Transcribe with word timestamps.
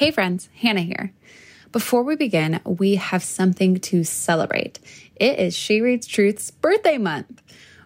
Hey 0.00 0.10
friends, 0.12 0.48
Hannah 0.54 0.80
here. 0.80 1.12
Before 1.72 2.02
we 2.02 2.16
begin, 2.16 2.62
we 2.64 2.94
have 2.94 3.22
something 3.22 3.78
to 3.80 4.02
celebrate. 4.02 4.78
It 5.16 5.38
is 5.38 5.54
She 5.54 5.82
Reads 5.82 6.06
Truth's 6.06 6.50
birthday 6.50 6.96
month. 6.96 7.42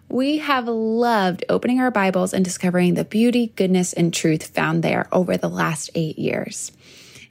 We 0.09 0.39
have 0.39 0.69
loved 0.69 1.45
opening 1.49 1.81
our 1.81 1.91
Bibles 1.91 2.33
and 2.33 2.45
discovering 2.45 2.95
the 2.95 3.05
beauty, 3.05 3.53
goodness, 3.57 3.93
and 3.93 4.15
truth 4.15 4.47
found 4.47 4.85
there 4.85 5.09
over 5.11 5.37
the 5.37 5.49
last 5.49 5.91
eight 5.97 6.17
years. 6.17 6.71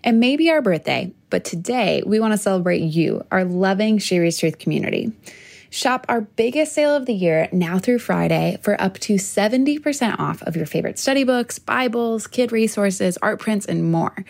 It 0.04 0.12
may 0.12 0.36
be 0.36 0.50
our 0.50 0.62
birthday, 0.62 1.14
but 1.30 1.46
today 1.46 2.04
we 2.06 2.20
want 2.20 2.34
to 2.34 2.38
celebrate 2.38 2.82
you, 2.82 3.26
our 3.32 3.46
loving 3.46 4.00
She 4.00 4.20
Reads 4.20 4.38
Truth 4.38 4.60
community. 4.60 5.14
Shop 5.70 6.06
our 6.10 6.20
biggest 6.20 6.74
sale 6.74 6.94
of 6.94 7.06
the 7.06 7.16
year 7.16 7.48
now 7.54 7.80
through 7.80 8.00
Friday 8.00 8.58
for 8.62 8.80
up 8.82 9.00
to 9.00 9.16
70% 9.16 10.20
off 10.20 10.44
of 10.44 10.58
your 10.58 10.66
favorite 10.66 11.00
study 11.00 11.24
books, 11.24 11.58
Bibles, 11.58 12.28
kid 12.28 12.52
resources, 12.52 13.18
art 13.22 13.40
prints, 13.40 13.66
and 13.66 13.90
more. 13.90 14.26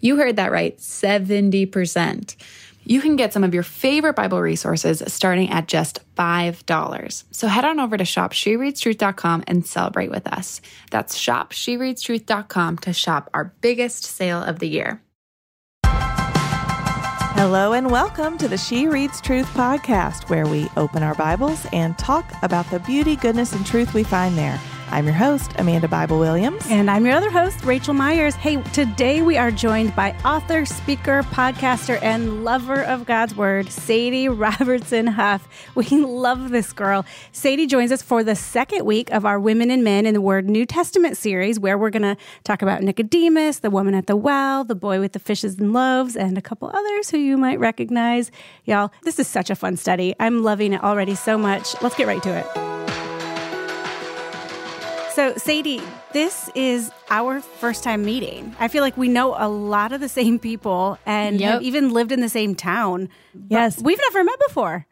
You 0.00 0.16
heard 0.16 0.36
that 0.36 0.50
right 0.50 0.76
70%. 0.78 2.36
You 2.84 3.00
can 3.00 3.16
get 3.16 3.32
some 3.32 3.44
of 3.44 3.52
your 3.52 3.62
favorite 3.62 4.16
Bible 4.16 4.40
resources 4.40 5.02
starting 5.06 5.50
at 5.50 5.68
just 5.68 6.00
$5. 6.16 7.24
So 7.30 7.46
head 7.46 7.64
on 7.66 7.78
over 7.78 7.96
to 7.96 8.04
shopshereadstruth.com 8.04 9.44
and 9.46 9.66
celebrate 9.66 10.10
with 10.10 10.26
us. 10.26 10.60
That's 10.90 11.18
shopshereadstruth.com 11.18 12.78
to 12.78 12.92
shop 12.92 13.30
our 13.34 13.52
biggest 13.60 14.04
sale 14.04 14.42
of 14.42 14.58
the 14.58 14.68
year. 14.68 15.02
Hello 17.34 17.74
and 17.74 17.90
welcome 17.90 18.36
to 18.38 18.48
the 18.48 18.58
She 18.58 18.86
Reads 18.86 19.20
Truth 19.20 19.46
podcast, 19.48 20.28
where 20.28 20.46
we 20.46 20.68
open 20.76 21.02
our 21.02 21.14
Bibles 21.14 21.66
and 21.72 21.98
talk 21.98 22.32
about 22.42 22.68
the 22.70 22.80
beauty, 22.80 23.16
goodness, 23.16 23.52
and 23.52 23.64
truth 23.64 23.94
we 23.94 24.02
find 24.02 24.36
there. 24.36 24.60
I'm 24.92 25.04
your 25.04 25.14
host, 25.14 25.52
Amanda 25.56 25.86
Bible 25.86 26.18
Williams. 26.18 26.66
And 26.68 26.90
I'm 26.90 27.06
your 27.06 27.14
other 27.14 27.30
host, 27.30 27.60
Raechel 27.60 27.94
Myers. 27.94 28.34
Hey, 28.34 28.60
today 28.72 29.22
we 29.22 29.36
are 29.36 29.52
joined 29.52 29.94
by 29.94 30.16
author, 30.24 30.64
speaker, 30.64 31.22
podcaster, 31.22 32.02
and 32.02 32.42
lover 32.42 32.82
of 32.82 33.06
God's 33.06 33.36
Word, 33.36 33.70
Sadie 33.70 34.28
Robertson 34.28 35.06
Huff. 35.06 35.46
We 35.76 35.86
love 35.90 36.50
this 36.50 36.72
girl. 36.72 37.06
Sadie 37.30 37.68
joins 37.68 37.92
us 37.92 38.02
for 38.02 38.24
the 38.24 38.34
second 38.34 38.84
week 38.84 39.10
of 39.12 39.24
our 39.24 39.38
Women 39.38 39.70
and 39.70 39.84
Men 39.84 40.06
in 40.06 40.14
the 40.14 40.20
Word 40.20 40.48
New 40.48 40.66
Testament 40.66 41.16
series, 41.16 41.60
where 41.60 41.78
we're 41.78 41.90
going 41.90 42.02
to 42.02 42.16
talk 42.42 42.60
about 42.60 42.82
Nicodemus, 42.82 43.60
the 43.60 43.70
woman 43.70 43.94
at 43.94 44.08
the 44.08 44.16
well, 44.16 44.64
the 44.64 44.74
boy 44.74 44.98
with 44.98 45.12
the 45.12 45.20
fishes 45.20 45.60
and 45.60 45.72
loaves, 45.72 46.16
and 46.16 46.36
a 46.36 46.42
couple 46.42 46.68
others 46.68 47.10
who 47.10 47.18
you 47.18 47.36
might 47.36 47.60
recognize. 47.60 48.32
Y'all, 48.64 48.90
this 49.04 49.20
is 49.20 49.28
such 49.28 49.50
a 49.50 49.54
fun 49.54 49.76
study. 49.76 50.16
I'm 50.18 50.42
loving 50.42 50.72
it 50.72 50.82
already 50.82 51.14
so 51.14 51.38
much. 51.38 51.80
Let's 51.80 51.94
get 51.94 52.08
right 52.08 52.22
to 52.24 52.30
it. 52.30 52.79
So, 55.14 55.34
Sadie, 55.36 55.82
this 56.12 56.48
is 56.54 56.90
our 57.10 57.40
first 57.40 57.82
time 57.82 58.04
meeting. 58.04 58.54
I 58.60 58.68
feel 58.68 58.82
like 58.82 58.96
we 58.96 59.08
know 59.08 59.34
a 59.36 59.48
lot 59.48 59.92
of 59.92 60.00
the 60.00 60.08
same 60.08 60.38
people 60.38 60.98
and 61.04 61.40
Yep. 61.40 61.52
have 61.54 61.62
even 61.62 61.90
lived 61.90 62.12
in 62.12 62.20
the 62.20 62.28
same 62.28 62.54
town. 62.54 63.08
Yes. 63.48 63.80
We've 63.82 63.98
never 64.12 64.22
met 64.24 64.38
before. 64.46 64.86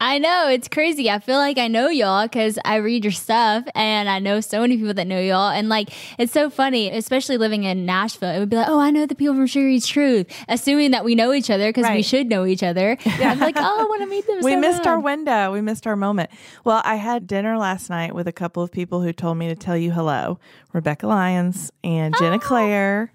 I 0.00 0.18
know 0.18 0.48
it's 0.48 0.68
crazy. 0.68 1.10
I 1.10 1.18
feel 1.18 1.38
like 1.38 1.58
I 1.58 1.66
know 1.66 1.88
y'all 1.88 2.24
because 2.24 2.56
I 2.64 2.76
read 2.76 3.04
your 3.04 3.10
stuff 3.10 3.64
and 3.74 4.08
I 4.08 4.20
know 4.20 4.40
so 4.40 4.60
many 4.60 4.76
people 4.76 4.94
that 4.94 5.08
know 5.08 5.18
y'all. 5.18 5.50
And 5.50 5.68
like, 5.68 5.90
it's 6.20 6.32
so 6.32 6.50
funny, 6.50 6.88
especially 6.88 7.36
living 7.36 7.64
in 7.64 7.84
Nashville. 7.84 8.30
It 8.30 8.38
would 8.38 8.48
be 8.48 8.54
like, 8.54 8.68
oh, 8.68 8.78
I 8.78 8.92
know 8.92 9.06
the 9.06 9.16
people 9.16 9.34
from 9.34 9.48
She 9.48 9.60
Reads 9.60 9.88
Truth, 9.88 10.28
assuming 10.48 10.92
that 10.92 11.04
we 11.04 11.16
know 11.16 11.32
each 11.32 11.50
other 11.50 11.72
because 11.72 11.90
we 11.90 12.02
should 12.02 12.28
know 12.28 12.46
each 12.46 12.62
other. 12.62 12.96
I'm 13.06 13.40
like, 13.40 13.56
oh, 13.56 13.80
I 13.80 13.84
want 13.84 14.02
to 14.02 14.06
meet 14.06 14.24
them. 14.28 14.38
We 14.42 14.52
so 14.52 14.60
missed 14.60 14.86
our 14.86 15.00
window. 15.00 15.50
We 15.50 15.62
missed 15.62 15.84
our 15.84 15.96
moment. 15.96 16.30
Well, 16.62 16.80
I 16.84 16.94
had 16.94 17.26
dinner 17.26 17.58
last 17.58 17.90
night 17.90 18.14
with 18.14 18.28
a 18.28 18.32
couple 18.32 18.62
of 18.62 18.70
people 18.70 19.02
who 19.02 19.12
told 19.12 19.36
me 19.36 19.48
to 19.48 19.56
tell 19.56 19.76
you 19.76 19.90
hello 19.90 20.38
Rebekah 20.72 21.08
Lyons 21.08 21.72
and 21.82 22.14
Jenna 22.16 22.36
oh. 22.36 22.38
Claire. 22.38 23.12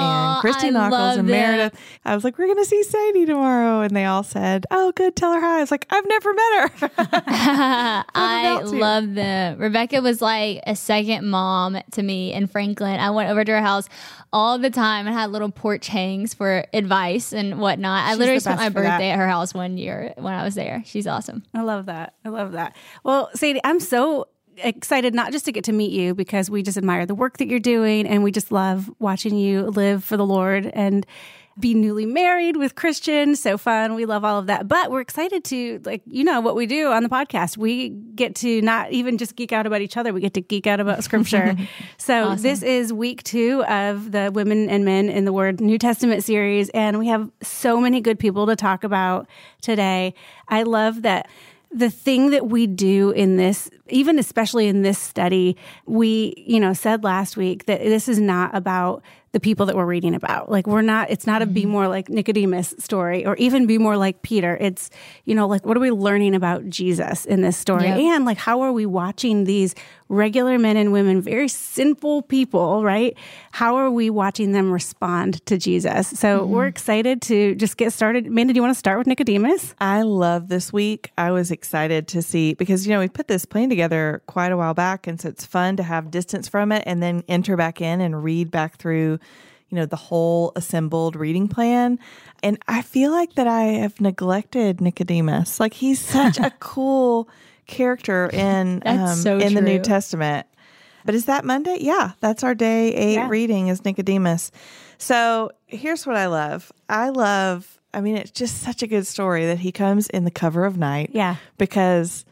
And 0.00 0.40
Christy 0.40 0.70
Nockels 0.70 1.18
and 1.18 1.28
them. 1.28 1.36
Meredith. 1.36 1.78
I 2.04 2.14
was 2.14 2.24
like, 2.24 2.38
we're 2.38 2.46
going 2.46 2.58
to 2.58 2.64
see 2.64 2.82
Sadie 2.82 3.26
tomorrow. 3.26 3.80
And 3.80 3.94
they 3.94 4.04
all 4.04 4.22
said, 4.22 4.66
oh, 4.70 4.92
good, 4.92 5.16
tell 5.16 5.32
her 5.32 5.40
hi. 5.40 5.58
I 5.58 5.60
was 5.60 5.70
like, 5.70 5.86
I've 5.90 6.06
never 6.08 6.34
met 6.34 6.70
her. 6.80 6.90
I 8.14 8.60
love 8.64 9.14
them. 9.14 9.58
Rebekah 9.58 10.02
was 10.02 10.20
like 10.20 10.62
a 10.66 10.76
second 10.76 11.28
mom 11.28 11.78
to 11.92 12.02
me 12.02 12.32
in 12.32 12.46
Franklin. 12.46 13.00
I 13.00 13.10
went 13.10 13.30
over 13.30 13.44
to 13.44 13.52
her 13.52 13.60
house 13.60 13.88
all 14.32 14.58
the 14.58 14.70
time 14.70 15.06
and 15.06 15.14
had 15.14 15.30
little 15.30 15.50
porch 15.50 15.86
hangs 15.86 16.34
for 16.34 16.66
advice 16.72 17.32
and 17.32 17.60
whatnot. 17.60 18.08
I 18.08 18.14
literally 18.14 18.40
spent 18.40 18.58
my 18.58 18.68
birthday 18.68 19.10
at 19.10 19.18
her 19.18 19.28
house 19.28 19.54
one 19.54 19.78
year 19.78 20.12
when 20.16 20.34
I 20.34 20.44
was 20.44 20.54
there. 20.54 20.82
She's 20.84 21.06
awesome. 21.06 21.44
I 21.54 21.62
love 21.62 21.86
that. 21.86 22.14
I 22.24 22.30
love 22.30 22.52
that. 22.52 22.74
Well, 23.04 23.30
Sadie, 23.34 23.60
I'm 23.62 23.80
so 23.80 24.26
excited 24.56 25.14
not 25.14 25.32
just 25.32 25.44
to 25.46 25.52
get 25.52 25.64
to 25.64 25.72
meet 25.72 25.92
you 25.92 26.14
because 26.14 26.50
we 26.50 26.62
just 26.62 26.76
admire 26.76 27.06
the 27.06 27.14
work 27.14 27.38
that 27.38 27.48
you're 27.48 27.60
doing 27.60 28.06
and 28.06 28.22
we 28.22 28.30
just 28.30 28.52
love 28.52 28.90
watching 28.98 29.36
you 29.36 29.62
live 29.62 30.04
for 30.04 30.16
the 30.16 30.26
Lord 30.26 30.66
and 30.66 31.06
be 31.58 31.72
newly 31.72 32.04
married 32.04 32.56
with 32.56 32.74
Christian. 32.74 33.36
So 33.36 33.56
fun. 33.56 33.94
We 33.94 34.06
love 34.06 34.24
all 34.24 34.40
of 34.40 34.46
that. 34.46 34.66
But 34.66 34.90
we're 34.90 35.00
excited 35.00 35.44
to, 35.44 35.80
like, 35.84 36.02
you 36.06 36.24
know, 36.24 36.40
what 36.40 36.56
we 36.56 36.66
do 36.66 36.90
on 36.90 37.02
the 37.02 37.08
podcast. 37.08 37.56
We 37.56 37.90
get 37.90 38.34
to 38.36 38.60
not 38.62 38.90
even 38.90 39.18
just 39.18 39.36
geek 39.36 39.52
out 39.52 39.66
about 39.66 39.80
each 39.80 39.96
other, 39.96 40.12
we 40.12 40.20
get 40.20 40.34
to 40.34 40.40
geek 40.40 40.66
out 40.66 40.80
about 40.80 41.04
scripture. 41.04 41.56
so 41.96 42.34
this 42.34 42.62
is 42.62 42.92
week 42.92 43.22
two 43.22 43.64
of 43.64 44.10
the 44.10 44.30
Women 44.34 44.68
and 44.68 44.84
Men 44.84 45.08
in 45.08 45.24
the 45.24 45.32
Word 45.32 45.60
New 45.60 45.78
Testament 45.78 46.24
series. 46.24 46.70
And 46.70 46.98
we 46.98 47.06
have 47.08 47.30
so 47.42 47.80
many 47.80 48.00
good 48.00 48.18
people 48.18 48.46
to 48.46 48.56
talk 48.56 48.82
about 48.82 49.28
today. 49.60 50.14
I 50.48 50.64
love 50.64 51.02
that 51.02 51.28
the 51.74 51.90
thing 51.90 52.30
that 52.30 52.46
we 52.48 52.66
do 52.66 53.10
in 53.10 53.36
this 53.36 53.68
even 53.88 54.18
especially 54.18 54.68
in 54.68 54.82
this 54.82 54.98
study 54.98 55.56
we 55.86 56.32
you 56.36 56.60
know 56.60 56.72
said 56.72 57.02
last 57.02 57.36
week 57.36 57.66
that 57.66 57.80
this 57.80 58.08
is 58.08 58.20
not 58.20 58.54
about 58.54 59.02
the 59.34 59.40
people 59.40 59.66
that 59.66 59.76
we're 59.76 59.84
reading 59.84 60.14
about. 60.14 60.50
Like 60.50 60.66
we're 60.66 60.80
not 60.80 61.10
it's 61.10 61.26
not 61.26 61.42
a 61.42 61.46
be 61.46 61.62
mm-hmm. 61.62 61.70
more 61.70 61.88
like 61.88 62.08
nicodemus 62.08 62.74
story 62.78 63.26
or 63.26 63.36
even 63.36 63.66
be 63.66 63.76
more 63.76 63.98
like 63.98 64.22
peter. 64.22 64.56
It's 64.58 64.88
you 65.26 65.34
know 65.34 65.46
like 65.46 65.66
what 65.66 65.76
are 65.76 65.80
we 65.80 65.90
learning 65.90 66.34
about 66.34 66.66
jesus 66.70 67.26
in 67.26 67.42
this 67.42 67.58
story? 67.58 67.84
Yep. 67.84 67.98
and 67.98 68.24
like 68.24 68.38
how 68.38 68.62
are 68.62 68.72
we 68.72 68.86
watching 68.86 69.44
these 69.44 69.74
regular 70.08 70.58
men 70.58 70.76
and 70.76 70.92
women 70.92 71.20
very 71.20 71.48
sinful 71.48 72.22
people 72.22 72.82
right? 72.82 73.16
How 73.52 73.76
are 73.76 73.90
we 73.90 74.08
watching 74.08 74.52
them 74.52 74.72
respond 74.72 75.44
to 75.46 75.58
jesus? 75.58 76.08
So 76.08 76.40
mm-hmm. 76.40 76.52
we're 76.52 76.66
excited 76.66 77.20
to 77.22 77.54
just 77.56 77.76
get 77.76 77.92
started. 77.92 78.26
Amanda 78.26 78.54
do 78.54 78.58
you 78.58 78.62
want 78.62 78.72
to 78.72 78.78
start 78.78 78.98
with 78.98 79.08
nicodemus? 79.08 79.74
I 79.80 80.02
love 80.02 80.46
this 80.46 80.72
week. 80.72 81.10
I 81.18 81.32
was 81.32 81.50
excited 81.50 82.06
to 82.08 82.22
see 82.22 82.54
because, 82.54 82.86
you 82.86 82.92
know, 82.92 83.00
we 83.00 83.08
put 83.08 83.26
this 83.26 83.44
plan 83.44 83.68
together 83.68 84.22
quite 84.26 84.52
a 84.52 84.56
while 84.56 84.74
back. 84.74 85.08
And 85.08 85.20
so 85.20 85.28
it's 85.28 85.44
fun 85.44 85.76
to 85.76 85.82
have 85.82 86.12
distance 86.12 86.46
from 86.48 86.70
it 86.70 86.84
and 86.86 87.02
then 87.02 87.24
enter 87.26 87.56
back 87.56 87.80
in 87.80 88.00
and 88.00 88.22
read 88.22 88.52
back 88.52 88.76
through, 88.76 89.18
you 89.70 89.76
know, 89.76 89.86
the 89.86 89.96
whole 89.96 90.52
assembled 90.56 91.16
reading 91.16 91.48
plan. 91.48 91.98
And 92.42 92.58
I 92.68 92.82
feel 92.82 93.10
like 93.10 93.34
that 93.34 93.46
I 93.48 93.62
have 93.62 94.00
neglected 94.00 94.80
Nicodemus. 94.80 95.58
Like 95.58 95.74
he's 95.74 95.98
such 95.98 96.38
a 96.38 96.50
cool 96.60 97.28
character 97.66 98.28
in, 98.32 98.82
um, 98.86 99.16
so 99.16 99.38
in 99.38 99.54
the 99.54 99.60
New. 99.60 99.78
Testament. 99.80 100.46
But 101.04 101.14
is 101.14 101.26
that 101.26 101.44
Monday? 101.44 101.78
Yeah, 101.80 102.12
that's 102.20 102.44
our 102.44 102.54
day 102.54 102.94
eight 102.94 103.14
Yeah. 103.14 103.28
reading 103.28 103.68
is 103.68 103.84
Nicodemus. 103.84 104.50
So 104.96 105.50
here's 105.66 106.06
what 106.06 106.16
I 106.16 106.26
love. 106.26 106.72
I 106.88 107.10
love, 107.10 107.78
I 107.92 108.00
mean, 108.00 108.16
it's 108.16 108.30
just 108.30 108.62
such 108.62 108.82
a 108.82 108.86
good 108.86 109.06
story 109.06 109.44
that 109.46 109.58
he 109.58 109.72
comes 109.72 110.08
in 110.08 110.24
the 110.24 110.30
cover 110.30 110.64
of 110.64 110.78
night. 110.78 111.10
Yeah. 111.12 111.36
Because 111.58 112.24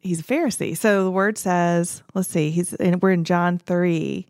he's 0.00 0.20
a 0.20 0.24
Pharisee. 0.24 0.76
So 0.76 1.02
the 1.04 1.10
word 1.10 1.38
says, 1.38 2.02
let's 2.14 2.28
see, 2.28 2.50
he's 2.50 2.72
in, 2.74 3.00
we're 3.00 3.10
in 3.12 3.24
John 3.24 3.58
3 3.58 4.26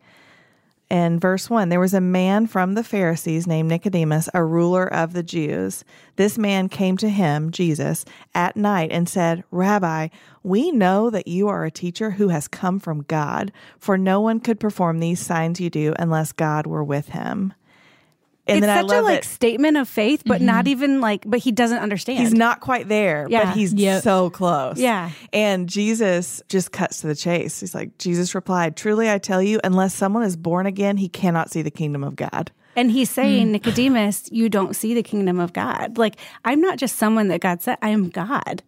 and 0.91 1.21
verse 1.21 1.49
1 1.49 1.69
there 1.69 1.79
was 1.79 1.93
a 1.93 2.01
man 2.01 2.47
from 2.47 2.73
the 2.73 2.83
Pharisees 2.83 3.47
named 3.47 3.69
Nicodemus, 3.69 4.27
a 4.33 4.43
ruler 4.43 4.85
of 4.85 5.13
the 5.13 5.23
Jews. 5.23 5.85
This 6.17 6.37
man 6.37 6.67
came 6.67 6.97
to 6.97 7.07
him, 7.07 7.49
Jesus, 7.49 8.03
at 8.35 8.57
night 8.57 8.91
and 8.91 9.07
said, 9.07 9.45
Rabbi, 9.51 10.09
we 10.43 10.69
know 10.69 11.09
that 11.09 11.29
you 11.29 11.47
are 11.47 11.63
a 11.63 11.71
teacher 11.71 12.11
who 12.11 12.27
has 12.27 12.49
come 12.49 12.77
from 12.77 13.03
God, 13.03 13.53
for 13.79 13.97
no 13.97 14.19
one 14.19 14.41
could 14.41 14.59
perform 14.59 14.99
these 14.99 15.21
signs 15.21 15.61
you 15.61 15.69
do 15.69 15.93
unless 15.97 16.33
God 16.33 16.67
were 16.67 16.83
with 16.83 17.09
him. 17.09 17.53
And 18.47 18.57
it's 18.57 18.65
then 18.65 18.77
I 18.77 18.81
such 18.81 18.91
a 18.91 19.01
like 19.01 19.17
it. 19.19 19.25
statement 19.25 19.77
of 19.77 19.87
faith, 19.87 20.23
but 20.25 20.41
not 20.41 20.67
even 20.67 20.99
like, 20.99 21.23
but 21.27 21.39
he 21.39 21.51
doesn't 21.51 21.77
understand. 21.77 22.19
He's 22.19 22.33
not 22.33 22.59
quite 22.59 22.87
there, 22.87 23.27
Yeah. 23.29 23.45
but 23.45 23.55
he's 23.55 23.71
Yep. 23.73 24.03
so 24.03 24.29
close. 24.31 24.79
Yeah. 24.79 25.11
And 25.31 25.69
Jesus 25.69 26.41
just 26.49 26.71
cuts 26.71 27.01
to 27.01 27.07
the 27.07 27.15
chase. 27.15 27.59
He's 27.59 27.75
like, 27.75 27.97
Jesus 27.99 28.33
replied, 28.33 28.75
Truly 28.75 29.09
I 29.11 29.19
tell 29.19 29.41
you, 29.43 29.59
unless 29.63 29.93
someone 29.93 30.23
is 30.23 30.35
born 30.35 30.65
again, 30.65 30.97
he 30.97 31.07
cannot 31.07 31.51
see 31.51 31.61
the 31.61 31.71
kingdom 31.71 32.03
of 32.03 32.15
God. 32.15 32.51
And 32.75 32.89
he's 32.89 33.09
saying, 33.09 33.47
Hmm. 33.47 33.51
Nicodemus, 33.51 34.29
you 34.31 34.49
don't 34.49 34.75
see 34.75 34.93
the 34.95 35.03
kingdom 35.03 35.39
of 35.39 35.53
God. 35.53 35.97
Like, 35.97 36.15
I'm 36.43 36.61
not 36.61 36.77
just 36.77 36.95
someone 36.95 37.27
that 37.27 37.41
God 37.41 37.61
said, 37.61 37.77
I 37.81 37.89
am 37.89 38.09
God. 38.09 38.63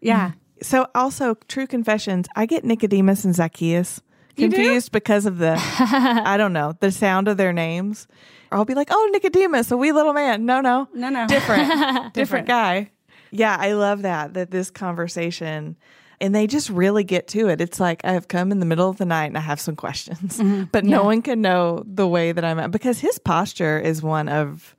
Yeah. 0.00 0.32
So 0.62 0.86
also 0.94 1.34
true 1.48 1.66
confessions, 1.66 2.26
I 2.36 2.46
get 2.46 2.64
Nicodemus 2.64 3.24
and 3.24 3.34
Zacchaeus 3.34 4.00
confused 4.36 4.92
because 4.92 5.26
of 5.26 5.38
the 5.38 5.56
I 5.80 6.36
don't 6.36 6.52
know, 6.52 6.74
the 6.80 6.92
sound 6.92 7.28
of 7.28 7.36
their 7.36 7.52
names. 7.52 8.06
I'll 8.54 8.64
be 8.64 8.74
like, 8.74 8.88
Oh, 8.90 9.10
Nicodemus, 9.12 9.70
a 9.70 9.76
wee 9.76 9.92
little 9.92 10.12
man. 10.12 10.46
No, 10.46 10.60
no. 10.60 10.88
No, 10.94 11.08
no. 11.08 11.26
Different. 11.28 12.14
different 12.14 12.46
guy. 12.46 12.90
Yeah, 13.30 13.56
I 13.58 13.72
love 13.72 14.02
that 14.02 14.34
that 14.34 14.50
this 14.50 14.70
conversation 14.70 15.76
and 16.20 16.32
they 16.34 16.46
just 16.46 16.70
really 16.70 17.02
get 17.04 17.26
to 17.28 17.48
it. 17.48 17.60
It's 17.60 17.80
like 17.80 18.04
I 18.04 18.12
have 18.12 18.28
come 18.28 18.52
in 18.52 18.60
the 18.60 18.66
middle 18.66 18.88
of 18.88 18.96
the 18.98 19.04
night 19.04 19.26
and 19.26 19.36
I 19.36 19.40
have 19.40 19.60
some 19.60 19.74
questions, 19.76 20.38
Mm-hmm. 20.38 20.64
but 20.72 20.84
no 20.84 21.02
one 21.04 21.20
can 21.22 21.40
know 21.42 21.82
the 21.86 22.06
way 22.06 22.30
that 22.32 22.44
I'm 22.44 22.58
at 22.60 22.70
because 22.70 23.00
his 23.00 23.18
posture 23.18 23.78
is 23.78 24.02
one 24.02 24.28
of 24.28 24.76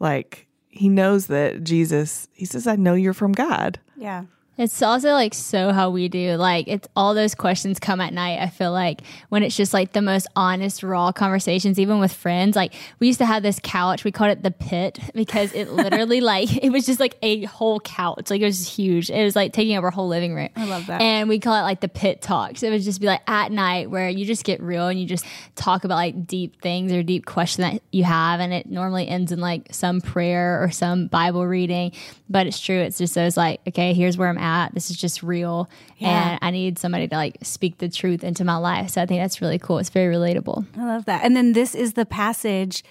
like 0.00 0.46
he 0.68 0.88
knows 0.88 1.26
that 1.26 1.62
Jesus. 1.62 2.28
He 2.32 2.46
says, 2.46 2.66
"I 2.66 2.76
know 2.76 2.94
you're 2.94 3.12
from 3.12 3.32
God." 3.32 3.78
Yeah. 3.96 4.24
It's 4.58 4.82
also 4.82 5.12
like 5.12 5.32
so 5.32 5.72
how 5.72 5.88
we 5.88 6.08
do. 6.08 6.34
Like 6.34 6.68
it's 6.68 6.86
all 6.94 7.14
those 7.14 7.34
questions 7.34 7.78
come 7.80 8.02
at 8.02 8.12
night. 8.12 8.38
I 8.38 8.48
feel 8.48 8.70
like 8.70 9.00
when 9.30 9.42
it's 9.42 9.56
just 9.56 9.72
like 9.72 9.92
the 9.92 10.02
most 10.02 10.26
honest, 10.36 10.82
raw 10.82 11.10
conversations, 11.10 11.78
even 11.78 12.00
with 12.00 12.12
friends. 12.12 12.54
Like 12.54 12.74
we 12.98 13.06
used 13.06 13.18
to 13.20 13.24
have 13.24 13.42
this 13.42 13.58
couch. 13.62 14.04
We 14.04 14.12
called 14.12 14.30
it 14.30 14.42
the 14.42 14.50
pit 14.50 14.98
because 15.14 15.54
it 15.54 15.70
literally 15.72 16.20
like 16.20 16.62
it 16.62 16.70
was 16.70 16.84
just 16.84 17.00
like 17.00 17.16
a 17.22 17.44
whole 17.44 17.80
couch. 17.80 18.30
Like 18.30 18.42
it 18.42 18.44
was 18.44 18.68
huge. 18.68 19.08
It 19.10 19.24
was 19.24 19.34
like 19.34 19.54
taking 19.54 19.76
over 19.78 19.88
a 19.88 19.90
whole 19.90 20.08
living 20.08 20.34
room. 20.34 20.50
I 20.54 20.66
love 20.66 20.86
that. 20.86 21.00
And 21.00 21.30
we 21.30 21.38
call 21.38 21.54
it 21.54 21.62
like 21.62 21.80
the 21.80 21.88
pit 21.88 22.20
talks. 22.20 22.62
It 22.62 22.68
would 22.68 22.82
just 22.82 23.00
be 23.00 23.06
like 23.06 23.22
at 23.26 23.52
night 23.52 23.90
where 23.90 24.10
you 24.10 24.26
just 24.26 24.44
get 24.44 24.62
real 24.62 24.88
and 24.88 25.00
you 25.00 25.06
just 25.06 25.24
talk 25.54 25.84
about 25.84 25.94
like 25.94 26.26
deep 26.26 26.60
things 26.60 26.92
or 26.92 27.02
deep 27.02 27.24
questions 27.24 27.72
that 27.72 27.82
you 27.90 28.04
have. 28.04 28.38
And 28.40 28.52
it 28.52 28.66
normally 28.66 29.08
ends 29.08 29.32
in 29.32 29.40
like 29.40 29.68
some 29.72 30.02
prayer 30.02 30.62
or 30.62 30.70
some 30.70 31.06
Bible 31.06 31.46
reading. 31.46 31.92
But 32.28 32.46
it's 32.46 32.60
true. 32.60 32.78
It's 32.78 32.98
just 32.98 33.14
those 33.14 33.38
like, 33.38 33.60
okay, 33.66 33.94
here's 33.94 34.18
where 34.18 34.28
I'm 34.28 34.41
at. 34.42 34.74
This 34.74 34.90
is 34.90 34.96
just 34.96 35.22
real. 35.22 35.70
Yeah. 35.98 36.30
And 36.32 36.38
I 36.42 36.50
need 36.50 36.78
somebody 36.78 37.08
to 37.08 37.14
like 37.14 37.38
speak 37.42 37.78
the 37.78 37.88
truth 37.88 38.24
into 38.24 38.44
my 38.44 38.56
life. 38.56 38.90
So 38.90 39.00
I 39.02 39.06
think 39.06 39.22
that's 39.22 39.40
really 39.40 39.58
cool. 39.58 39.78
It's 39.78 39.90
very 39.90 40.14
relatable. 40.14 40.66
I 40.76 40.84
love 40.84 41.04
that. 41.06 41.24
And 41.24 41.36
then 41.36 41.52
this 41.52 41.74
is 41.74 41.94
the 41.94 42.04
passage, 42.04 42.82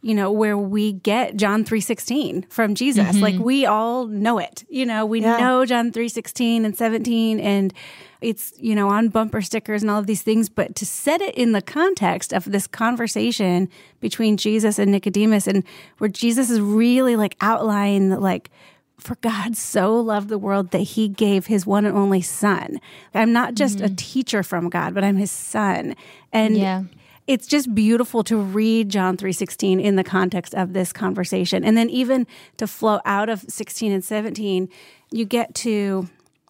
you 0.00 0.14
know, 0.14 0.30
where 0.30 0.56
we 0.56 0.92
get 0.92 1.36
John 1.36 1.64
3:16 1.64 2.50
from 2.50 2.74
Jesus. 2.74 3.08
Mm-hmm. 3.08 3.20
Like 3.20 3.38
we 3.38 3.66
all 3.66 4.06
know 4.06 4.38
it. 4.38 4.64
You 4.70 4.86
know, 4.86 5.04
we 5.04 5.20
Yeah. 5.20 5.38
know 5.38 5.66
John 5.66 5.90
3:16 5.92 6.64
and 6.64 6.76
17 6.76 7.40
and 7.40 7.74
it's, 8.22 8.52
you 8.58 8.74
know, 8.74 8.90
on 8.90 9.08
bumper 9.08 9.40
stickers 9.40 9.80
and 9.80 9.90
all 9.90 9.98
of 9.98 10.06
these 10.06 10.20
things, 10.22 10.50
but 10.50 10.74
to 10.74 10.84
set 10.84 11.22
it 11.22 11.34
in 11.36 11.52
the 11.52 11.62
context 11.62 12.34
of 12.34 12.44
this 12.44 12.66
conversation 12.66 13.66
between 13.98 14.36
Jesus 14.36 14.78
and 14.78 14.92
Nicodemus 14.92 15.46
and 15.46 15.64
where 15.96 16.08
Jesus 16.10 16.50
is 16.50 16.60
really 16.60 17.16
like 17.16 17.34
outlining 17.40 18.10
like 18.20 18.50
for 19.00 19.16
God 19.16 19.56
so 19.56 19.98
loved 19.98 20.28
the 20.28 20.38
world 20.38 20.70
that 20.70 20.78
he 20.80 21.08
gave 21.08 21.46
his 21.46 21.66
one 21.66 21.84
and 21.84 21.96
only 21.96 22.22
son. 22.22 22.80
I'm 23.14 23.32
not 23.32 23.54
just 23.54 23.80
a 23.80 23.84
mm-hmm. 23.84 23.94
teacher 23.94 24.42
from 24.42 24.68
God, 24.68 24.94
but 24.94 25.04
I'm 25.04 25.16
his 25.16 25.30
son. 25.30 25.96
And 26.32 26.56
Yeah. 26.56 26.84
it's 27.26 27.46
just 27.46 27.74
beautiful 27.74 28.22
to 28.24 28.36
read 28.36 28.88
John 28.88 29.16
3:16 29.16 29.80
in 29.80 29.96
the 29.96 30.04
context 30.04 30.54
of 30.54 30.72
this 30.72 30.92
conversation. 30.92 31.64
And 31.64 31.76
then 31.76 31.90
even 31.90 32.26
to 32.58 32.66
flow 32.66 33.00
out 33.04 33.28
of 33.28 33.44
16 33.48 33.92
and 33.92 34.04
17, 34.04 34.68
you 35.10 35.24
get 35.24 35.54
to 35.56 36.08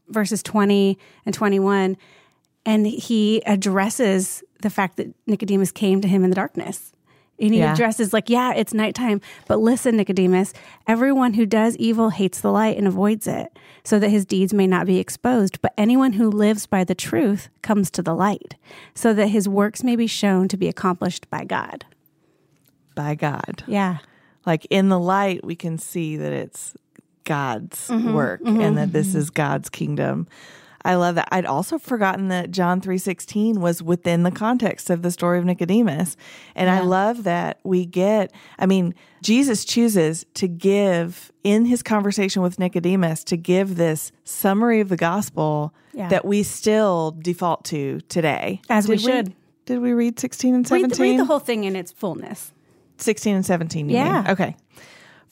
verses 0.09 0.43
20 0.43 0.99
and 1.25 1.35
21 1.35 1.97
and 2.67 2.87
he 2.87 3.43
addresses 3.47 4.43
the 4.63 4.71
fact 4.71 4.97
that 4.97 5.09
Nicodemus 5.27 5.73
came 5.73 6.01
to 6.01 6.09
him 6.09 6.25
in 6.25 6.31
the 6.31 6.37
darkness. 6.37 6.93
And 7.41 7.53
he 7.55 7.61
Yeah. 7.61 7.73
addresses 7.73 8.13
like, 8.13 8.29
yeah, 8.29 8.53
it's 8.55 8.75
nighttime, 8.75 9.21
but 9.49 9.59
listen, 9.61 9.97
Nicodemus, 9.97 10.53
everyone 10.87 11.35
who 11.35 11.47
does 11.47 11.75
evil 11.77 12.11
hates 12.11 12.41
the 12.41 12.53
light 12.53 12.77
and 12.77 12.87
avoids 12.87 13.27
it, 13.27 13.59
so 13.83 13.99
that 13.99 14.11
his 14.11 14.27
deeds 14.27 14.53
may 14.53 14.67
not 14.67 14.87
be 14.87 14.99
exposed. 14.99 15.61
But 15.63 15.73
anyone 15.79 16.13
who 16.13 16.29
lives 16.31 16.67
by 16.67 16.85
the 16.85 16.95
truth 16.95 17.49
comes 17.63 17.91
to 17.93 18.03
the 18.03 18.15
light, 18.15 18.57
so 18.95 19.15
that 19.15 19.29
his 19.29 19.49
works 19.49 19.83
may 19.83 19.97
be 19.97 20.07
shown 20.07 20.49
to 20.49 20.57
be 20.59 20.69
accomplished 20.69 21.31
by 21.31 21.45
God. 21.45 21.87
By 22.95 23.15
God, 23.15 23.65
Yeah. 23.67 23.99
like 24.45 24.67
in 24.69 24.89
the 24.91 24.99
light, 24.99 25.45
we 25.45 25.55
can 25.57 25.79
see 25.79 26.17
that 26.17 26.33
it's 26.33 26.75
God's 27.25 27.89
Mm-hmm. 27.89 28.13
work 28.13 28.41
and 28.45 28.77
that 28.77 28.93
this 28.93 29.15
is 29.15 29.31
God's 29.31 29.69
kingdom. 29.71 30.27
I 30.85 30.95
love 30.95 31.15
that. 31.17 31.29
I'd 31.31 31.45
also 31.47 31.79
forgotten 31.79 32.29
that 32.29 32.51
John 32.51 32.81
3:16 32.81 33.59
was 33.61 33.83
within 33.83 34.23
the 34.23 34.31
context 34.31 34.89
of 34.91 35.03
the 35.03 35.11
story 35.11 35.39
of 35.39 35.45
Nicodemus. 35.45 36.17
And 36.55 36.71
I 36.71 36.81
love 36.81 37.25
that 37.25 37.61
we 37.65 37.85
get 37.85 38.33
I 38.59 38.67
mean, 38.67 38.95
Jesus 39.23 39.65
chooses 39.65 40.25
to 40.35 40.49
give 40.49 41.31
in 41.45 41.67
his 41.67 41.83
conversation 41.83 42.41
with 42.43 42.59
Nicodemus 42.59 43.25
to 43.25 43.37
give 43.37 43.77
this 43.77 44.11
summary 44.25 44.81
of 44.81 44.89
the 44.89 44.97
gospel 44.97 45.75
Yeah. 45.93 46.09
that 46.09 46.25
we 46.25 46.43
still 46.43 47.15
default 47.21 47.65
to 47.67 48.01
today. 48.09 48.61
As 48.71 48.89
we 48.89 48.97
Did 48.97 49.05
should. 49.05 49.35
Did 49.67 49.81
we 49.81 49.93
read 49.93 50.19
16 50.19 50.55
and 50.55 50.71
Read 50.71 50.81
17? 50.81 50.97
the, 50.97 51.03
read 51.03 51.21
the 51.21 51.25
whole 51.27 51.39
thing 51.39 51.65
in 51.65 51.77
its 51.77 51.93
fullness. 51.93 52.53
16 52.99 53.37
and 53.37 53.47
17 53.47 53.89
you 53.89 53.97
Yeah. 53.97 54.23
mean? 54.23 54.31
okay 54.33 54.57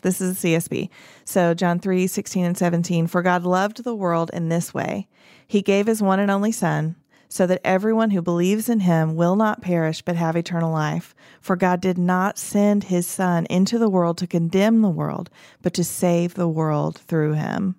this 0.02 0.20
is 0.20 0.40
the 0.40 0.48
csb 0.56 0.88
so 1.24 1.52
john 1.54 1.78
3 1.80 2.06
16 2.06 2.44
and 2.44 2.56
17 2.56 3.06
for 3.08 3.20
god 3.20 3.42
loved 3.44 3.82
the 3.84 3.94
world 3.94 4.30
in 4.32 4.48
this 4.48 4.72
way 4.72 5.06
he 5.48 5.62
gave 5.62 5.86
his 5.86 6.02
one 6.02 6.20
and 6.20 6.30
only 6.30 6.52
son 6.52 6.94
so 7.30 7.46
that 7.46 7.60
everyone 7.64 8.10
who 8.10 8.22
believes 8.22 8.68
in 8.70 8.80
him 8.80 9.14
will 9.16 9.36
not 9.36 9.60
perish 9.60 10.00
but 10.02 10.16
have 10.16 10.36
eternal 10.36 10.72
life 10.72 11.14
for 11.40 11.56
god 11.56 11.80
did 11.80 11.98
not 11.98 12.38
send 12.38 12.84
his 12.84 13.06
son 13.06 13.46
into 13.50 13.78
the 13.78 13.90
world 13.90 14.16
to 14.18 14.26
condemn 14.26 14.82
the 14.82 14.88
world 14.88 15.28
but 15.62 15.74
to 15.74 15.82
save 15.84 16.34
the 16.34 16.48
world 16.48 16.96
through 16.98 17.32
him 17.32 17.74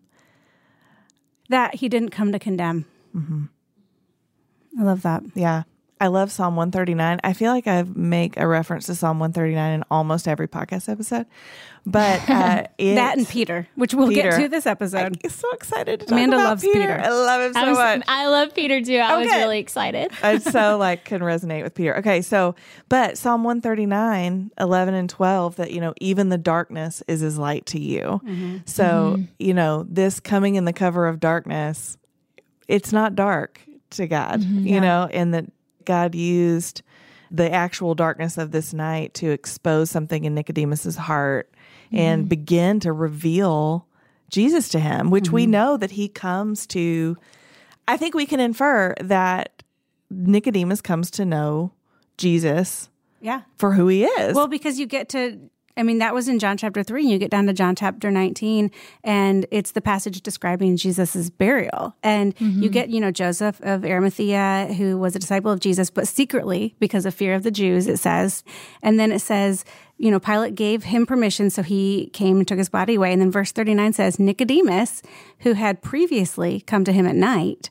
That 1.49 1.75
he 1.75 1.89
didn't 1.89 2.11
come 2.11 2.31
to 2.31 2.37
condemn. 2.39 2.85
Mm-hmm. 3.15 3.45
I 4.79 4.83
love 4.83 5.01
that. 5.01 5.23
yeah 5.33 5.63
I 6.01 6.07
love 6.07 6.31
Psalm 6.31 6.55
139. 6.55 7.19
I 7.23 7.33
feel 7.33 7.51
like 7.51 7.67
I 7.67 7.83
make 7.93 8.37
a 8.37 8.47
reference 8.47 8.85
to 8.85 8.95
Psalm 8.95 9.19
139 9.19 9.73
in 9.73 9.83
almost 9.91 10.29
every 10.29 10.47
podcast 10.47 10.87
episode, 10.87 11.25
but 11.85 12.29
uh, 12.29 12.63
it, 12.77 12.95
that 12.95 13.17
and 13.17 13.27
Peter, 13.27 13.67
which 13.75 13.93
we'll 13.93 14.09
get 14.09 14.39
to 14.39 14.47
this 14.47 14.65
episode. 14.65 15.19
I'm 15.23 15.29
so 15.29 15.51
excited 15.51 15.99
to 15.99 16.05
talk 16.05 16.13
Amanda 16.13 16.37
about 16.37 16.45
loves 16.45 16.63
Peter. 16.63 16.79
Peter. 16.79 17.01
I 17.01 17.09
love 17.09 17.41
him 17.41 17.53
so 17.53 17.59
I, 17.59 17.67
was, 17.67 17.77
much. 17.77 18.03
I 18.07 18.27
love 18.27 18.55
Peter 18.55 18.81
too. 18.81 18.95
I 18.95 19.17
was 19.17 19.27
really 19.27 19.59
excited. 19.59 20.11
I 20.23 20.37
so 20.37 20.77
like 20.77 21.03
can 21.03 21.19
resonate 21.19 21.63
with 21.63 21.75
Peter. 21.75 21.97
Okay, 21.97 22.21
so 22.21 22.55
but 22.87 23.17
Psalm 23.17 23.43
139, 23.43 24.51
11 24.57 24.93
and 24.93 25.09
12 25.09 25.57
that 25.57 25.71
you 25.71 25.81
know 25.81 25.93
even 25.99 26.29
the 26.29 26.37
darkness 26.37 27.03
is 27.09 27.21
as 27.21 27.37
light 27.37 27.65
to 27.67 27.79
you. 27.79 28.21
Mm-hmm. 28.23 28.57
So, 28.65 29.15
mm-hmm. 29.17 29.23
you 29.37 29.53
know, 29.53 29.85
this 29.89 30.21
coming 30.21 30.55
in 30.55 30.63
the 30.63 30.73
cover 30.73 31.07
of 31.07 31.19
darkness, 31.19 31.97
it's 32.69 32.93
not 32.93 33.15
dark 33.15 33.59
to 33.91 34.07
God, 34.07 34.39
mm-hmm. 34.39 34.65
you 34.65 34.79
know, 34.79 35.09
and 35.11 35.33
that 35.33 35.45
God 35.89 36.13
used 36.13 36.83
the 37.31 37.51
actual 37.51 37.95
darkness 37.95 38.37
of 38.37 38.51
this 38.51 38.75
night 38.75 39.15
to 39.15 39.31
expose 39.31 39.89
something 39.89 40.23
in 40.23 40.35
Nicodemus's 40.35 40.95
heart 40.95 41.51
and 41.91 42.25
mm. 42.25 42.29
begin 42.29 42.79
to 42.81 42.93
reveal 42.93 43.87
Jesus 44.29 44.69
to 44.69 44.79
him, 44.79 45.09
which 45.09 45.31
we 45.31 45.43
mm-hmm. 45.43 45.51
know 45.51 45.77
that 45.77 45.89
he 45.91 46.07
comes 46.07 46.67
to 46.67 47.17
I 47.87 47.97
think 47.97 48.13
we 48.13 48.27
can 48.27 48.39
infer 48.39 48.93
that 49.01 49.63
Nicodemus 50.11 50.79
comes 50.79 51.09
to 51.11 51.25
know 51.25 51.71
Jesus 52.17 52.87
Yeah. 53.19 53.41
for 53.57 53.73
who 53.73 53.87
he 53.87 54.03
is. 54.05 54.35
Well, 54.35 54.47
because 54.47 54.79
you 54.79 54.85
get 54.85 55.09
to, 55.09 55.49
I 55.79 55.83
mean, 55.83 55.99
that 55.99 56.13
was 56.13 56.27
in 56.27 56.39
John 56.39 56.57
chapter 56.57 56.83
three, 56.83 57.03
and 57.03 57.09
you 57.09 57.17
get 57.17 57.31
down 57.31 57.47
to 57.47 57.53
John 57.53 57.73
chapter 57.73 58.11
19, 58.11 58.69
and 59.03 59.45
it's 59.49 59.71
the 59.71 59.81
passage 59.81 60.21
describing 60.21 60.75
Jesus' 60.75 61.29
burial. 61.29 61.95
And 62.03 62.35
you 62.39 62.47
mm-hmm. 62.47 62.67
get, 62.67 62.89
you 62.89 62.99
know, 62.99 63.11
Joseph 63.11 63.61
of 63.61 63.85
Arimathea, 63.85 64.73
who 64.77 64.97
was 64.97 65.15
a 65.15 65.19
disciple 65.19 65.51
of 65.51 65.61
Jesus, 65.61 65.89
but 65.89 66.07
secretly, 66.07 66.75
because 66.79 67.05
of 67.05 67.15
fear 67.15 67.33
of 67.33 67.43
the 67.43 67.51
Jews, 67.51 67.87
it 67.87 67.97
says. 67.97 68.43
And 68.83 68.99
then 68.99 69.13
it 69.13 69.19
says, 69.19 69.63
you 69.97 70.11
know, 70.11 70.19
Pilate 70.19 70.55
gave 70.55 70.83
him 70.83 71.05
permission, 71.05 71.49
so 71.49 71.63
he 71.63 72.09
came 72.13 72.37
and 72.37 72.47
took 72.47 72.57
his 72.57 72.69
body 72.69 72.95
away. 72.95 73.13
And 73.13 73.21
then 73.21 73.31
verse 73.31 73.53
39 73.53 73.93
says, 73.93 74.19
Nicodemus, 74.19 75.01
who 75.39 75.53
had 75.53 75.81
previously 75.81 76.59
come 76.61 76.83
to 76.83 76.91
him 76.91 77.07
at 77.07 77.15
night, 77.15 77.69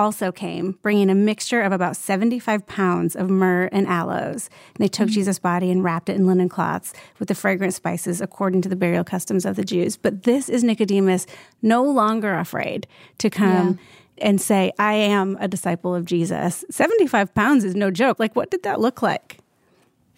also 0.00 0.32
came, 0.32 0.78
bringing 0.80 1.10
a 1.10 1.14
mixture 1.14 1.60
of 1.60 1.72
about 1.72 1.94
75 1.94 2.66
pounds 2.66 3.14
of 3.14 3.28
myrrh 3.28 3.68
and 3.70 3.86
aloes. 3.86 4.48
And 4.74 4.82
they 4.82 4.88
took 4.88 5.08
mm. 5.08 5.12
Jesus' 5.12 5.38
body 5.38 5.70
and 5.70 5.84
wrapped 5.84 6.08
it 6.08 6.16
in 6.16 6.26
linen 6.26 6.48
cloths 6.48 6.94
with 7.18 7.28
the 7.28 7.34
fragrant 7.34 7.74
spices 7.74 8.22
according 8.22 8.62
to 8.62 8.70
the 8.70 8.76
burial 8.76 9.04
customs 9.04 9.44
of 9.44 9.56
the 9.56 9.64
Jews. 9.64 9.98
But 9.98 10.22
this 10.22 10.48
is 10.48 10.64
Nicodemus 10.64 11.26
no 11.60 11.84
longer 11.84 12.34
afraid 12.34 12.86
to 13.18 13.28
come. 13.28 13.78
And 14.22 14.38
say, 14.38 14.70
I 14.78 14.92
am 14.92 15.38
a 15.40 15.48
disciple 15.48 15.94
of 15.94 16.04
Jesus. 16.04 16.62
75 16.70 17.34
pounds 17.34 17.64
is 17.64 17.74
no 17.74 17.90
joke. 17.90 18.20
Like, 18.20 18.36
what 18.36 18.50
did 18.50 18.64
that 18.64 18.78
look 18.78 19.00
like? 19.00 19.38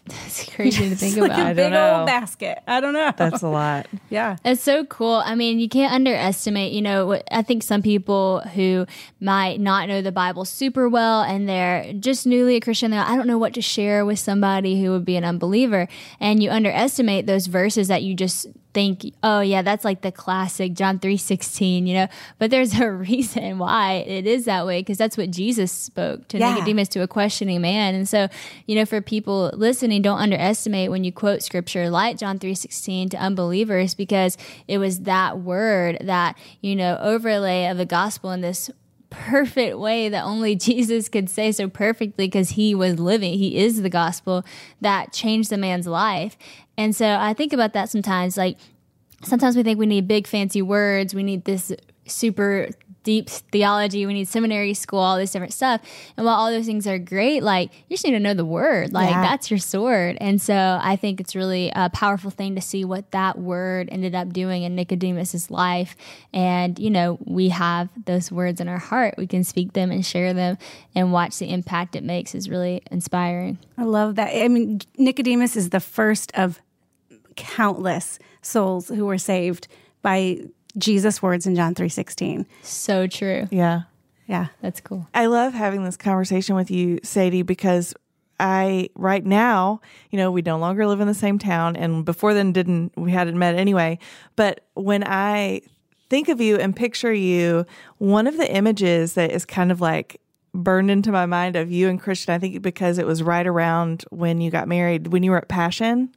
It's 0.07 0.49
crazy 0.51 0.89
to 0.89 0.97
think 0.97 1.17
like 1.19 1.31
about. 1.31 1.53
a 1.53 1.55
big 1.55 1.73
know. 1.73 1.99
old 1.99 2.07
basket. 2.07 2.59
I 2.67 2.81
don't 2.81 2.93
know. 2.93 3.13
That's 3.17 3.43
a 3.43 3.49
lot. 3.49 3.87
yeah. 4.11 4.37
It's 4.45 4.63
so 4.63 4.85
cool. 4.85 5.23
I 5.25 5.35
mean, 5.35 5.61
you 5.61 5.69
can't 5.69 5.93
underestimate, 5.93 6.73
you 6.73 6.83
know, 6.83 7.21
I 7.31 7.43
think 7.43 7.63
some 7.63 7.83
people 7.83 8.41
who 8.55 8.87
might 9.21 9.61
not 9.61 9.89
know 9.89 10.03
the 10.03 10.13
Bible 10.13 10.45
super 10.45 10.89
well 10.89 11.23
and 11.23 11.49
they're 11.49 11.93
just 11.93 12.27
newly 12.27 12.57
a 12.57 12.61
Christian, 12.61 12.91
they're 12.91 13.01
like, 13.01 13.11
I 13.11 13.17
don't 13.17 13.29
know 13.29 13.39
what 13.39 13.55
to 13.55 13.63
share 13.63 14.05
with 14.05 14.19
somebody 14.19 14.83
who 14.83 14.91
would 14.91 15.05
be 15.05 15.17
an 15.17 15.25
unbeliever. 15.25 15.89
And 16.19 16.43
you 16.43 16.51
underestimate 16.51 17.27
those 17.27 17.47
verses 17.47 17.89
that 17.89 18.03
you 18.03 18.15
just 18.15 18.47
think, 18.75 19.13
oh 19.23 19.41
yeah, 19.41 19.63
that's 19.63 19.85
like 19.85 20.01
the 20.03 20.13
classic 20.13 20.75
John 20.75 20.99
3:16, 20.99 21.87
you 21.87 21.95
know. 21.95 22.09
But 22.39 22.51
there's 22.51 22.79
a 22.79 22.91
reason 22.91 23.59
why 23.59 24.05
it 24.07 24.27
is 24.27 24.45
that 24.47 24.67
way 24.67 24.81
because 24.81 24.99
that's 24.99 25.17
what 25.17 25.31
Jesus 25.31 25.71
spoke 25.73 26.29
to 26.29 26.39
Yeah. 26.39 26.55
Nicodemus 26.55 26.89
to 26.89 27.03
a 27.03 27.09
questioning 27.09 27.61
man. 27.61 27.95
And 27.95 28.09
so, 28.09 28.29
you 28.67 28.75
know, 28.75 28.85
for 28.85 29.01
people 29.01 29.51
listening, 29.55 30.03
don't 30.03 30.19
underestimate 30.19 30.91
when 30.91 31.05
you 31.05 31.13
quote 31.13 31.43
scripture 31.43 31.91
like 31.91 32.19
John 32.19 32.39
3:16 32.39 33.11
to 33.11 33.17
unbelievers 33.17 33.95
because 33.95 34.37
it 34.69 34.79
was 34.79 35.01
that 35.01 35.39
word 35.39 35.99
that, 36.01 36.39
you 36.61 36.75
know, 36.77 36.99
overlay 37.01 37.67
of 37.67 37.77
the 37.77 37.87
gospel 37.87 38.31
in 38.31 38.41
this 38.41 38.71
perfect 39.11 39.79
way 39.79 40.09
that 40.09 40.25
only 40.25 40.57
Jesus 40.69 41.09
could 41.09 41.29
say 41.29 41.53
so 41.53 41.69
perfectly 41.69 42.27
because 42.27 42.51
he 42.51 42.75
was 42.75 42.99
living. 42.99 43.35
He 43.39 43.59
is 43.59 43.83
the 43.83 43.91
gospel 43.91 44.43
that 44.81 45.13
changed 45.13 45.51
the 45.51 45.59
man's 45.59 45.87
life. 45.87 46.37
And 46.77 46.95
so 46.95 47.17
I 47.19 47.35
think 47.35 47.53
about 47.53 47.73
that 47.75 47.89
sometimes. 47.91 48.37
Like, 48.37 48.57
sometimes 49.25 49.57
we 49.57 49.63
think 49.63 49.79
we 49.79 49.87
need 49.87 50.09
big 50.09 50.27
fancy 50.27 50.63
words, 50.63 51.15
we 51.15 51.23
need 51.23 51.45
this 51.45 51.73
super 52.07 52.69
deep 53.03 53.29
theology, 53.29 54.07
we 54.07 54.15
need 54.15 54.29
seminary 54.29 54.75
school, 54.75 54.99
all 55.01 55.17
this 55.17 55.33
different 55.33 55.53
stuff. 55.53 55.81
And 56.17 56.25
while 56.27 56.35
all 56.37 56.51
those 56.51 56.67
things 56.67 56.87
are 56.87 56.99
great, 56.99 57.43
like 57.43 57.71
you 57.89 57.95
just 57.95 58.05
need 58.05 58.13
to 58.13 58.21
know 58.21 58.35
the 58.35 58.45
word. 58.45 58.93
Like 58.93 59.11
Yeah. 59.11 59.23
that's 59.23 59.51
your 59.51 59.59
sword. 59.59 60.17
And 60.21 60.41
so 60.41 60.79
I 60.83 60.97
think 60.97 61.21
it's 61.21 61.35
really 61.35 61.73
a 61.75 61.91
powerful 61.91 62.31
thing 62.31 62.55
to 62.55 62.61
see 62.61 62.85
what 62.85 63.11
that 63.11 63.39
word 63.39 63.89
ended 63.91 64.15
up 64.15 64.33
doing 64.33 64.63
in 64.63 64.75
Nicodemus's 64.77 65.51
life. 65.51 65.97
And, 66.33 66.79
you 66.79 66.91
know, 66.91 67.19
we 67.25 67.49
have 67.51 67.89
those 68.07 68.31
words 68.31 68.61
in 68.61 68.69
our 68.69 68.79
heart. 68.79 69.15
We 69.19 69.27
can 69.27 69.45
speak 69.45 69.73
them 69.73 69.91
and 69.91 70.05
share 70.05 70.33
them 70.33 70.59
and 70.95 71.13
watch 71.13 71.39
the 71.39 71.51
impact 71.51 71.97
it 71.97 72.05
makes 72.05 72.35
is 72.35 72.49
really 72.49 72.83
inspiring. 72.91 73.59
I 73.77 73.85
love 73.85 74.15
that. 74.17 74.31
I 74.35 74.49
mean, 74.49 74.81
Nicodemus 74.97 75.57
is 75.57 75.71
the 75.71 75.81
first 75.81 76.33
of 76.35 76.61
countless 77.37 78.19
souls 78.43 78.89
who 78.89 79.07
were 79.07 79.19
saved 79.19 79.69
by 80.03 80.41
Jesus' 80.77 81.23
words 81.23 81.47
in 81.47 81.55
John 81.55 81.75
3:16. 81.75 82.47
So 82.63 83.07
true. 83.07 83.49
Yeah. 83.51 83.83
Yeah. 84.27 84.49
That's 84.61 84.81
cool. 84.81 85.09
I 85.15 85.27
love 85.27 85.53
having 85.53 85.85
this 85.85 85.97
conversation 85.97 86.55
with 86.57 86.71
you, 86.71 86.99
Sadie, 87.03 87.43
because 87.43 87.95
I 88.41 88.89
right 88.95 89.25
now, 89.25 89.81
you 90.11 90.19
know, 90.19 90.31
we 90.31 90.43
no 90.43 90.59
longer 90.59 90.87
live 90.87 91.01
in 91.01 91.07
the 91.07 91.15
same 91.15 91.39
town, 91.39 91.77
and 91.77 92.05
before 92.05 92.35
then, 92.35 92.53
didn't 92.53 92.93
we 92.97 93.13
hadn't 93.13 93.39
met 93.39 93.55
anyway. 93.55 93.99
But 94.37 94.67
when 94.75 95.05
I 95.07 95.61
think 96.11 96.29
of 96.29 96.41
you 96.41 96.57
and 96.57 96.75
picture 96.75 97.13
you, 97.13 97.65
one 97.99 98.27
of 98.27 98.37
the 98.37 98.53
images 98.53 99.15
that 99.15 99.31
is 99.31 99.45
kind 99.45 99.71
of 99.71 99.81
like 99.81 100.21
burned 100.55 100.91
into 100.91 101.13
my 101.13 101.25
mind 101.25 101.57
of 101.57 101.71
you 101.71 101.89
and 101.89 102.01
Christian, 102.01 102.35
I 102.35 102.39
think 102.39 102.63
because 102.63 102.99
it 102.99 103.07
was 103.07 103.23
right 103.23 103.47
around 103.47 104.05
when 104.11 104.41
you 104.41 104.51
got 104.51 104.69
married, 104.69 105.09
when 105.09 105.23
you 105.23 105.31
were 105.31 105.39
at 105.39 105.49
Passion. 105.49 106.11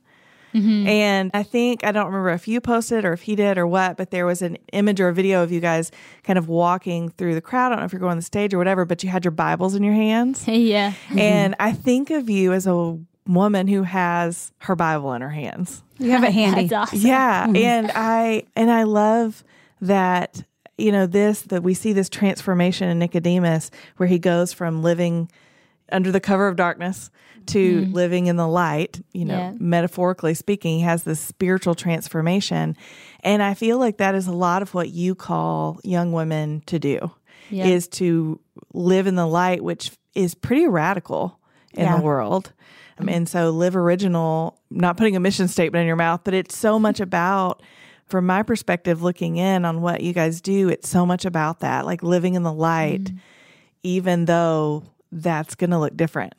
Mm-hmm. 0.56 0.88
And 0.88 1.32
I 1.34 1.44
think, 1.44 1.84
I 1.84 1.92
don't 1.92 2.06
remember 2.06 2.30
if 2.30 2.48
you 2.48 2.62
posted 2.62 3.04
or 3.04 3.14
if 3.14 3.24
he 3.24 3.36
did 3.36 3.58
or 3.58 3.68
what, 3.68 3.98
but 3.98 4.12
there 4.12 4.26
was 4.26 4.42
an 4.42 4.58
image 4.72 5.02
or 5.02 5.10
a 5.10 5.14
video 5.14 5.44
of 5.44 5.52
you 5.52 5.60
guys 5.60 5.92
kind 6.24 6.40
of 6.40 6.48
walking 6.48 7.10
through 7.10 7.36
the 7.36 7.42
crowd. 7.42 7.68
I 7.68 7.70
don't 7.72 7.80
know 7.80 7.86
if 7.86 7.92
you're 7.92 8.00
going 8.00 8.12
on 8.12 8.18
the 8.18 8.24
stage 8.24 8.54
or 8.54 8.58
whatever, 8.58 8.86
but 8.86 9.04
you 9.04 9.10
had 9.10 9.26
your 9.26 9.32
Bibles 9.32 9.76
in 9.76 9.84
your 9.84 9.94
hands. 9.94 10.48
yeah. 10.48 10.94
And 11.18 11.56
I 11.60 11.74
think 11.74 12.10
of 12.10 12.30
you 12.30 12.54
as 12.54 12.68
a 12.68 12.98
woman 13.28 13.68
who 13.68 13.84
has 13.84 14.52
her 14.60 14.76
Bible 14.76 15.14
in 15.14 15.22
her 15.22 15.30
hands. 15.30 15.84
You 15.98 16.12
have 16.12 16.24
it 16.24 16.32
handy. 16.34 16.68
That's 16.68 16.92
awesome. 16.92 17.08
Yeah, 17.08 17.46
mm-hmm. 17.48 17.56
and 17.56 17.92
I 17.94 18.44
and 18.56 18.72
I 18.72 18.84
love 18.84 19.44
that 19.82 20.44
you 20.78 20.92
know 20.92 21.08
this 21.08 21.42
that 21.44 21.64
we 21.64 21.74
see 21.74 21.94
this 21.94 22.10
transformation 22.10 22.90
in 22.90 23.00
Nicodemus 23.00 23.72
where 23.98 24.08
he 24.08 24.20
goes 24.20 24.54
from 24.54 24.82
living 24.82 25.30
under 25.92 26.12
the 26.12 26.20
cover 26.20 26.48
of 26.48 26.56
darkness 26.56 27.10
to 27.48 27.86
living 27.92 28.25
in 28.27 28.38
the 28.38 28.48
light, 28.48 29.01
you 29.13 29.24
know, 29.25 29.38
Yeah. 29.38 29.54
metaphorically 29.60 30.34
speaking, 30.34 30.77
he 30.80 30.84
has 30.84 31.04
this 31.04 31.20
spiritual 31.20 31.75
transformation. 31.75 32.75
And 33.24 33.44
I 33.44 33.54
feel 33.54 33.77
like 33.77 33.98
that 33.98 34.15
is 34.15 34.25
a 34.25 34.32
lot 34.34 34.62
of 34.63 34.74
what 34.74 34.89
you 34.89 35.13
call 35.13 35.80
young 35.84 36.12
women 36.12 36.63
to 36.65 36.80
do 36.80 37.12
Yeah. 37.51 37.68
is 37.68 37.88
to 37.89 38.39
live 38.74 39.06
in 39.06 39.13
the 39.15 39.27
light, 39.27 39.63
which 39.63 39.92
is 40.15 40.34
pretty 40.34 40.65
radical 40.68 41.39
in 41.75 41.84
Yeah. 41.84 41.98
the 41.98 42.01
world. 42.01 42.51
Um, 42.98 43.10
and 43.10 43.30
so 43.30 43.51
live 43.51 43.75
original, 43.75 44.58
not 44.72 44.98
putting 44.98 45.15
a 45.15 45.20
mission 45.20 45.48
statement 45.48 45.82
in 45.82 45.88
your 45.88 45.98
mouth, 45.98 46.22
but 46.24 46.34
it's 46.34 46.58
so 46.58 46.80
much 46.80 47.00
about, 47.01 47.62
from 48.08 48.25
my 48.25 48.42
perspective, 48.42 49.04
looking 49.04 49.38
in 49.38 49.65
on 49.65 49.82
what 49.82 50.01
you 50.01 50.13
guys 50.13 50.42
do, 50.42 50.70
it's 50.70 50.89
so 50.89 51.06
much 51.06 51.25
about 51.25 51.60
that, 51.60 51.86
like 51.86 52.01
living 52.01 52.34
in 52.34 52.42
the 52.44 52.54
light, 52.54 53.04
Mm-hmm. 53.04 53.18
even 53.84 54.25
though 54.25 54.84
that's 55.12 55.56
going 55.56 55.70
to 55.70 55.80
look 55.80 55.96
different 55.96 56.34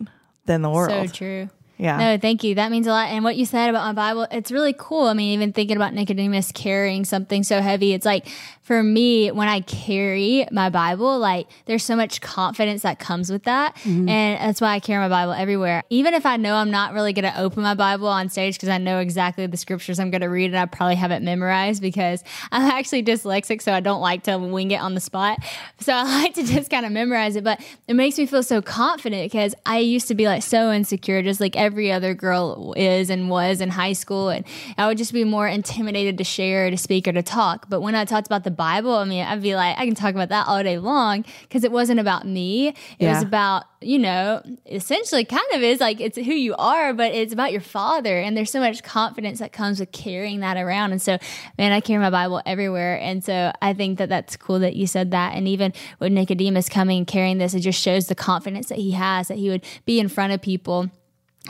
than 0.47 0.63
the 0.63 0.71
world. 0.71 1.09
So 1.09 1.15
true. 1.15 1.51
Yeah. 1.79 1.99
No, 1.99 2.19
thank 2.19 2.43
you. 2.43 2.55
That 2.55 2.71
means 2.71 2.87
a 2.87 2.91
lot. 2.91 3.11
And 3.11 3.23
what 3.23 3.37
you 3.37 3.45
said 3.45 3.69
about 3.69 3.85
my 3.85 3.93
Bible, 3.93 4.27
it's 4.31 4.51
really 4.51 4.75
cool. 4.79 5.07
I 5.07 5.13
mean, 5.13 5.33
even 5.33 5.53
thinking 5.53 5.77
about 5.77 5.93
Nicodemus 5.93 6.51
carrying 6.53 7.05
something 7.05 7.43
so 7.43 7.61
heavy, 7.61 7.93
it's 7.93 8.07
like 8.07 8.29
for 8.67 8.83
me, 8.83 9.31
when 9.31 9.47
I 9.47 9.61
carry 9.61 10.45
my 10.51 10.71
Bible, 10.71 11.21
like 11.21 11.47
there's 11.67 11.85
so 11.85 11.95
much 11.95 12.21
confidence 12.21 12.83
that 12.83 12.99
comes 12.99 13.31
with 13.31 13.45
that. 13.45 13.77
Mm-hmm. 13.77 14.09
And 14.09 14.41
that's 14.41 14.61
why 14.61 14.75
I 14.75 14.81
carry 14.81 14.99
my 14.99 15.09
Bible 15.09 15.35
everywhere. 15.35 15.85
Even 15.89 16.15
if 16.15 16.27
I 16.27 16.37
know 16.37 16.57
I'm 16.57 16.73
not 16.73 16.93
really 16.93 17.13
going 17.13 17.33
to 17.33 17.41
open 17.41 17.63
my 17.63 17.75
Bible 17.75 18.09
on 18.09 18.29
stage 18.29 18.57
because 18.57 18.69
I 18.69 18.79
know 18.79 18.99
exactly 18.99 19.47
the 19.47 19.57
scriptures 19.57 20.01
I'm 20.01 20.11
going 20.11 20.23
to 20.23 20.27
read 20.27 20.47
and 20.47 20.59
I 20.59 20.67
probably 20.67 20.97
have 20.97 21.13
it 21.13 21.23
memorized 21.23 21.81
because 21.81 22.25
I'm 22.51 22.69
actually 22.73 23.05
dyslexic. 23.05 23.63
So 23.63 23.73
I 23.73 23.79
don't 23.79 24.01
like 24.01 24.25
to 24.25 24.37
wing 24.37 24.73
it 24.73 24.81
on 24.81 24.95
the 24.95 25.01
spot. 25.01 25.39
So 25.79 25.93
I 25.93 26.03
like 26.23 26.35
to 26.35 26.43
just 26.43 26.69
kind 26.69 26.85
of 26.85 26.91
memorize 26.91 27.37
it. 27.37 27.45
But 27.45 27.65
it 27.87 27.95
makes 27.95 28.19
me 28.19 28.27
feel 28.27 28.43
so 28.43 28.61
confident 28.61 29.31
because 29.31 29.55
I 29.65 29.79
used 29.79 30.09
to 30.09 30.17
be 30.17 30.27
like 30.27 30.43
so 30.43 30.73
insecure, 30.73 31.23
just 31.23 31.41
like 31.41 31.55
every 31.55 31.93
other 31.93 32.15
girl 32.15 32.75
is 32.77 33.11
and 33.11 33.31
was 33.31 33.61
in 33.61 33.69
high 33.69 33.93
school. 33.93 34.29
And 34.29 34.45
I 34.77 34.89
would 34.89 34.99
just 34.99 35.13
be 35.13 35.23
more 35.23 35.47
intimidated 35.47 36.19
to 36.19 36.25
share, 36.25 36.69
to 36.69 36.77
speak, 36.77 37.07
or 37.07 37.13
to 37.13 37.23
talk. 37.23 37.69
But 37.69 37.81
when 37.81 37.95
I 37.95 38.05
talked 38.05 38.27
about 38.27 38.43
the 38.43 38.56
Bible, 38.57 38.95
I 38.95 39.05
mean, 39.05 39.25
I'd 39.25 39.43
be 39.43 39.55
like, 39.55 39.79
I 39.79 39.85
can 39.85 39.95
talk 39.95 40.15
about 40.15 40.31
that 40.31 40.49
all 40.49 40.63
day 40.63 40.79
long 40.79 41.25
because 41.43 41.65
it 41.65 41.73
wasn't 41.73 42.01
about 42.01 42.27
me. 42.27 42.75
It 42.99 43.07
was 43.07 43.23
about, 43.23 43.65
you 43.81 43.99
know, 43.99 44.43
essentially 44.67 45.25
kind 45.25 45.47
of 45.53 45.63
is 45.63 45.81
like 45.81 46.01
it's 46.01 46.17
who 46.17 46.33
you 46.33 46.55
are, 46.57 46.93
but 46.95 47.13
it's 47.13 47.33
about 47.33 47.53
your 47.53 47.61
father. 47.61 48.19
And 48.19 48.37
there's 48.37 48.51
so 48.51 48.61
much 48.61 48.83
confidence 48.83 49.39
that 49.39 49.53
comes 49.53 49.81
with 49.81 49.93
carrying 49.93 50.41
that 50.41 50.57
around. 50.57 50.93
And 50.93 51.01
so, 51.01 51.19
man, 51.59 51.73
I 51.73 51.81
carry 51.81 52.01
my 52.01 52.11
Bible 52.11 52.43
everywhere. 52.47 52.99
And 53.01 53.23
so 53.23 53.53
I 53.63 53.75
think 53.75 53.99
that 53.99 54.09
that's 54.09 54.37
cool 54.37 54.59
that 54.61 54.77
you 54.77 54.87
said 54.87 55.11
that. 55.13 55.35
And 55.35 55.47
even 55.47 55.73
with 55.99 56.13
Nicodemus 56.13 56.69
coming 56.69 56.99
and 56.99 57.07
carrying 57.07 57.39
this, 57.39 57.55
it 57.55 57.61
just 57.61 57.81
shows 57.81 58.07
the 58.07 58.15
confidence 58.15 58.69
that 58.69 58.79
he 58.79 58.93
has 58.93 59.29
that 59.29 59.39
he 59.39 59.49
would 59.49 59.65
be 59.85 60.01
in 60.01 60.09
front 60.09 60.33
of 60.33 60.41
people 60.41 60.91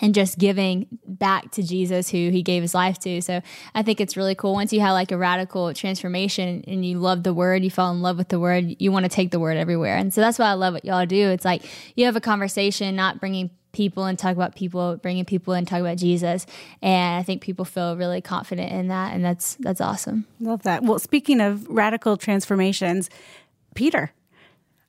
and 0.02 0.14
just 0.14 0.38
giving 0.38 0.86
back 1.06 1.50
to 1.52 1.62
Jesus 1.62 2.10
who 2.10 2.30
he 2.30 2.42
gave 2.42 2.62
his 2.62 2.74
life 2.74 2.98
to. 3.00 3.20
So 3.22 3.40
I 3.74 3.82
think 3.82 4.00
it's 4.00 4.16
really 4.16 4.34
cool. 4.34 4.52
Once 4.52 4.72
you 4.72 4.80
have 4.80 4.92
like 4.92 5.12
a 5.12 5.16
radical 5.16 5.72
transformation 5.74 6.64
and 6.66 6.84
you 6.84 6.98
love 6.98 7.22
the 7.22 7.34
word, 7.34 7.64
you 7.64 7.70
fall 7.70 7.92
in 7.92 8.02
love 8.02 8.18
with 8.18 8.28
the 8.28 8.40
word, 8.40 8.76
you 8.78 8.92
want 8.92 9.04
to 9.04 9.08
take 9.08 9.30
the 9.30 9.40
word 9.40 9.56
everywhere. 9.56 9.96
And 9.96 10.12
so 10.12 10.20
that's 10.20 10.38
why 10.38 10.46
I 10.46 10.54
love 10.54 10.74
what 10.74 10.84
y'all 10.84 11.06
do. 11.06 11.30
It's 11.30 11.44
like 11.44 11.62
you 11.94 12.04
have 12.04 12.16
a 12.16 12.20
conversation, 12.20 12.94
not 12.96 13.20
bringing 13.20 13.50
people 13.72 14.04
and 14.04 14.18
talk 14.18 14.34
about 14.34 14.54
people, 14.56 14.96
bringing 14.96 15.24
people 15.24 15.52
and 15.52 15.68
talk 15.68 15.80
about 15.80 15.98
Jesus. 15.98 16.46
And 16.80 17.18
I 17.18 17.22
think 17.22 17.42
people 17.42 17.64
feel 17.64 17.96
really 17.96 18.22
confident 18.22 18.72
in 18.72 18.88
that. 18.88 19.12
And 19.12 19.24
that's, 19.24 19.54
that's 19.56 19.82
awesome. 19.82 20.26
Love 20.40 20.62
that. 20.62 20.82
Well, 20.82 20.98
speaking 20.98 21.40
of 21.40 21.68
radical 21.68 22.16
transformations, 22.16 23.10
Peter. 23.74 24.12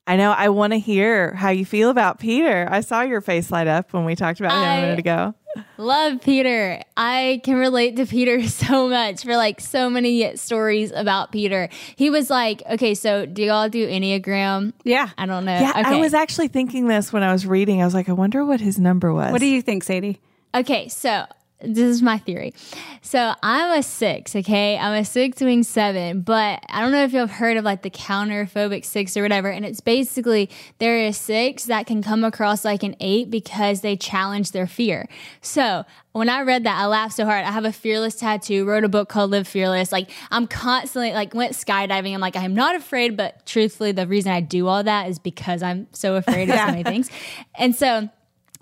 I 0.07 0.15
know. 0.15 0.31
I 0.31 0.49
want 0.49 0.71
to 0.73 0.79
hear 0.79 1.33
how 1.33 1.49
you 1.49 1.65
feel 1.65 1.89
about 1.89 2.17
Peter. 2.19 2.67
I 2.71 2.79
saw 2.79 3.01
your 3.01 3.19
face 3.21 3.51
light 3.51 3.67
up 3.67 3.91
when 3.93 4.05
we 4.05 4.15
talked 4.15 4.39
about 4.39 4.53
him 4.53 4.57
I- 4.59 4.75
a 4.77 4.81
minute 4.81 4.99
ago. 4.99 5.33
Love 5.77 6.21
Peter. 6.21 6.83
I 6.95 7.41
can 7.43 7.55
relate 7.55 7.95
to 7.95 8.05
Peter 8.05 8.47
so 8.47 8.87
much 8.87 9.23
for 9.23 9.35
like 9.35 9.59
so 9.59 9.89
many 9.89 10.35
stories 10.37 10.91
about 10.91 11.31
Peter. 11.31 11.69
He 11.95 12.09
was 12.09 12.29
like, 12.29 12.61
okay, 12.69 12.93
so 12.93 13.25
do 13.25 13.43
y'all 13.43 13.67
do 13.67 13.87
Enneagram? 13.87 14.73
Yeah. 14.83 15.09
I 15.17 15.25
don't 15.25 15.45
know. 15.45 15.59
Yeah, 15.59 15.71
I 15.73 15.99
was 15.99 16.13
actually 16.13 16.49
thinking 16.49 16.87
this 16.87 17.11
when 17.11 17.23
I 17.23 17.31
was 17.31 17.47
reading. 17.47 17.81
I 17.81 17.85
was 17.85 17.95
like, 17.95 18.07
I 18.07 18.13
wonder 18.13 18.45
what 18.45 18.61
his 18.61 18.79
number 18.79 19.11
was. 19.13 19.31
What 19.31 19.39
do 19.41 19.47
you 19.47 19.61
think, 19.61 19.83
Sadie? 19.83 20.21
Okay, 20.53 20.87
so 20.87 21.25
this 21.59 21.79
is 21.79 22.03
my 22.03 22.19
theory. 22.19 22.53
So 23.01 23.33
I'm 23.41 23.79
a 23.79 23.81
six, 23.81 24.35
okay? 24.35 24.77
I'm 24.77 24.93
a 24.93 25.03
six 25.03 25.41
wing 25.41 25.63
seven, 25.63 26.21
but 26.21 26.63
I 26.69 26.81
don't 26.81 26.91
know 26.91 27.03
if 27.03 27.13
you've 27.13 27.31
heard 27.31 27.57
of 27.57 27.65
like 27.65 27.81
the 27.81 27.89
counterphobic 27.89 28.85
six 28.85 29.17
or 29.17 29.23
whatever. 29.23 29.49
And 29.49 29.65
it's 29.65 29.81
basically 29.81 30.51
there 30.77 30.97
is 30.97 31.17
six 31.17 31.65
that 31.65 31.87
can 31.87 32.03
come 32.03 32.23
across 32.23 32.63
like 32.63 32.83
an 32.83 32.95
eight 32.99 33.31
because 33.31 33.81
they 33.81 33.95
challenge 33.95 34.51
their 34.51 34.67
fear. 34.67 35.09
So 35.41 35.83
when 36.11 36.29
I 36.29 36.41
read 36.41 36.63
that, 36.65 36.79
I 36.79 36.85
laughed 36.85 37.15
so 37.15 37.25
hard. 37.25 37.43
I 37.43 37.51
have 37.51 37.65
a 37.65 37.71
fearless 37.71 38.15
tattoo, 38.15 38.65
wrote 38.65 38.83
a 38.83 38.89
book 38.89 39.09
called 39.09 39.31
Live 39.31 39.47
Fearless. 39.47 39.91
Like 39.91 40.11
I'm 40.29 40.45
constantly 40.45 41.13
like 41.13 41.33
went 41.33 41.53
skydiving. 41.53 42.13
I'm 42.13 42.21
like, 42.21 42.35
I'm 42.35 42.53
not 42.53 42.75
afraid, 42.75 43.17
but 43.17 43.45
truthfully, 43.47 43.93
the 43.93 44.05
reason 44.05 44.31
I 44.31 44.41
do 44.41 44.67
all 44.67 44.83
that 44.83 45.09
is 45.09 45.17
because 45.17 45.63
I'm 45.63 45.87
so 45.91 46.15
afraid 46.17 46.49
of 46.49 46.55
so 46.59 46.65
many 46.67 46.83
things. 46.83 47.09
And 47.55 47.75
so 47.75 48.09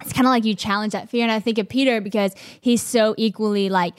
it's 0.02 0.14
kind 0.14 0.26
of 0.26 0.32
like 0.32 0.46
you 0.46 0.56
challenge 0.56 0.94
that 0.94 1.10
fear. 1.10 1.24
And 1.24 1.32
I 1.32 1.40
think 1.40 1.58
of 1.58 1.70
Peter 1.70 2.02
because 2.02 2.34
he's 2.60 2.82
so 2.82 3.16
equally 3.18 3.70
like 3.70 3.94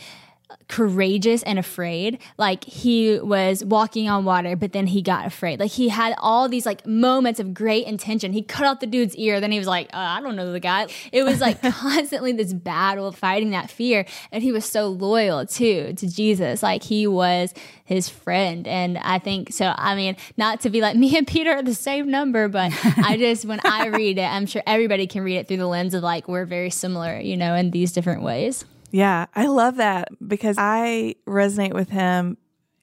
courageous 0.69 1.43
and 1.43 1.59
afraid. 1.59 2.19
Like 2.39 2.65
he 2.65 3.19
was 3.19 3.65
walking 3.65 4.09
on 4.09 4.25
water, 4.25 4.57
but 4.57 4.73
then 4.73 4.87
he 4.87 5.03
got 5.03 5.27
afraid. 5.27 5.61
Like 5.61 5.71
he 5.71 5.89
had 5.89 6.15
all 6.19 6.49
these 6.49 6.67
like 6.67 6.87
moments 6.87 7.41
of 7.41 7.55
great 7.55 7.87
intention. 7.87 8.33
He 8.33 8.43
cut 8.43 8.67
off 8.67 8.81
the 8.81 8.87
dude's 8.87 9.17
ear. 9.17 9.41
Then 9.41 9.53
he 9.53 9.59
was 9.59 9.67
like, 9.67 9.89
uh, 9.95 9.99
I 9.99 10.21
don't 10.21 10.37
know 10.37 10.53
the 10.53 10.61
guy. 10.61 10.87
It 11.13 11.23
was 11.23 11.41
like 11.41 11.63
constantly 11.75 12.33
this 12.33 12.53
battle 12.53 13.13
fighting 13.13 13.51
that 13.51 13.71
fear. 13.71 14.07
And 14.33 14.43
he 14.43 14.53
was 14.53 14.65
so 14.65 14.89
loyal 14.89 15.47
too 15.47 15.95
to 15.95 16.09
Jesus. 16.09 16.63
Like 16.63 16.83
he 16.83 17.07
was 17.07 17.53
his 17.85 18.09
friend. 18.09 18.67
And 18.67 18.99
I 18.99 19.19
think 19.19 19.53
so. 19.53 19.73
I 19.77 19.95
mean, 19.95 20.17
not 20.37 20.61
to 20.61 20.71
be 20.71 20.81
like 20.81 20.97
me 20.97 21.17
and 21.17 21.27
Peter 21.27 21.53
are 21.53 21.63
the 21.63 21.75
same 21.75 22.11
number, 22.11 22.49
but 22.49 22.73
I 22.99 23.17
just, 23.19 23.45
when 23.45 23.61
I 23.65 23.89
read 23.89 24.19
it, 24.19 24.23
I'm 24.23 24.47
sure 24.47 24.63
everybody 24.67 25.07
can 25.07 25.23
read 25.23 25.37
it 25.39 25.49
through 25.49 25.59
the 25.59 25.67
lens 25.67 25.95
of 25.95 26.03
like, 26.03 26.29
we're 26.29 26.45
very 26.45 26.71
similar, 26.71 27.19
you 27.19 27.37
know, 27.37 27.55
in 27.55 27.71
these 27.71 27.93
different 27.93 28.23
ways. 28.23 28.65
Yeah, 28.97 29.27
I 29.35 29.49
love 29.49 29.77
that 29.77 30.09
because 30.27 30.57
I 30.59 31.17
resonate 31.27 31.75
with 31.75 31.91
him 31.91 32.39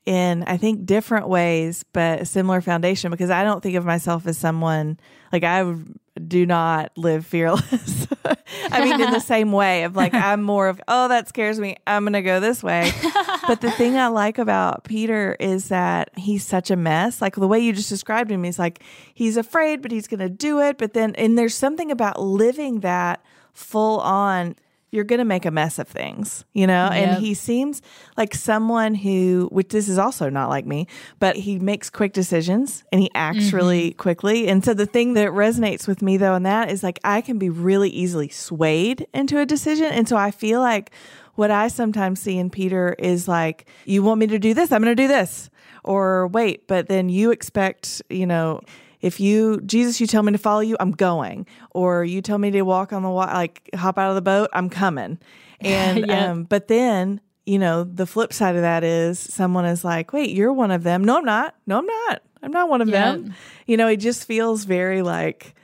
in 0.06 0.44
I 0.44 0.58
think 0.58 0.86
different 0.86 1.28
ways, 1.28 1.84
but 1.92 2.22
a 2.22 2.26
similar 2.26 2.62
foundation 2.62 3.10
because 3.10 3.32
I 3.32 3.44
don't 3.44 3.64
think 3.64 3.76
of 3.78 3.84
myself 3.84 4.28
as 4.28 4.38
someone 4.38 5.00
like 5.32 5.44
I 5.44 5.76
do 6.28 6.46
not 6.46 6.96
live 6.96 7.26
fearless. 7.26 8.06
I 8.70 8.86
mean, 8.86 9.02
in 9.02 9.10
the 9.12 9.20
same 9.20 9.52
way 9.52 9.86
of 9.86 9.96
like, 9.96 10.14
I'm 10.14 10.44
more 10.44 10.68
of, 10.68 10.80
oh, 10.88 11.08
that 11.08 11.30
scares 11.30 11.60
me. 11.60 11.78
I'm 11.88 12.04
going 12.04 12.14
to 12.14 12.22
go 12.22 12.40
this 12.40 12.62
way. 12.62 12.92
but 13.48 13.62
the 13.62 13.72
thing 13.72 13.98
I 13.98 14.06
like 14.06 14.38
about 14.38 14.84
Peter 14.84 15.36
is 15.40 15.70
that 15.70 16.12
he's 16.16 16.46
such 16.46 16.70
a 16.70 16.76
mess. 16.76 17.24
Like 17.24 17.34
the 17.34 17.48
way 17.48 17.58
you 17.58 17.74
just 17.74 17.90
described 17.90 18.30
him, 18.30 18.44
he's 18.44 18.60
like, 18.60 18.84
he's 19.16 19.36
afraid, 19.36 19.82
but 19.82 19.90
he's 19.90 20.06
going 20.06 20.20
to 20.20 20.30
do 20.30 20.60
it. 20.60 20.78
But 20.78 20.94
then, 20.94 21.16
and 21.16 21.40
there's 21.40 21.56
something 21.56 21.90
about 21.90 22.22
living 22.22 22.82
that 22.82 23.26
full 23.52 24.00
on 24.02 24.56
you're 24.94 25.04
going 25.04 25.20
to 25.20 25.26
make 25.26 25.44
a 25.44 25.52
mess 25.52 25.80
of 25.80 25.88
things, 25.88 26.46
you 26.54 26.68
know? 26.68 26.88
Yep. 26.92 26.94
And 26.94 27.24
he 27.24 27.34
seems 27.34 27.82
like 28.16 28.36
someone 28.36 28.94
who, 28.94 29.50
which 29.52 29.70
this 29.70 29.90
is 29.90 29.98
also 29.98 30.30
not 30.30 30.50
like 30.50 30.68
me, 30.68 30.88
but 31.18 31.36
he 31.36 31.58
makes 31.58 31.90
quick 31.90 32.14
decisions 32.14 32.84
and 32.92 33.02
he 33.02 33.10
acts 33.16 33.46
mm-hmm. 33.46 33.56
really 33.56 33.94
quickly. 33.94 34.48
And 34.48 34.64
so 34.64 34.76
the 34.76 34.86
thing 34.86 35.16
that 35.16 35.30
resonates 35.30 35.88
with 35.88 36.04
me 36.04 36.18
though 36.18 36.36
in 36.36 36.44
that 36.44 36.70
is 36.70 36.84
like 36.84 37.00
I 37.04 37.22
can 37.22 37.40
be 37.40 37.50
really 37.50 37.90
easily 37.90 38.30
swayed 38.30 39.08
into 39.16 39.40
a 39.40 39.48
decision. 39.48 39.86
And 39.86 40.08
so 40.08 40.16
I 40.16 40.30
feel 40.30 40.60
like 40.60 40.92
what 41.34 41.50
I 41.50 41.70
sometimes 41.70 42.20
see 42.20 42.38
in 42.38 42.52
Peter 42.52 42.96
is 43.00 43.28
like, 43.28 43.68
you 43.86 44.04
want 44.04 44.20
me 44.20 44.28
to 44.28 44.38
do 44.38 44.54
this? 44.54 44.72
I'm 44.72 44.84
going 44.84 44.96
to 44.96 45.04
do 45.04 45.08
this. 45.08 45.50
Or 45.84 46.28
wait, 46.28 46.68
but 46.68 46.88
then 46.88 47.10
you 47.10 47.32
expect, 47.32 48.04
you 48.12 48.28
know, 48.28 48.62
if 49.04 49.20
you 49.20 49.62
jesus 49.62 50.02
you 50.02 50.08
tell 50.08 50.24
me 50.24 50.32
to 50.32 50.38
follow 50.40 50.62
you 50.62 50.76
i'm 50.80 50.92
going. 50.92 51.46
Or 51.72 52.04
you 52.04 52.22
tell 52.24 52.40
me 52.40 52.50
to 52.52 52.64
walk 52.64 52.92
on 52.92 53.04
the 53.04 53.10
water 53.10 53.34
like 53.34 53.70
hop 53.76 54.00
out 54.00 54.10
of 54.10 54.16
the 54.16 54.22
boat 54.22 54.50
i'm 54.54 54.70
coming. 54.70 55.20
And 55.62 56.10
um 56.12 56.44
but 56.44 56.68
then 56.68 57.22
you 57.46 57.60
know 57.60 57.84
the 57.84 58.06
flip 58.06 58.34
side 58.34 58.56
of 58.56 58.62
that 58.64 58.84
is 58.84 59.20
someone 59.20 59.66
is 59.66 59.86
like 59.86 60.12
wait 60.12 60.32
you're 60.32 60.52
one 60.52 60.72
of 60.72 60.84
them. 60.84 61.04
No 61.04 61.20
i'm 61.20 61.26
not. 61.26 61.56
No 61.68 61.78
i'm 61.78 61.86
not. 61.86 62.24
I'm 62.42 62.52
not 62.52 62.68
one 62.70 62.82
of 62.82 62.88
them. 62.90 63.34
You 63.68 63.78
know 63.78 63.88
it 63.88 63.98
just 63.98 64.26
feels 64.26 64.66
very 64.66 65.02
like 65.02 65.56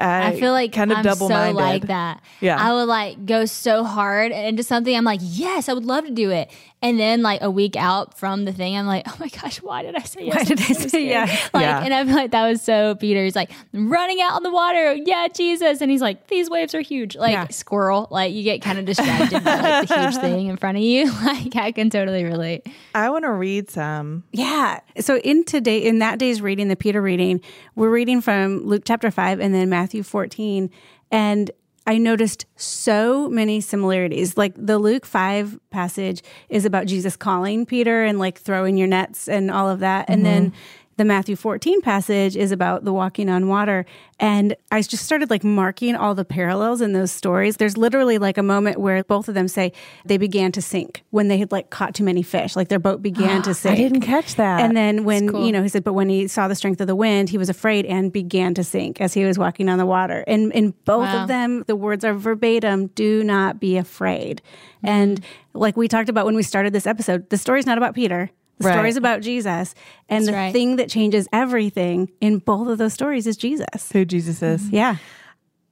I, 0.00 0.28
I 0.28 0.40
feel 0.40 0.52
like 0.52 0.72
kind 0.72 0.90
of 0.90 0.98
I'm 0.98 1.04
double 1.04 1.28
minded 1.28 1.58
so 1.58 1.62
like 1.62 1.86
that. 1.88 2.22
Yeah. 2.40 2.56
I 2.58 2.72
would 2.72 2.84
like 2.84 3.26
go 3.26 3.44
so 3.44 3.84
hard 3.84 4.32
into 4.32 4.62
something. 4.62 4.96
I'm 4.96 5.04
like, 5.04 5.20
yes, 5.22 5.68
I 5.68 5.74
would 5.74 5.84
love 5.84 6.06
to 6.06 6.10
do 6.10 6.30
it. 6.30 6.50
And 6.82 6.98
then 6.98 7.20
like 7.20 7.42
a 7.42 7.50
week 7.50 7.76
out 7.76 8.16
from 8.16 8.46
the 8.46 8.52
thing, 8.52 8.74
I'm 8.74 8.86
like, 8.86 9.04
oh 9.08 9.14
my 9.20 9.28
gosh, 9.28 9.60
why 9.60 9.82
did 9.82 9.94
I 9.96 10.00
say 10.00 10.24
yes? 10.24 10.34
Why 10.36 10.44
did 10.44 10.60
I'm 10.60 10.64
I 10.64 10.72
so 10.72 10.80
say 10.80 10.88
scared. 10.88 11.28
yes? 11.28 11.50
Like, 11.54 11.62
Yeah. 11.62 11.82
and 11.84 11.92
I'm 11.92 12.08
like 12.08 12.30
that 12.30 12.48
was 12.48 12.62
so 12.62 12.94
Peter. 12.94 13.22
He's 13.22 13.36
like 13.36 13.50
running 13.74 14.20
out 14.22 14.32
on 14.32 14.42
the 14.42 14.50
water. 14.50 14.94
Yeah, 14.94 15.28
Jesus. 15.28 15.82
And 15.82 15.90
he's 15.90 16.00
like, 16.00 16.28
these 16.28 16.48
waves 16.48 16.74
are 16.74 16.80
huge. 16.80 17.16
Like 17.16 17.32
Yeah. 17.32 17.48
squirrel. 17.48 18.08
Like 18.10 18.32
you 18.32 18.42
get 18.42 18.62
kind 18.62 18.78
of 18.78 18.86
distracted 18.86 19.44
by 19.44 19.60
like 19.60 19.88
the 19.88 20.00
huge 20.04 20.16
thing 20.22 20.46
in 20.46 20.56
front 20.56 20.78
of 20.78 20.82
you. 20.82 21.12
Like 21.22 21.54
I 21.56 21.70
can 21.72 21.90
totally 21.90 22.24
relate. 22.24 22.66
i 22.94 23.10
want 23.10 23.24
to 23.24 23.32
read 23.32 23.70
some 23.70 24.24
Yeah. 24.32 24.80
So 25.00 25.18
in 25.18 25.44
today, 25.44 25.78
in 25.78 25.98
that 25.98 26.18
day's 26.18 26.40
reading, 26.40 26.68
the 26.68 26.76
Peter 26.76 27.02
reading, 27.02 27.40
we're 27.74 27.90
reading 27.90 28.20
from 28.22 28.66
Luke 28.66 28.84
chapter 28.86 29.10
five 29.10 29.38
and 29.38 29.54
then 29.54 29.68
Matthew 29.68 30.02
14. 30.02 30.70
And 31.12 31.50
I 31.86 31.98
noticed 31.98 32.46
so 32.56 33.28
many 33.28 33.60
similarities. 33.60 34.36
Like 34.36 34.54
the 34.56 34.78
Luke 34.78 35.06
5 35.06 35.58
passage 35.70 36.22
is 36.48 36.64
about 36.64 36.86
Jesus 36.86 37.16
calling 37.16 37.66
Peter 37.66 38.04
and 38.04 38.18
like 38.18 38.38
throwing 38.38 38.76
your 38.76 38.86
nets 38.86 39.28
and 39.28 39.50
all 39.50 39.68
of 39.68 39.80
that. 39.80 40.08
And 40.08 40.24
then 40.24 40.46
mm-hmm. 40.50 40.56
The 41.00 41.04
Matthew 41.06 41.34
14 41.34 41.80
passage 41.80 42.36
is 42.36 42.52
about 42.52 42.84
the 42.84 42.92
walking 42.92 43.30
on 43.30 43.48
water. 43.48 43.86
And 44.18 44.54
I 44.70 44.82
just 44.82 45.02
started 45.02 45.30
like 45.30 45.42
marking 45.42 45.96
all 45.96 46.14
the 46.14 46.26
parallels 46.26 46.82
in 46.82 46.92
those 46.92 47.10
stories. 47.10 47.56
There's 47.56 47.78
literally 47.78 48.18
like 48.18 48.36
a 48.36 48.42
moment 48.42 48.78
where 48.78 49.02
both 49.04 49.26
of 49.26 49.34
them 49.34 49.48
say 49.48 49.72
they 50.04 50.18
began 50.18 50.52
to 50.52 50.60
sink 50.60 51.02
when 51.08 51.28
they 51.28 51.38
had 51.38 51.52
like 51.52 51.70
caught 51.70 51.94
too 51.94 52.04
many 52.04 52.22
fish, 52.22 52.54
like 52.54 52.68
their 52.68 52.78
boat 52.78 53.00
began 53.00 53.40
to 53.48 53.54
sink. 53.54 53.72
i 53.78 53.82
didn't 53.82 54.02
catch 54.02 54.34
that 54.34 54.60
And 54.60 54.76
then 54.76 55.04
when, 55.04 55.30
cool. 55.30 55.46
you 55.46 55.52
know, 55.52 55.62
he 55.62 55.70
said, 55.70 55.84
but 55.84 55.94
when 55.94 56.10
he 56.10 56.28
saw 56.28 56.48
the 56.48 56.54
strength 56.54 56.82
of 56.82 56.86
the 56.86 56.94
wind, 56.94 57.30
he 57.30 57.38
was 57.38 57.48
afraid 57.48 57.86
and 57.86 58.12
began 58.12 58.52
to 58.52 58.62
sink 58.62 59.00
as 59.00 59.14
he 59.14 59.24
was 59.24 59.38
walking 59.38 59.70
on 59.70 59.78
the 59.78 59.86
water. 59.86 60.22
And 60.26 60.52
in 60.52 60.74
both 60.84 61.06
Wow. 61.06 61.22
of 61.22 61.28
them, 61.28 61.64
the 61.66 61.76
words 61.76 62.04
are 62.04 62.12
verbatim 62.12 62.88
do 62.88 63.24
not 63.24 63.58
be 63.58 63.78
afraid. 63.78 64.42
Mm-hmm. 64.84 64.86
And 64.88 65.24
like 65.54 65.78
we 65.78 65.88
talked 65.88 66.10
about 66.10 66.26
when 66.26 66.34
we 66.36 66.42
started 66.42 66.74
this 66.74 66.86
episode, 66.86 67.30
the 67.30 67.38
story's 67.38 67.64
not 67.64 67.78
about 67.78 67.94
Peter. 67.94 68.30
The 68.60 68.68
Right. 68.68 68.74
story's 68.74 68.96
about 68.96 69.22
Jesus. 69.22 69.74
And 70.08 70.24
That's 70.24 70.30
the 70.30 70.36
right. 70.36 70.52
thing 70.52 70.76
that 70.76 70.88
changes 70.88 71.26
everything 71.32 72.10
in 72.20 72.38
both 72.38 72.68
of 72.68 72.78
those 72.78 72.92
stories 72.92 73.26
is 73.26 73.36
Jesus. 73.36 73.90
who 73.92 74.04
jesus 74.04 74.42
is 74.42 74.62
mm-hmm. 74.62 74.76
Yeah. 74.76 74.96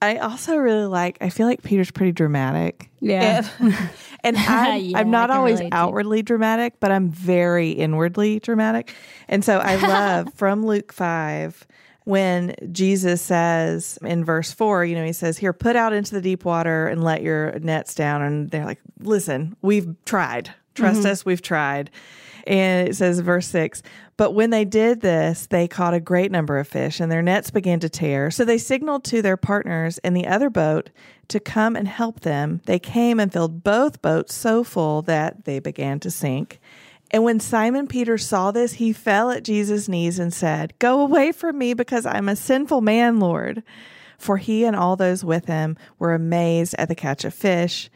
I 0.01 0.19
also 0.19 0.57
really 0.57 0.87
like. 0.87 1.19
I 1.21 1.29
feel 1.29 1.47
like 1.49 1.63
Peter's 1.63 1.91
pretty 1.91 2.13
dramatic. 2.13 2.89
Yeah. 3.01 3.49
and, 3.59 3.75
and 4.25 4.37
I'm, 4.37 4.81
Yeah, 4.81 4.99
I'm 4.99 5.11
not 5.11 5.31
always 5.31 5.59
relate 5.59 5.71
to. 5.71 5.77
outwardly 5.77 6.23
dramatic, 6.23 6.79
but 6.79 6.93
I'm 6.93 7.11
very 7.11 7.73
inwardly 7.73 8.39
dramatic. 8.39 8.95
And 9.27 9.45
so 9.45 9.59
I 9.59 9.75
love 9.75 10.33
from 10.37 10.65
Luke 10.65 10.93
five 10.93 11.67
when 12.05 12.55
Jesus 12.73 13.21
says 13.21 13.99
in 14.03 14.25
verse 14.25 14.53
four, 14.53 14.85
you 14.85 14.95
know, 14.95 15.05
he 15.05 15.13
says, 15.13 15.37
"Here, 15.37 15.53
put 15.53 15.77
out 15.77 15.93
into 15.93 16.15
the 16.15 16.23
deep 16.23 16.45
water 16.45 16.87
and 16.87 17.03
let 17.03 17.23
your 17.23 17.59
nets 17.59 17.95
down." 17.95 18.23
And 18.23 18.51
they're 18.51 18.65
like, 18.65 18.81
"Listen, 19.01 19.57
we've 19.63 19.95
tried. 20.05 20.55
Trust 20.75 21.01
mm-hmm. 21.01 21.11
us, 21.11 21.27
we've 21.27 21.43
tried." 21.43 21.91
And 22.49 22.89
it 22.89 22.97
says, 22.97 23.21
verse 23.21 23.47
six, 23.47 23.83
but 24.17 24.33
when 24.33 24.49
they 24.49 24.65
did 24.65 25.03
this, 25.03 25.47
they 25.47 25.69
caught 25.69 25.93
a 25.93 26.01
great 26.01 26.33
number 26.33 26.59
of 26.59 26.67
fish 26.67 26.99
and 26.99 27.13
their 27.13 27.21
nets 27.21 27.51
began 27.51 27.79
to 27.81 27.91
tear. 27.91 28.31
So 28.31 28.43
they 28.43 28.57
signaled 28.57 29.05
to 29.05 29.21
their 29.21 29.37
partners 29.37 29.99
in 29.99 30.15
the 30.15 30.27
other 30.27 30.49
boat 30.49 30.89
to 31.29 31.41
come 31.41 31.77
and 31.77 31.87
help 31.87 32.21
them. 32.21 32.63
They 32.65 32.79
came 32.79 33.21
and 33.21 33.31
filled 33.31 33.63
both 33.63 34.01
boats 34.01 34.35
so 34.35 34.65
full 34.65 35.03
that 35.03 35.45
they 35.45 35.59
began 35.59 36.01
to 36.01 36.11
sink. 36.11 36.59
And 37.11 37.23
when 37.23 37.39
Simon 37.39 37.87
Peter 37.87 38.17
saw 38.17 38.51
this, 38.51 38.75
he 38.75 38.95
fell 38.95 39.31
at 39.31 39.45
Jesus' 39.45 39.87
knees 39.87 40.19
and 40.19 40.33
said, 40.33 40.73
Go 40.79 41.03
away 41.03 41.33
from 41.33 41.59
me 41.59 41.75
because 41.75 42.07
I'm 42.07 42.31
a 42.31 42.37
sinful 42.37 42.81
man, 42.81 43.21
Lord. 43.21 43.63
For 44.17 44.39
he 44.39 44.65
and 44.65 44.75
all 44.75 44.97
those 44.97 45.23
with 45.23 45.45
him 45.45 45.77
were 45.99 46.15
amazed 46.15 46.75
at 46.79 46.89
the 46.89 46.95
catch 46.95 47.27
of 47.27 47.35
fish. 47.35 47.91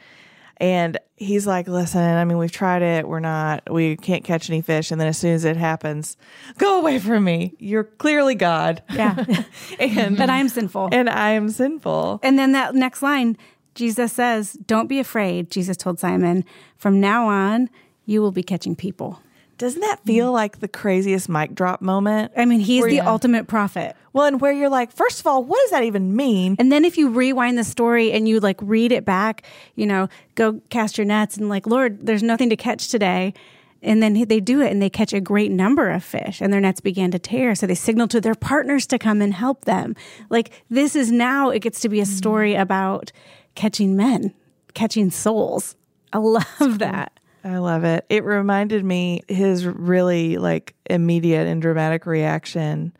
And 0.62 0.96
he's 1.16 1.44
like, 1.44 1.66
listen, 1.66 2.00
I 2.00 2.24
mean, 2.24 2.38
we've 2.38 2.52
tried 2.52 2.82
it. 2.82 3.08
We're 3.08 3.18
not, 3.18 3.68
we 3.68 3.96
can't 3.96 4.22
catch 4.22 4.48
any 4.48 4.60
fish. 4.60 4.92
And 4.92 5.00
then 5.00 5.08
as 5.08 5.18
soon 5.18 5.34
as 5.34 5.44
it 5.44 5.56
happens, 5.56 6.16
go 6.56 6.78
away 6.78 7.00
from 7.00 7.24
me. 7.24 7.56
You're 7.58 7.82
clearly 7.82 8.36
God. 8.36 8.80
Yeah. 8.88 9.24
and, 9.80 10.16
but 10.16 10.30
I'm 10.30 10.48
sinful. 10.48 10.90
and 10.92 11.10
I 11.10 11.30
am 11.30 11.48
sinful. 11.48 12.20
And 12.22 12.38
then 12.38 12.52
that 12.52 12.76
next 12.76 13.02
line, 13.02 13.36
Jesus 13.74 14.12
says, 14.12 14.52
Don't 14.52 14.86
be 14.86 15.00
afraid, 15.00 15.50
Jesus 15.50 15.76
told 15.76 15.98
Simon. 15.98 16.44
From 16.76 17.00
now 17.00 17.26
on, 17.26 17.68
you 18.06 18.22
will 18.22 18.30
be 18.30 18.44
catching 18.44 18.76
people. 18.76 19.20
Doesn't 19.62 19.80
that 19.80 20.00
mm-hmm. 20.00 20.06
feel 20.08 20.32
like 20.32 20.58
the 20.58 20.66
craziest 20.66 21.28
mic 21.28 21.54
drop 21.54 21.80
moment? 21.80 22.32
I 22.36 22.46
mean, 22.46 22.58
he's 22.58 22.84
the 22.84 22.98
ultimate 22.98 23.46
prophet. 23.46 23.94
Well, 24.12 24.26
and 24.26 24.40
where 24.40 24.50
you're 24.50 24.68
like, 24.68 24.90
first 24.90 25.20
of 25.20 25.26
all, 25.28 25.44
what 25.44 25.60
does 25.60 25.70
that 25.70 25.84
even 25.84 26.16
mean? 26.16 26.56
And 26.58 26.72
then 26.72 26.84
if 26.84 26.98
you 26.98 27.08
rewind 27.08 27.56
the 27.56 27.62
story 27.62 28.10
and 28.10 28.28
you 28.28 28.40
like 28.40 28.58
read 28.60 28.90
it 28.90 29.04
back, 29.04 29.44
you 29.76 29.86
know, 29.86 30.08
go 30.34 30.60
cast 30.70 30.98
your 30.98 31.04
nets 31.04 31.36
and 31.36 31.48
like, 31.48 31.68
Lord, 31.68 32.04
there's 32.04 32.24
nothing 32.24 32.50
to 32.50 32.56
catch 32.56 32.88
today. 32.88 33.34
And 33.82 34.02
then 34.02 34.14
they 34.26 34.40
do 34.40 34.60
it 34.60 34.72
and 34.72 34.82
they 34.82 34.90
catch 34.90 35.12
a 35.12 35.20
great 35.20 35.52
number 35.52 35.90
of 35.90 36.02
fish 36.02 36.40
and 36.40 36.52
their 36.52 36.60
nets 36.60 36.80
began 36.80 37.12
to 37.12 37.20
tear. 37.20 37.54
So 37.54 37.68
they 37.68 37.76
signal 37.76 38.08
to 38.08 38.20
their 38.20 38.34
partners 38.34 38.84
to 38.88 38.98
come 38.98 39.22
and 39.22 39.32
help 39.32 39.64
them. 39.64 39.94
Like 40.28 40.64
this 40.70 40.96
is 40.96 41.12
now, 41.12 41.50
it 41.50 41.60
gets 41.60 41.78
to 41.82 41.88
be 41.88 42.00
a 42.00 42.02
mm-hmm. 42.02 42.12
story 42.12 42.54
about 42.56 43.12
catching 43.54 43.94
men, 43.94 44.34
catching 44.74 45.12
souls. 45.12 45.76
I 46.12 46.18
love 46.18 46.80
that. 46.80 47.12
I 47.44 47.58
love 47.58 47.84
it. 47.84 48.06
It 48.08 48.24
reminded 48.24 48.84
me 48.84 49.22
his 49.28 49.66
really 49.66 50.38
like 50.38 50.74
immediate 50.88 51.46
and 51.46 51.60
dramatic 51.60 52.06
reaction. 52.06 52.92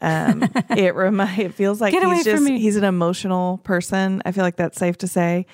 Um, 0.00 0.42
it 0.70 0.94
remi- 0.94 1.42
it 1.44 1.54
feels 1.54 1.80
like 1.80 1.92
Get 1.92 2.04
he's 2.04 2.24
just 2.24 2.46
he's 2.48 2.76
an 2.76 2.84
emotional 2.84 3.58
person. 3.58 4.22
I 4.24 4.32
feel 4.32 4.44
like 4.44 4.56
that's 4.56 4.78
safe 4.78 4.98
to 4.98 5.08
say. 5.08 5.46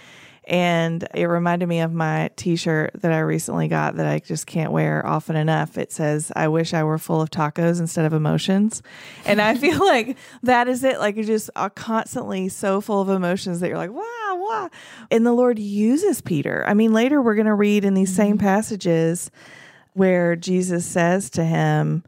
And 0.51 1.07
it 1.15 1.27
reminded 1.27 1.69
me 1.69 1.81
of 1.81 1.93
my 1.93 2.31
T-shirt 2.35 2.91
that 3.03 3.13
I 3.13 3.21
recently 3.21 3.69
got 3.69 3.97
that 3.97 4.07
I 4.07 4.19
just 4.19 4.49
can't 4.49 4.73
wear 4.73 5.07
often 5.07 5.37
enough. 5.37 5.79
It 5.79 5.93
says, 5.93 6.33
"I 6.35 6.49
wish 6.49 6.75
I 6.75 6.83
were 6.83 6.99
full 6.99 7.23
of 7.23 7.31
tacos 7.31 7.79
instead 7.79 8.05
of 8.05 8.13
emotions," 8.13 8.83
and 9.25 9.41
I 9.41 9.55
feel 9.57 9.79
like 9.79 10.19
that 10.43 10.67
is 10.67 10.83
it. 10.83 10.99
Like 10.99 11.15
you're 11.15 11.25
just 11.25 11.51
uh, 11.55 11.69
constantly 11.69 12.49
so 12.49 12.81
full 12.81 13.01
of 13.01 13.09
emotions 13.09 13.61
that 13.61 13.69
you're 13.69 13.79
like, 13.79 13.93
"Wow, 13.93 14.03
wow!" 14.33 14.71
And 15.11 15.25
the 15.25 15.33
Lord 15.33 15.59
uses 15.59 16.21
Peter. 16.21 16.65
I 16.67 16.75
mean, 16.75 16.93
later 16.93 17.23
we're 17.23 17.37
going 17.37 17.47
to 17.47 17.55
read 17.55 17.85
in 17.85 17.95
these 17.95 18.15
same 18.15 18.37
passages 18.37 19.31
where 19.95 20.37
Jesus 20.37 20.85
says 20.87 21.31
to 21.31 21.45
him, 21.45 22.05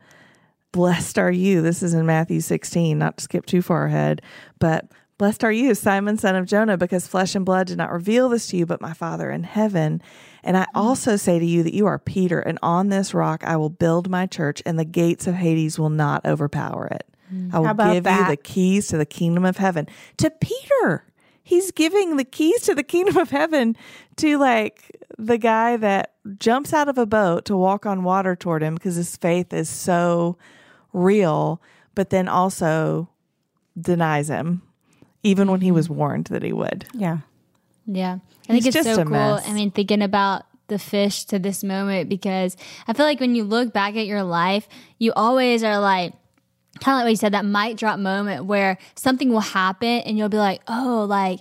Blessed 0.73 1.19
are 1.19 1.31
you. 1.31 1.61
This 1.61 1.83
is 1.83 1.93
in 1.93 2.07
Matthew 2.07 2.41
16, 2.41 2.99
not 2.99 3.19
to 3.19 3.25
skip 3.25 3.45
too 3.45 3.61
far 3.61 3.87
ahead, 3.87 4.23
but 4.59 4.87
blessed 5.23 5.45
are 5.45 5.53
you, 5.53 5.73
Simon, 5.73 6.17
son 6.17 6.35
of 6.35 6.47
Jonah, 6.47 6.77
because 6.77 7.07
flesh 7.07 7.37
and 7.37 7.45
blood 7.45 7.69
did 7.69 7.79
not 7.79 7.93
reveal 7.93 8.29
this 8.29 8.49
to 8.49 8.57
you, 8.57 8.67
but 8.67 8.81
my 8.81 8.93
Father 8.93 9.31
in 9.31 9.45
heaven. 9.45 10.03
And 10.43 10.57
I 10.57 10.67
also 10.75 11.15
say 11.15 11.39
to 11.39 11.47
you 11.47 11.63
that 11.63 11.75
you 11.75 11.87
are 11.87 12.01
Peter, 12.01 12.41
and 12.41 12.59
on 12.61 12.89
this 12.89 13.15
rock 13.15 13.45
I 13.45 13.57
will 13.57 13.71
build 13.71 14.11
my 14.11 14.27
church, 14.27 14.65
and 14.67 14.81
the 14.81 14.85
gates 14.85 15.29
of 15.29 15.37
Hades 15.37 15.79
will 15.79 15.91
not 15.91 16.27
overpower 16.27 16.89
it. 16.89 17.07
I 17.53 17.61
will 17.61 17.73
give 17.73 18.05
you 18.05 18.27
the 18.27 18.37
keys 18.37 18.89
to 18.89 18.97
the 18.97 19.07
kingdom 19.07 19.45
of 19.45 19.59
heaven. 19.59 19.87
To 20.17 20.29
Peter, 20.29 21.07
he's 21.45 21.71
giving 21.71 22.17
the 22.17 22.25
keys 22.25 22.63
to 22.63 22.75
the 22.75 22.83
kingdom 22.83 23.17
of 23.17 23.31
heaven 23.31 23.77
to 24.17 24.39
like 24.39 24.91
the 25.19 25.39
guy 25.39 25.77
that 25.77 26.15
jumps 26.41 26.73
out 26.73 26.89
of 26.89 26.99
a 26.99 27.07
boat 27.07 27.45
to 27.45 27.57
walk 27.57 27.87
on 27.87 28.03
water 28.03 28.35
toward 28.35 28.61
him 28.61 28.75
because 28.75 28.97
his 28.97 29.17
faith 29.17 29.53
is 29.53 29.69
so 29.69 30.37
real, 30.93 31.63
but 31.95 32.11
then 32.11 32.27
also 32.27 33.09
denies 33.81 34.29
him, 34.29 34.63
even 35.23 35.51
when 35.51 35.61
he 35.61 35.71
was 35.71 35.89
warned 35.89 36.27
that 36.27 36.43
he 36.43 36.53
would. 36.53 36.87
Yeah. 36.95 37.19
Yeah. 37.87 38.19
I 38.49 38.53
think 38.53 38.67
it's 38.67 38.75
just 38.75 38.89
so 38.89 39.01
a 39.01 39.05
cool. 39.05 39.13
mess. 39.13 39.49
I 39.49 39.53
mean, 39.53 39.71
thinking 39.71 40.03
about 40.03 40.45
the 40.69 40.79
fish 40.79 41.25
to 41.25 41.39
this 41.39 41.63
moment 41.63 42.09
because 42.09 42.57
I 42.87 42.93
feel 42.93 43.07
like 43.07 43.21
when 43.21 43.35
you 43.35 43.45
look 43.45 43.73
back 43.73 43.97
at 43.97 44.07
your 44.07 44.23
life, 44.23 44.69
you 44.99 45.13
always 45.15 45.63
are 45.63 45.79
like, 45.79 46.13
kind 46.81 46.95
of 46.95 46.99
like 46.99 47.05
what 47.05 47.11
you 47.11 47.17
said, 47.17 47.35
that 47.35 47.45
might 47.45 47.77
drop 47.77 47.99
moment 47.99 48.47
where 48.47 48.79
something 48.95 49.31
will 49.31 49.41
happen 49.41 49.89
and 49.89 50.17
you'll 50.17 50.29
be 50.29 50.39
like, 50.39 50.63
oh, 50.69 51.07
like, 51.09 51.41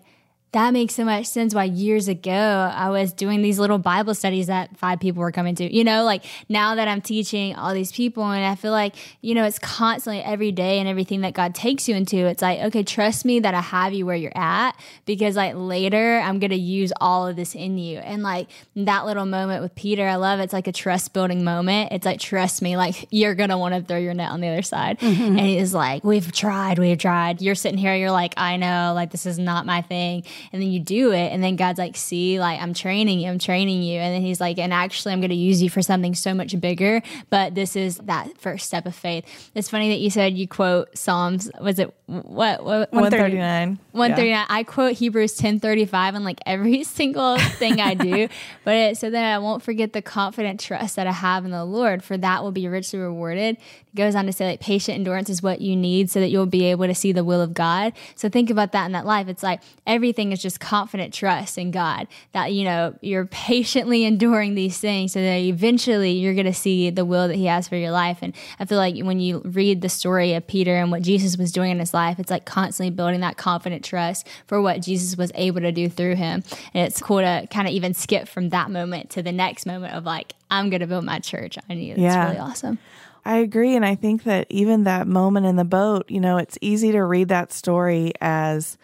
that 0.53 0.73
makes 0.73 0.95
so 0.95 1.05
much 1.05 1.27
sense 1.27 1.55
why 1.55 1.63
years 1.63 2.09
ago 2.09 2.31
I 2.31 2.89
was 2.89 3.13
doing 3.13 3.41
these 3.41 3.57
little 3.57 3.77
Bible 3.77 4.13
studies 4.13 4.47
that 4.47 4.77
five 4.77 4.99
people 4.99 5.21
were 5.21 5.31
coming 5.31 5.55
to. 5.55 5.73
You 5.73 5.85
know, 5.85 6.03
like 6.03 6.25
now 6.49 6.75
that 6.75 6.89
I'm 6.89 6.99
teaching 6.99 7.55
all 7.55 7.73
these 7.73 7.91
people, 7.91 8.29
and 8.29 8.43
I 8.43 8.55
feel 8.55 8.71
like, 8.71 8.95
you 9.21 9.33
know, 9.33 9.45
it's 9.45 9.59
constantly 9.59 10.21
every 10.21 10.51
day 10.51 10.79
and 10.79 10.89
everything 10.89 11.21
that 11.21 11.33
God 11.33 11.55
takes 11.55 11.87
you 11.87 11.95
into. 11.95 12.17
It's 12.25 12.41
like, 12.41 12.59
okay, 12.59 12.83
trust 12.83 13.23
me 13.23 13.39
that 13.39 13.53
I 13.53 13.61
have 13.61 13.93
you 13.93 14.05
where 14.05 14.15
you're 14.15 14.35
at 14.35 14.73
because, 15.05 15.37
like, 15.37 15.53
later 15.55 16.19
I'm 16.19 16.39
going 16.39 16.51
to 16.51 16.57
use 16.57 16.91
all 16.99 17.27
of 17.27 17.37
this 17.37 17.55
in 17.55 17.77
you. 17.77 17.99
And, 17.99 18.21
like, 18.21 18.49
that 18.75 19.05
little 19.05 19.25
moment 19.25 19.63
with 19.63 19.73
Peter, 19.75 20.05
I 20.05 20.15
love 20.15 20.39
it. 20.39 20.43
It's 20.43 20.53
like 20.53 20.67
a 20.67 20.73
trust 20.73 21.13
building 21.13 21.45
moment. 21.45 21.93
It's 21.93 22.05
like, 22.05 22.19
trust 22.19 22.61
me, 22.61 22.75
like, 22.75 23.07
you're 23.09 23.35
going 23.35 23.49
to 23.49 23.57
want 23.57 23.73
to 23.75 23.81
throw 23.81 23.97
your 23.97 24.13
net 24.13 24.31
on 24.31 24.41
the 24.41 24.49
other 24.49 24.63
side. 24.63 24.99
Mm-hmm. 24.99 25.21
And 25.21 25.39
he's 25.39 25.73
like, 25.73 26.03
we've 26.03 26.31
tried, 26.31 26.77
we've 26.77 26.97
tried. 26.97 27.41
You're 27.41 27.55
sitting 27.55 27.77
here, 27.77 27.95
you're 27.95 28.11
like, 28.11 28.33
I 28.35 28.57
know, 28.57 28.91
like, 28.93 29.11
this 29.11 29.25
is 29.25 29.39
not 29.39 29.65
my 29.65 29.81
thing 29.81 30.23
and 30.51 30.61
then 30.61 30.69
you 30.69 30.79
do 30.79 31.11
it 31.11 31.31
and 31.31 31.43
then 31.43 31.55
god's 31.55 31.79
like 31.79 31.95
see 31.95 32.39
like 32.39 32.59
i'm 32.61 32.73
training 32.73 33.19
you 33.19 33.29
i'm 33.29 33.39
training 33.39 33.81
you. 33.83 33.99
And 33.99 34.15
then 34.15 34.21
he's 34.21 34.39
like 34.39 34.57
and 34.57 34.73
actually 34.73 35.13
i'm 35.13 35.19
going 35.19 35.29
to 35.29 35.35
use 35.35 35.61
you 35.61 35.69
for 35.69 35.81
something 35.81 36.15
so 36.15 36.33
much 36.33 36.59
bigger 36.59 37.01
but 37.29 37.55
this 37.55 37.75
is 37.75 37.97
that 37.97 38.37
first 38.37 38.65
step 38.65 38.85
of 38.85 38.95
faith. 38.95 39.25
It's 39.55 39.69
funny 39.69 39.89
that 39.89 39.99
you 39.99 40.09
said 40.09 40.33
you 40.33 40.47
quote 40.47 40.97
psalms 40.97 41.49
was 41.59 41.79
it 41.79 41.93
what, 42.07 42.63
what 42.63 42.91
139. 42.91 43.79
139 43.91 44.45
i 44.49 44.63
quote 44.63 44.93
hebrews 44.93 45.33
1035 45.33 46.15
on 46.15 46.23
like 46.23 46.39
every 46.45 46.83
single 46.99 47.37
thing 47.37 47.79
i 47.79 47.93
do 47.93 48.27
but 48.63 48.75
it, 48.75 48.97
so 48.97 49.09
that 49.09 49.23
i 49.23 49.37
won't 49.37 49.63
forget 49.63 49.93
the 49.93 50.01
confident 50.01 50.59
trust 50.59 50.95
that 50.95 51.07
i 51.07 51.11
have 51.11 51.45
in 51.45 51.51
the 51.51 51.63
lord 51.63 52.03
for 52.03 52.17
that 52.17 52.43
will 52.43 52.51
be 52.51 52.67
richly 52.67 52.99
rewarded. 52.99 53.57
It 53.57 53.95
goes 53.95 54.15
on 54.15 54.25
to 54.25 54.33
say 54.33 54.45
like 54.47 54.59
patient 54.59 54.95
endurance 54.97 55.29
is 55.29 55.43
what 55.43 55.61
you 55.61 55.75
need 55.75 56.09
so 56.09 56.19
that 56.19 56.29
you'll 56.29 56.45
be 56.45 56.65
able 56.65 56.87
to 56.87 56.95
see 56.95 57.11
the 57.11 57.23
will 57.23 57.41
of 57.41 57.53
god. 57.53 57.93
So 58.15 58.29
think 58.29 58.49
about 58.49 58.71
that 58.71 58.85
in 58.85 58.91
that 58.93 59.05
life. 59.05 59.27
It's 59.27 59.43
like 59.43 59.61
everything 59.85 60.30
is 60.31 60.41
just 60.41 60.59
confident 60.59 61.13
trust 61.13 61.57
in 61.57 61.71
god 61.71 62.07
that 62.33 62.51
you 62.53 62.63
know 62.63 62.93
you're 63.01 63.25
patiently 63.25 64.03
enduring 64.11 64.55
these 64.55 64.77
things 64.79 65.13
so 65.13 65.19
that 65.21 65.37
eventually 65.37 66.11
you're 66.11 66.33
going 66.33 66.45
to 66.45 66.53
see 66.53 66.89
the 66.89 67.05
will 67.05 67.27
that 67.27 67.35
he 67.35 67.45
has 67.45 67.67
for 67.67 67.75
your 67.75 67.91
life 67.91 68.19
and 68.21 68.33
i 68.59 68.65
feel 68.65 68.77
like 68.77 68.95
when 69.03 69.19
you 69.19 69.41
read 69.45 69.81
the 69.81 69.89
story 69.89 70.33
of 70.33 70.45
peter 70.47 70.75
and 70.75 70.91
what 70.91 71.01
jesus 71.01 71.37
was 71.37 71.51
doing 71.51 71.71
in 71.71 71.79
his 71.79 71.93
life 71.93 72.19
it's 72.19 72.31
like 72.31 72.45
constantly 72.45 72.89
building 72.89 73.19
that 73.21 73.37
confident 73.37 73.83
trust 73.83 74.27
for 74.47 74.61
what 74.61 74.81
jesus 74.81 75.17
was 75.17 75.31
able 75.35 75.61
to 75.61 75.71
do 75.71 75.89
through 75.89 76.15
him 76.15 76.43
and 76.73 76.87
it's 76.87 77.01
cool 77.01 77.19
to 77.19 77.47
kind 77.51 77.67
of 77.67 77.73
even 77.73 77.93
skip 77.93 78.27
from 78.27 78.49
that 78.49 78.71
moment 78.71 79.09
to 79.09 79.21
the 79.21 79.31
next 79.31 79.65
moment 79.65 79.93
of 79.93 80.03
like 80.05 80.33
i'm 80.49 80.69
going 80.69 80.79
to 80.81 80.87
build 80.87 81.03
my 81.05 81.19
church 81.19 81.57
on 81.69 81.77
you 81.77 81.93
it's 81.93 81.99
Yeah. 82.01 82.25
really 82.25 82.39
awesome 82.39 82.79
I 83.23 83.37
agree. 83.37 83.75
And 83.75 83.85
I 83.85 83.93
think 83.93 84.23
that 84.23 84.47
even 84.49 84.83
that 84.85 85.05
moment 85.07 85.45
in 85.45 85.55
the 85.55 85.63
boat, 85.63 86.09
you 86.09 86.19
know, 86.19 86.37
it's 86.37 86.57
easy 86.59 86.91
to 86.91 87.03
read 87.03 87.27
that 87.27 87.53
story 87.53 88.13
as 88.19 88.79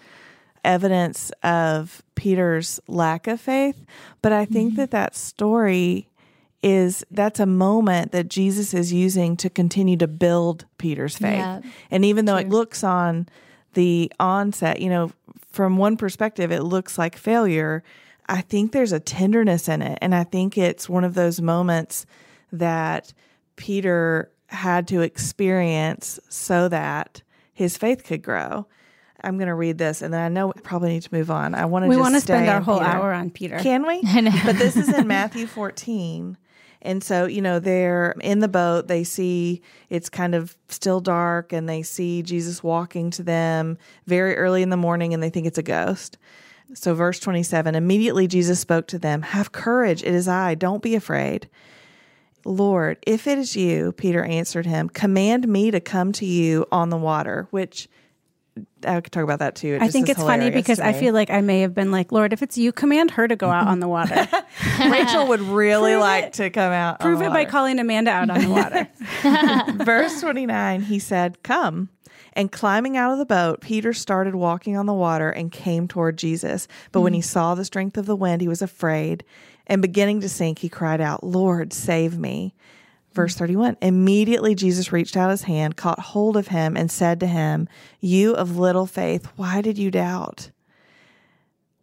evidence 0.67 1.31
of 1.41 2.03
Peter's 2.15 2.79
lack 2.87 3.25
of 3.25 3.41
faith. 3.41 3.85
But 4.21 4.33
I 4.33 4.45
think 4.45 4.73
mm-hmm. 4.73 4.81
that 4.81 4.91
that 4.91 5.15
story 5.15 6.09
is 6.61 7.05
that's 7.09 7.39
a 7.39 7.45
moment 7.45 8.11
that 8.11 8.27
Jesus 8.27 8.73
is 8.73 8.91
using 8.91 9.37
to 9.37 9.49
continue 9.49 9.95
to 9.97 10.07
build 10.07 10.65
Peter's 10.77 11.17
faith. 11.17 11.37
Yeah. 11.37 11.61
And 11.89 12.03
even 12.03 12.25
though 12.25 12.35
it 12.35 12.49
looks 12.49 12.83
on 12.83 13.29
the 13.73 14.11
onset, 14.19 14.81
you 14.81 14.89
know, 14.89 15.11
from 15.51 15.77
one 15.77 15.97
perspective, 15.97 16.51
it 16.51 16.63
looks 16.63 16.97
like 16.97 17.15
failure. 17.15 17.83
I 18.27 18.41
think 18.41 18.71
there's 18.71 18.91
a 18.91 18.99
tenderness 18.99 19.69
in 19.69 19.81
it. 19.81 19.97
And 20.01 20.13
I 20.13 20.23
think 20.23 20.57
it's 20.57 20.89
one 20.89 21.03
of 21.03 21.13
those 21.13 21.39
moments 21.39 22.05
that 22.51 23.13
Peter 23.55 24.31
had 24.47 24.87
to 24.89 25.01
experience 25.01 26.19
so 26.29 26.67
that 26.69 27.21
his 27.53 27.77
faith 27.77 28.03
could 28.03 28.21
grow. 28.21 28.67
I'm 29.23 29.37
going 29.37 29.47
to 29.47 29.55
read 29.55 29.77
this, 29.77 30.01
and 30.01 30.13
then 30.13 30.21
I 30.21 30.29
know 30.29 30.47
we 30.47 30.61
probably 30.61 30.89
need 30.89 31.03
to 31.03 31.13
move 31.13 31.31
on. 31.31 31.55
I 31.55 31.65
want 31.65 31.83
to. 31.83 31.89
We 31.89 31.97
want 31.97 32.15
to 32.15 32.21
spend 32.21 32.49
our 32.49 32.61
whole 32.61 32.79
Peter. 32.79 32.89
hour 32.89 33.13
on 33.13 33.29
Peter. 33.29 33.59
Can 33.59 33.85
we? 33.87 34.01
But 34.45 34.57
this 34.57 34.75
is 34.75 34.89
in 34.89 35.07
Matthew 35.07 35.47
14. 35.47 36.37
And 36.81 37.03
so, 37.03 37.25
you 37.25 37.41
know, 37.41 37.59
they're 37.59 38.15
in 38.21 38.39
the 38.39 38.47
boat. 38.47 38.87
They 38.87 39.03
see 39.03 39.61
it's 39.89 40.09
kind 40.09 40.35
of 40.35 40.55
still 40.69 40.99
dark 40.99 41.51
and 41.51 41.67
they 41.67 41.81
see 41.81 42.21
Jesus 42.21 42.63
walking 42.63 43.09
to 43.11 43.23
them 43.23 43.77
very 44.05 44.37
early 44.37 44.61
in 44.61 44.69
the 44.69 44.77
morning 44.77 45.13
and 45.13 45.21
they 45.21 45.29
think 45.29 45.47
it's 45.47 45.57
a 45.57 45.63
ghost. 45.63 46.17
So, 46.73 46.93
verse 46.93 47.19
27 47.19 47.75
immediately 47.75 48.27
Jesus 48.27 48.59
spoke 48.59 48.87
to 48.87 48.99
them 48.99 49.21
Have 49.21 49.51
courage. 49.51 50.03
It 50.03 50.13
is 50.13 50.27
I. 50.27 50.55
Don't 50.55 50.83
be 50.83 50.95
afraid. 50.95 51.49
Lord, 52.45 52.97
if 53.05 53.27
it 53.27 53.37
is 53.37 53.57
you, 53.57 53.91
Peter 53.91 54.23
answered 54.23 54.65
him, 54.65 54.87
command 54.87 55.47
me 55.47 55.69
to 55.71 55.81
come 55.81 56.13
to 56.13 56.25
you 56.25 56.65
on 56.71 56.89
the 56.89 56.97
water, 56.97 57.47
which 57.51 57.89
I 58.85 59.01
could 59.01 59.11
talk 59.11 59.23
about 59.23 59.39
that 59.39 59.55
too. 59.55 59.75
It 59.75 59.81
I 59.81 59.85
just 59.85 59.93
think 59.93 60.09
it's 60.09 60.21
funny 60.21 60.49
because 60.49 60.79
I 60.79 60.93
feel 60.93 61.13
like 61.13 61.29
I 61.29 61.41
may 61.41 61.61
have 61.61 61.73
been 61.73 61.91
like, 61.91 62.11
Lord, 62.11 62.33
if 62.33 62.41
it's 62.41 62.57
you, 62.57 62.71
command 62.71 63.11
her 63.11 63.27
to 63.27 63.35
go 63.35 63.49
out 63.49 63.67
on 63.67 63.79
the 63.79 63.87
water. 63.87 64.15
Raechel 64.77 65.27
would 65.27 65.41
really 65.41 65.93
Prove 65.93 66.01
like 66.01 66.23
it. 66.25 66.33
to 66.33 66.49
come 66.49 66.71
out. 66.71 67.01
on 67.01 67.05
Prove 67.05 67.19
the 67.19 67.25
it 67.25 67.29
by 67.29 67.45
calling 67.45 67.79
Amanda 67.79 68.11
out 68.11 68.29
on 68.29 68.41
the 68.41 68.49
water. 68.49 68.87
Verse 69.83 70.21
29, 70.21 70.81
he 70.81 70.99
said, 70.99 71.41
Come. 71.43 71.89
And 72.33 72.51
climbing 72.51 72.97
out 72.97 73.11
of 73.11 73.17
the 73.17 73.25
boat, 73.25 73.61
Peter 73.61 73.93
started 73.93 74.35
walking 74.35 74.77
on 74.77 74.85
the 74.85 74.93
water 74.93 75.29
and 75.29 75.51
came 75.51 75.87
toward 75.87 76.17
Jesus. 76.17 76.67
But 76.91 77.01
when 77.01 77.13
he 77.13 77.21
mm. 77.21 77.25
saw 77.25 77.55
the 77.55 77.65
strength 77.65 77.97
of 77.97 78.05
the 78.05 78.15
wind, 78.15 78.41
he 78.41 78.47
was 78.47 78.61
afraid. 78.61 79.23
And 79.65 79.81
beginning 79.81 80.21
to 80.21 80.29
sink, 80.29 80.59
he 80.59 80.69
cried 80.69 81.01
out, 81.01 81.23
Lord, 81.23 81.73
save 81.73 82.17
me. 82.17 82.53
Verse 83.17 83.33
mm-hmm. 83.33 83.39
31 83.39 83.77
Immediately 83.81 84.55
Jesus 84.55 84.93
reached 84.93 85.17
out 85.17 85.31
his 85.31 85.43
hand, 85.43 85.75
caught 85.75 85.99
hold 85.99 86.37
of 86.37 86.49
him, 86.49 86.77
and 86.77 86.89
said 86.89 87.19
to 87.19 87.27
him, 87.27 87.67
You 87.99 88.33
of 88.33 88.57
little 88.57 88.85
faith, 88.85 89.27
why 89.35 89.61
did 89.61 89.77
you 89.77 89.91
doubt? 89.91 90.51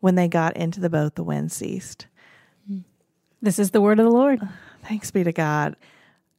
When 0.01 0.15
they 0.15 0.29
got 0.29 0.57
into 0.57 0.81
the 0.81 0.89
boat, 0.89 1.17
the 1.17 1.25
wind 1.25 1.51
ceased. 1.51 2.07
Mm-hmm. 2.71 2.83
this 3.43 3.59
is 3.59 3.73
the 3.73 3.81
word 3.81 3.99
of 3.99 4.07
the 4.07 4.13
Lord. 4.13 4.41
Thanks 4.85 5.11
be 5.11 5.25
to 5.25 5.33
God. 5.33 5.77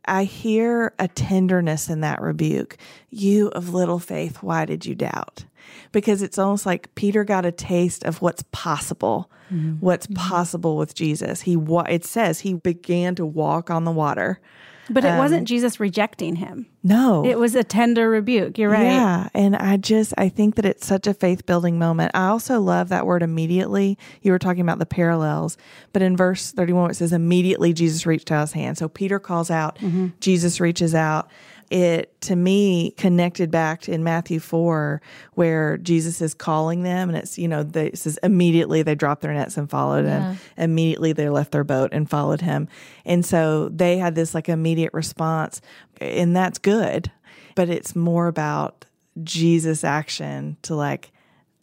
I 0.07 0.23
hear 0.23 0.93
a 0.97 1.07
tenderness 1.07 1.89
in 1.89 2.01
that 2.01 2.21
rebuke. 2.21 2.77
You 3.09 3.49
of 3.49 3.73
little 3.73 3.99
faith, 3.99 4.43
why 4.43 4.65
did 4.65 4.85
you 4.85 4.95
doubt? 4.95 5.45
Because 5.91 6.21
it's 6.21 6.37
almost 6.37 6.65
like 6.65 6.93
Peter 6.95 7.23
got 7.23 7.45
a 7.45 7.51
taste 7.51 8.05
of 8.05 8.21
what's 8.21 8.43
possible, 8.51 9.29
mm-hmm. 9.51 9.73
what's 9.79 10.07
possible 10.13 10.77
with 10.77 10.93
Jesus. 10.95 11.41
He 11.41 11.57
it 11.89 12.05
says 12.05 12.41
he 12.41 12.53
began 12.53 13.15
to 13.15 13.25
walk 13.25 13.69
on 13.69 13.83
the 13.83 13.91
water. 13.91 14.39
But 14.89 15.03
it 15.03 15.17
wasn't 15.17 15.41
um, 15.41 15.45
Jesus 15.45 15.79
rejecting 15.79 16.35
him. 16.35 16.67
No. 16.83 17.25
It 17.25 17.39
was 17.39 17.55
a 17.55 17.63
tender 17.63 18.09
rebuke. 18.09 18.57
You're 18.57 18.69
right. 18.69 18.83
Yeah. 18.83 19.29
And 19.33 19.55
I 19.55 19.77
just, 19.77 20.13
I 20.17 20.29
think 20.29 20.55
that 20.55 20.65
it's 20.65 20.85
such 20.85 21.07
a 21.07 21.13
faith 21.13 21.45
building 21.47 21.79
moment. 21.79 22.11
I 22.13 22.27
also 22.27 22.59
love 22.59 22.89
that 22.89 23.07
word 23.07 23.23
immediately. 23.23 23.97
You 24.21 24.31
were 24.31 24.39
talking 24.39 24.61
about 24.61 24.77
the 24.77 24.85
parallels, 24.85 25.57
but 25.93 26.03
in 26.03 26.15
verse 26.15 26.51
31, 26.51 26.91
it 26.91 26.93
says, 26.95 27.13
immediately 27.13 27.73
Jesus 27.73 28.05
reached 28.05 28.31
out 28.31 28.41
his 28.41 28.51
hand. 28.51 28.77
So 28.77 28.87
Peter 28.87 29.19
calls 29.19 29.49
out, 29.49 29.77
mm-hmm. 29.79 30.09
Jesus 30.19 30.59
reaches 30.59 30.93
out. 30.93 31.29
It 31.69 32.19
to 32.21 32.35
me 32.35 32.91
connected 32.91 33.51
back 33.51 33.81
to 33.81 33.91
in 33.91 34.03
Matthew 34.03 34.39
4, 34.39 35.01
where 35.33 35.77
Jesus 35.77 36.21
is 36.21 36.33
calling 36.33 36.83
them, 36.83 37.09
and 37.09 37.17
it's, 37.17 37.37
you 37.37 37.47
know, 37.47 37.63
they, 37.63 37.87
it 37.87 37.97
says 37.97 38.19
immediately 38.21 38.83
they 38.83 38.95
dropped 38.95 39.21
their 39.21 39.33
nets 39.33 39.57
and 39.57 39.69
followed 39.69 40.05
him. 40.05 40.37
Immediately 40.57 41.13
they 41.13 41.29
left 41.29 41.51
their 41.51 41.63
boat 41.63 41.89
and 41.91 42.09
followed 42.09 42.41
him. 42.41 42.67
And 43.03 43.25
so 43.25 43.69
they 43.69 43.97
had 43.97 44.15
this 44.15 44.33
like 44.35 44.47
immediate 44.47 44.93
response, 44.93 45.61
and 45.99 46.35
that's 46.35 46.59
good 46.59 47.11
but 47.55 47.69
it's 47.69 47.95
more 47.95 48.27
about 48.27 48.85
Jesus' 49.23 49.83
action 49.83 50.57
to 50.63 50.75
like, 50.75 51.11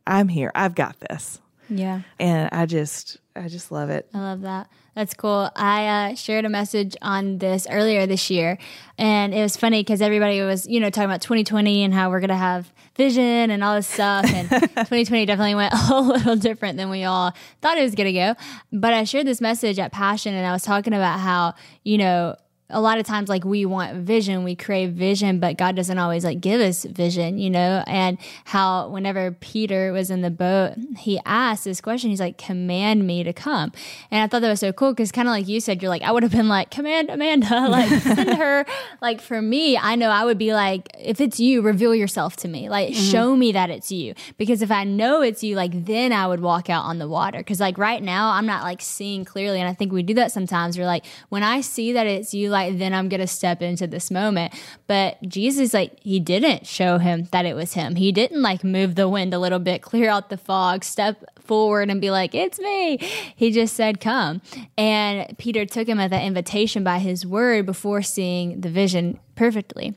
I'm 0.06 0.28
here, 0.28 0.50
I've 0.54 0.74
got 0.74 0.98
this, 0.98 1.40
yeah 1.68 2.00
and 2.18 2.48
I 2.50 2.66
just, 2.66 3.18
I 3.36 3.48
just 3.48 3.70
love 3.70 3.88
it. 3.90 4.08
I 4.12 4.18
love 4.18 4.40
that. 4.40 4.68
That's 4.94 5.14
cool. 5.14 5.50
I 5.56 5.86
uh, 6.10 6.14
shared 6.16 6.44
a 6.44 6.50
message 6.50 6.96
on 7.00 7.38
this 7.38 7.66
earlier 7.70 8.06
this 8.06 8.28
year, 8.28 8.58
and 8.98 9.32
it 9.32 9.40
was 9.40 9.56
funny 9.56 9.80
because 9.80 10.02
everybody 10.02 10.42
was, 10.42 10.66
you 10.66 10.80
know, 10.80 10.90
talking 10.90 11.06
about 11.08 11.22
2020 11.22 11.82
and 11.82 11.94
how 11.94 12.10
we're 12.10 12.20
gonna 12.20 12.36
have 12.36 12.70
vision 12.94 13.50
and 13.50 13.64
all 13.64 13.74
this 13.74 13.86
stuff. 13.86 14.26
And 14.26 14.50
2020 14.50 15.24
definitely 15.24 15.54
went 15.54 15.72
a 15.90 15.98
little 15.98 16.36
different 16.36 16.76
than 16.76 16.90
we 16.90 17.04
all 17.04 17.32
thought 17.62 17.78
it 17.78 17.82
was 17.82 17.94
gonna 17.94 18.12
go. 18.12 18.34
But 18.70 18.92
I 18.92 19.04
shared 19.04 19.26
this 19.26 19.40
message 19.40 19.78
at 19.78 19.92
Passion, 19.92 20.34
and 20.34 20.46
I 20.46 20.52
was 20.52 20.62
talking 20.62 20.92
about 20.92 21.20
how, 21.20 21.54
you 21.84 21.96
know, 21.96 22.36
a 22.72 22.80
lot 22.80 22.98
of 22.98 23.06
times 23.06 23.28
like 23.28 23.44
we 23.44 23.64
want 23.66 23.94
vision, 23.98 24.44
we 24.44 24.56
crave 24.56 24.92
vision, 24.92 25.38
but 25.38 25.56
God 25.56 25.76
doesn't 25.76 25.98
always 25.98 26.24
like 26.24 26.40
give 26.40 26.60
us 26.60 26.84
vision, 26.84 27.38
you 27.38 27.50
know? 27.50 27.84
And 27.86 28.18
how 28.46 28.88
whenever 28.88 29.32
Peter 29.32 29.92
was 29.92 30.10
in 30.10 30.22
the 30.22 30.30
boat, 30.30 30.74
he 30.96 31.20
asked 31.24 31.64
this 31.64 31.80
question, 31.80 32.10
he's 32.10 32.20
like, 32.20 32.38
command 32.38 33.06
me 33.06 33.22
to 33.22 33.32
come. 33.32 33.72
And 34.10 34.22
I 34.22 34.26
thought 34.26 34.40
that 34.40 34.48
was 34.48 34.60
so 34.60 34.72
cool 34.72 34.92
because 34.92 35.12
kind 35.12 35.28
of 35.28 35.32
like 35.32 35.48
you 35.48 35.60
said, 35.60 35.82
you're 35.82 35.90
like, 35.90 36.02
I 36.02 36.10
would 36.10 36.22
have 36.22 36.32
been 36.32 36.48
like, 36.48 36.70
command 36.70 37.10
Amanda, 37.10 37.68
like 37.68 37.90
send 38.00 38.34
her. 38.38 38.64
Like 39.00 39.20
for 39.20 39.42
me, 39.42 39.76
I 39.76 39.94
know 39.94 40.08
I 40.08 40.24
would 40.24 40.38
be 40.38 40.54
like, 40.54 40.88
if 40.98 41.20
it's 41.20 41.38
you, 41.38 41.62
reveal 41.62 41.94
yourself 41.94 42.36
to 42.36 42.48
me. 42.48 42.68
Like 42.68 42.90
mm-hmm. 42.90 43.10
show 43.10 43.36
me 43.36 43.52
that 43.52 43.68
it's 43.68 43.92
you. 43.92 44.14
Because 44.38 44.62
if 44.62 44.70
I 44.70 44.84
know 44.84 45.20
it's 45.20 45.44
you, 45.44 45.56
like 45.56 45.84
then 45.84 46.12
I 46.12 46.26
would 46.26 46.40
walk 46.40 46.70
out 46.70 46.84
on 46.84 46.98
the 46.98 47.08
water. 47.08 47.42
Cause 47.42 47.60
like 47.60 47.76
right 47.76 48.02
now 48.02 48.30
I'm 48.30 48.46
not 48.46 48.62
like 48.62 48.80
seeing 48.80 49.24
clearly. 49.24 49.60
And 49.60 49.68
I 49.68 49.74
think 49.74 49.92
we 49.92 50.02
do 50.02 50.14
that 50.14 50.32
sometimes. 50.32 50.78
We're 50.78 50.86
like, 50.86 51.04
when 51.28 51.42
I 51.42 51.60
see 51.60 51.92
that 51.92 52.06
it's 52.06 52.32
you, 52.32 52.48
like 52.48 52.61
then 52.70 52.94
I'm 52.94 53.08
gonna 53.08 53.26
step 53.26 53.62
into 53.62 53.86
this 53.86 54.10
moment. 54.10 54.54
But 54.86 55.22
Jesus, 55.22 55.74
like, 55.74 55.98
he 56.00 56.20
didn't 56.20 56.66
show 56.66 56.98
him 56.98 57.28
that 57.32 57.46
it 57.46 57.54
was 57.54 57.74
him. 57.74 57.96
He 57.96 58.12
didn't 58.12 58.42
like 58.42 58.64
move 58.64 58.94
the 58.94 59.08
wind 59.08 59.34
a 59.34 59.38
little 59.38 59.58
bit, 59.58 59.82
clear 59.82 60.08
out 60.08 60.30
the 60.30 60.36
fog, 60.36 60.84
step 60.84 61.24
forward 61.40 61.90
and 61.90 62.00
be 62.00 62.10
like, 62.10 62.34
It's 62.34 62.58
me. 62.58 62.98
He 63.36 63.50
just 63.50 63.74
said, 63.74 64.00
Come. 64.00 64.40
And 64.78 65.36
Peter 65.38 65.66
took 65.66 65.88
him 65.88 66.00
at 66.00 66.10
that 66.10 66.24
invitation 66.24 66.84
by 66.84 66.98
his 66.98 67.26
word 67.26 67.66
before 67.66 68.02
seeing 68.02 68.60
the 68.60 68.70
vision 68.70 69.18
perfectly. 69.34 69.96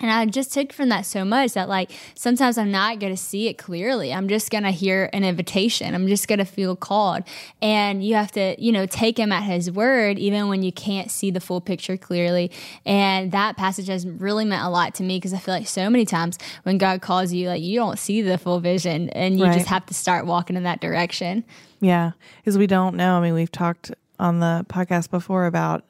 And 0.00 0.10
I 0.10 0.26
just 0.26 0.52
took 0.52 0.72
from 0.72 0.88
that 0.90 1.06
so 1.06 1.24
much 1.24 1.52
that 1.54 1.68
like 1.68 1.90
sometimes 2.14 2.58
I'm 2.58 2.70
not 2.70 2.98
going 3.00 3.12
to 3.12 3.20
see 3.20 3.48
it 3.48 3.58
clearly. 3.58 4.12
I'm 4.12 4.28
just 4.28 4.50
going 4.50 4.64
to 4.64 4.70
hear 4.70 5.10
an 5.12 5.24
invitation. 5.24 5.94
I'm 5.94 6.06
just 6.06 6.28
going 6.28 6.38
to 6.38 6.44
feel 6.44 6.76
called. 6.76 7.24
And 7.60 8.04
you 8.04 8.14
have 8.14 8.32
to, 8.32 8.54
you 8.62 8.72
know, 8.72 8.86
take 8.86 9.18
him 9.18 9.32
at 9.32 9.42
his 9.42 9.70
word 9.70 10.18
even 10.18 10.48
when 10.48 10.62
you 10.62 10.72
can't 10.72 11.10
see 11.10 11.30
the 11.30 11.40
full 11.40 11.60
picture 11.60 11.96
clearly. 11.96 12.50
And 12.84 13.32
that 13.32 13.56
passage 13.56 13.88
has 13.88 14.06
really 14.06 14.44
meant 14.44 14.64
a 14.64 14.68
lot 14.68 14.94
to 14.96 15.02
me 15.02 15.16
because 15.16 15.34
I 15.34 15.38
feel 15.38 15.54
like 15.54 15.68
so 15.68 15.90
many 15.90 16.04
times 16.04 16.38
when 16.62 16.78
God 16.78 17.02
calls 17.02 17.32
you, 17.32 17.48
like 17.48 17.62
you 17.62 17.78
don't 17.78 17.98
see 17.98 18.22
the 18.22 18.38
full 18.38 18.60
vision 18.60 19.08
and 19.10 19.38
you 19.38 19.44
right. 19.44 19.54
just 19.54 19.66
have 19.66 19.86
to 19.86 19.94
start 19.94 20.26
walking 20.26 20.56
in 20.56 20.62
that 20.62 20.80
direction. 20.80 21.44
Yeah. 21.80 22.12
Because 22.38 22.58
we 22.58 22.66
don't 22.66 22.96
know. 22.96 23.16
I 23.16 23.20
mean, 23.20 23.34
we've 23.34 23.52
talked 23.52 23.92
on 24.18 24.40
the 24.40 24.64
podcast 24.68 25.10
before 25.10 25.46
about 25.46 25.84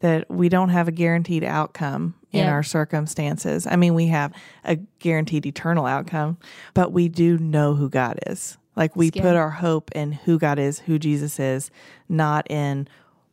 that 0.00 0.30
we 0.30 0.48
don't 0.48 0.68
have 0.68 0.86
a 0.86 0.92
guaranteed 0.92 1.44
outcome 1.44 2.14
in 2.40 2.48
our 2.48 2.62
circumstances. 2.62 3.66
I 3.66 3.76
mean, 3.76 3.94
we 3.94 4.08
have 4.08 4.32
a 4.64 4.76
guaranteed 4.98 5.46
eternal 5.46 5.86
outcome, 5.86 6.38
but 6.74 6.92
we 6.92 7.08
do 7.08 7.38
know 7.38 7.74
who 7.74 7.88
God 7.88 8.18
is. 8.26 8.58
Like 8.76 8.96
we 8.96 9.10
put 9.10 9.36
our 9.36 9.50
hope 9.50 9.90
in 9.92 10.12
who 10.12 10.38
God 10.38 10.58
is, 10.58 10.80
who 10.80 10.98
Jesus 10.98 11.38
is, 11.38 11.70
not 12.08 12.50
in 12.50 12.88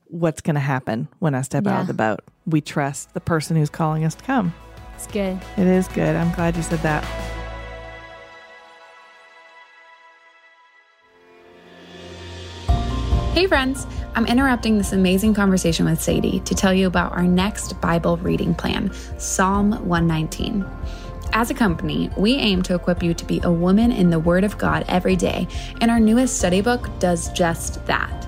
what's 0.05 0.41
going 0.41 0.55
to 0.55 0.59
happen 0.59 1.07
when 1.19 1.33
I 1.33 1.41
step 1.41 1.65
yeah. 1.65 1.75
out 1.75 1.81
of 1.81 1.87
the 1.87 1.93
boat. 1.93 2.19
We 2.45 2.61
trust 2.61 3.13
the 3.13 3.21
person 3.21 3.55
who's 3.55 3.69
calling 3.69 4.03
us 4.03 4.15
to 4.15 4.23
come. 4.23 4.53
It's 4.95 5.07
good. 5.07 5.39
It 5.57 5.67
is 5.67 5.87
good. 5.87 6.15
I'm 6.15 6.31
glad 6.33 6.55
you 6.55 6.63
said 6.63 6.79
that. 6.79 7.03
Hey, 13.33 13.47
friends. 13.47 13.87
I'm 14.13 14.25
interrupting 14.25 14.77
this 14.77 14.91
amazing 14.91 15.33
conversation 15.33 15.85
with 15.85 16.01
Sadie 16.01 16.41
to 16.41 16.53
tell 16.53 16.73
you 16.73 16.85
about 16.85 17.13
our 17.13 17.23
next 17.23 17.79
Bible 17.79 18.17
reading 18.17 18.53
plan, 18.53 18.91
Psalm 19.17 19.71
119. 19.87 20.65
As 21.31 21.49
a 21.49 21.53
company, 21.53 22.09
we 22.17 22.35
aim 22.35 22.61
to 22.63 22.75
equip 22.75 23.01
you 23.01 23.13
to 23.13 23.23
be 23.23 23.39
a 23.43 23.51
woman 23.51 23.89
in 23.89 24.09
the 24.09 24.19
Word 24.19 24.43
of 24.43 24.57
God 24.57 24.83
every 24.89 25.15
day, 25.15 25.47
and 25.79 25.89
our 25.89 25.99
newest 25.99 26.37
study 26.37 26.59
book 26.59 26.89
does 26.99 27.31
just 27.31 27.85
that. 27.85 28.25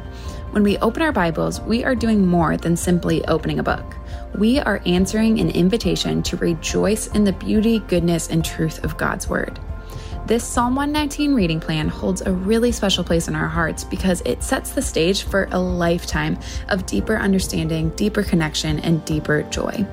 When 0.52 0.64
we 0.64 0.78
open 0.78 1.02
our 1.02 1.12
Bibles, 1.12 1.60
we 1.60 1.84
are 1.84 1.96
doing 1.96 2.26
more 2.26 2.56
than 2.56 2.78
simply 2.78 3.26
opening 3.28 3.60
a 3.60 3.64
book. 3.64 3.98
We 4.36 4.60
are 4.60 4.82
answering 4.86 5.42
an 5.42 5.50
invitation 5.50 6.24
to 6.24 6.38
rejoice 6.38 7.08
in 7.08 7.26
the 7.26 7.34
beauty, 7.34 7.80
goodness, 7.80 8.30
and 8.30 8.46
truth 8.46 8.82
of 8.86 8.96
God's 8.96 9.28
Word. 9.28 9.60
This 10.26 10.46
Psalm 10.46 10.76
119 10.76 11.36
reading 11.36 11.60
plan 11.60 11.90
holds 11.90 12.22
a 12.22 12.32
really 12.32 12.72
special 12.72 13.04
place 13.04 13.28
in 13.28 13.36
our 13.36 13.50
hearts 13.50 13.84
because 13.84 14.22
it 14.22 14.42
sets 14.42 14.72
the 14.72 14.82
stage 14.82 15.24
for 15.24 15.50
a 15.52 15.60
lifetime 15.60 16.40
of 16.70 16.86
deeper 16.86 17.18
understanding, 17.18 17.90
deeper 17.98 18.24
connection, 18.24 18.80
and 18.80 19.04
deeper 19.04 19.44
joy. 19.44 19.86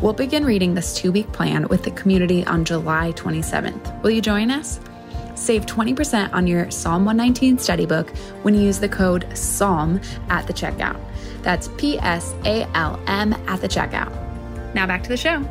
We'll 0.00 0.12
begin 0.12 0.44
reading 0.44 0.74
this 0.74 0.94
two 0.94 1.10
week 1.10 1.32
plan 1.32 1.66
with 1.66 1.82
the 1.82 1.90
community 1.90 2.46
on 2.46 2.64
July 2.64 3.10
27th. 3.16 4.02
Will 4.04 4.12
you 4.12 4.20
join 4.20 4.52
us? 4.52 4.78
Save 5.34 5.66
20% 5.66 6.32
on 6.32 6.46
your 6.46 6.70
Psalm 6.70 7.04
119 7.04 7.58
study 7.58 7.84
book 7.84 8.16
when 8.42 8.54
you 8.54 8.62
use 8.62 8.78
the 8.78 8.88
code 8.88 9.26
PSALM 9.30 10.00
at 10.28 10.46
the 10.46 10.52
checkout. 10.52 11.00
That's 11.42 11.68
P 11.76 11.98
S 11.98 12.36
A 12.44 12.68
L 12.76 13.00
M 13.08 13.32
at 13.48 13.60
the 13.60 13.68
checkout. 13.68 14.12
Now 14.74 14.86
back 14.86 15.02
to 15.02 15.08
the 15.08 15.16
show. 15.16 15.44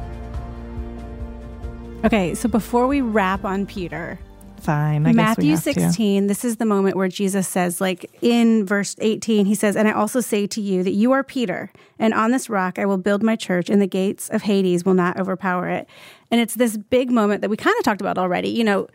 Okay, 2.04 2.34
so 2.34 2.50
before 2.50 2.88
we 2.88 3.02
wrap 3.02 3.46
on 3.46 3.68
Peter, 3.68 4.18
fine. 4.60 5.06
I 5.06 5.14
Matthew 5.14 5.56
16, 5.56 6.24
to. 6.24 6.28
this 6.28 6.44
is 6.44 6.58
the 6.58 6.66
moment 6.66 6.98
where 6.98 7.08
Jesus 7.08 7.48
says, 7.48 7.80
like 7.80 8.10
in 8.24 8.66
verse 8.66 8.96
18, 9.00 9.46
he 9.46 9.54
says, 9.54 9.76
And 9.76 9.88
I 9.88 9.92
also 9.92 10.20
say 10.20 10.48
to 10.48 10.62
you 10.62 10.82
that 10.82 10.94
you 10.94 11.12
are 11.12 11.24
Peter, 11.24 11.72
and 12.00 12.16
on 12.16 12.32
this 12.32 12.50
rock 12.50 12.80
I 12.80 12.88
will 12.88 12.98
build 12.98 13.22
my 13.22 13.36
church, 13.36 13.70
and 13.70 13.80
the 13.80 13.88
gates 13.88 14.30
of 14.30 14.42
Hades 14.42 14.84
will 14.84 14.96
not 14.96 15.20
overpower 15.20 15.70
it. 15.70 15.88
And 16.32 16.42
it's 16.42 16.56
this 16.56 16.76
big 16.76 17.12
moment 17.12 17.42
that 17.42 17.52
we 17.52 17.58
kind 17.58 17.78
of 17.78 17.84
talked 17.84 18.02
about 18.02 18.18
already. 18.18 18.50
You 18.50 18.64
know, 18.64 18.88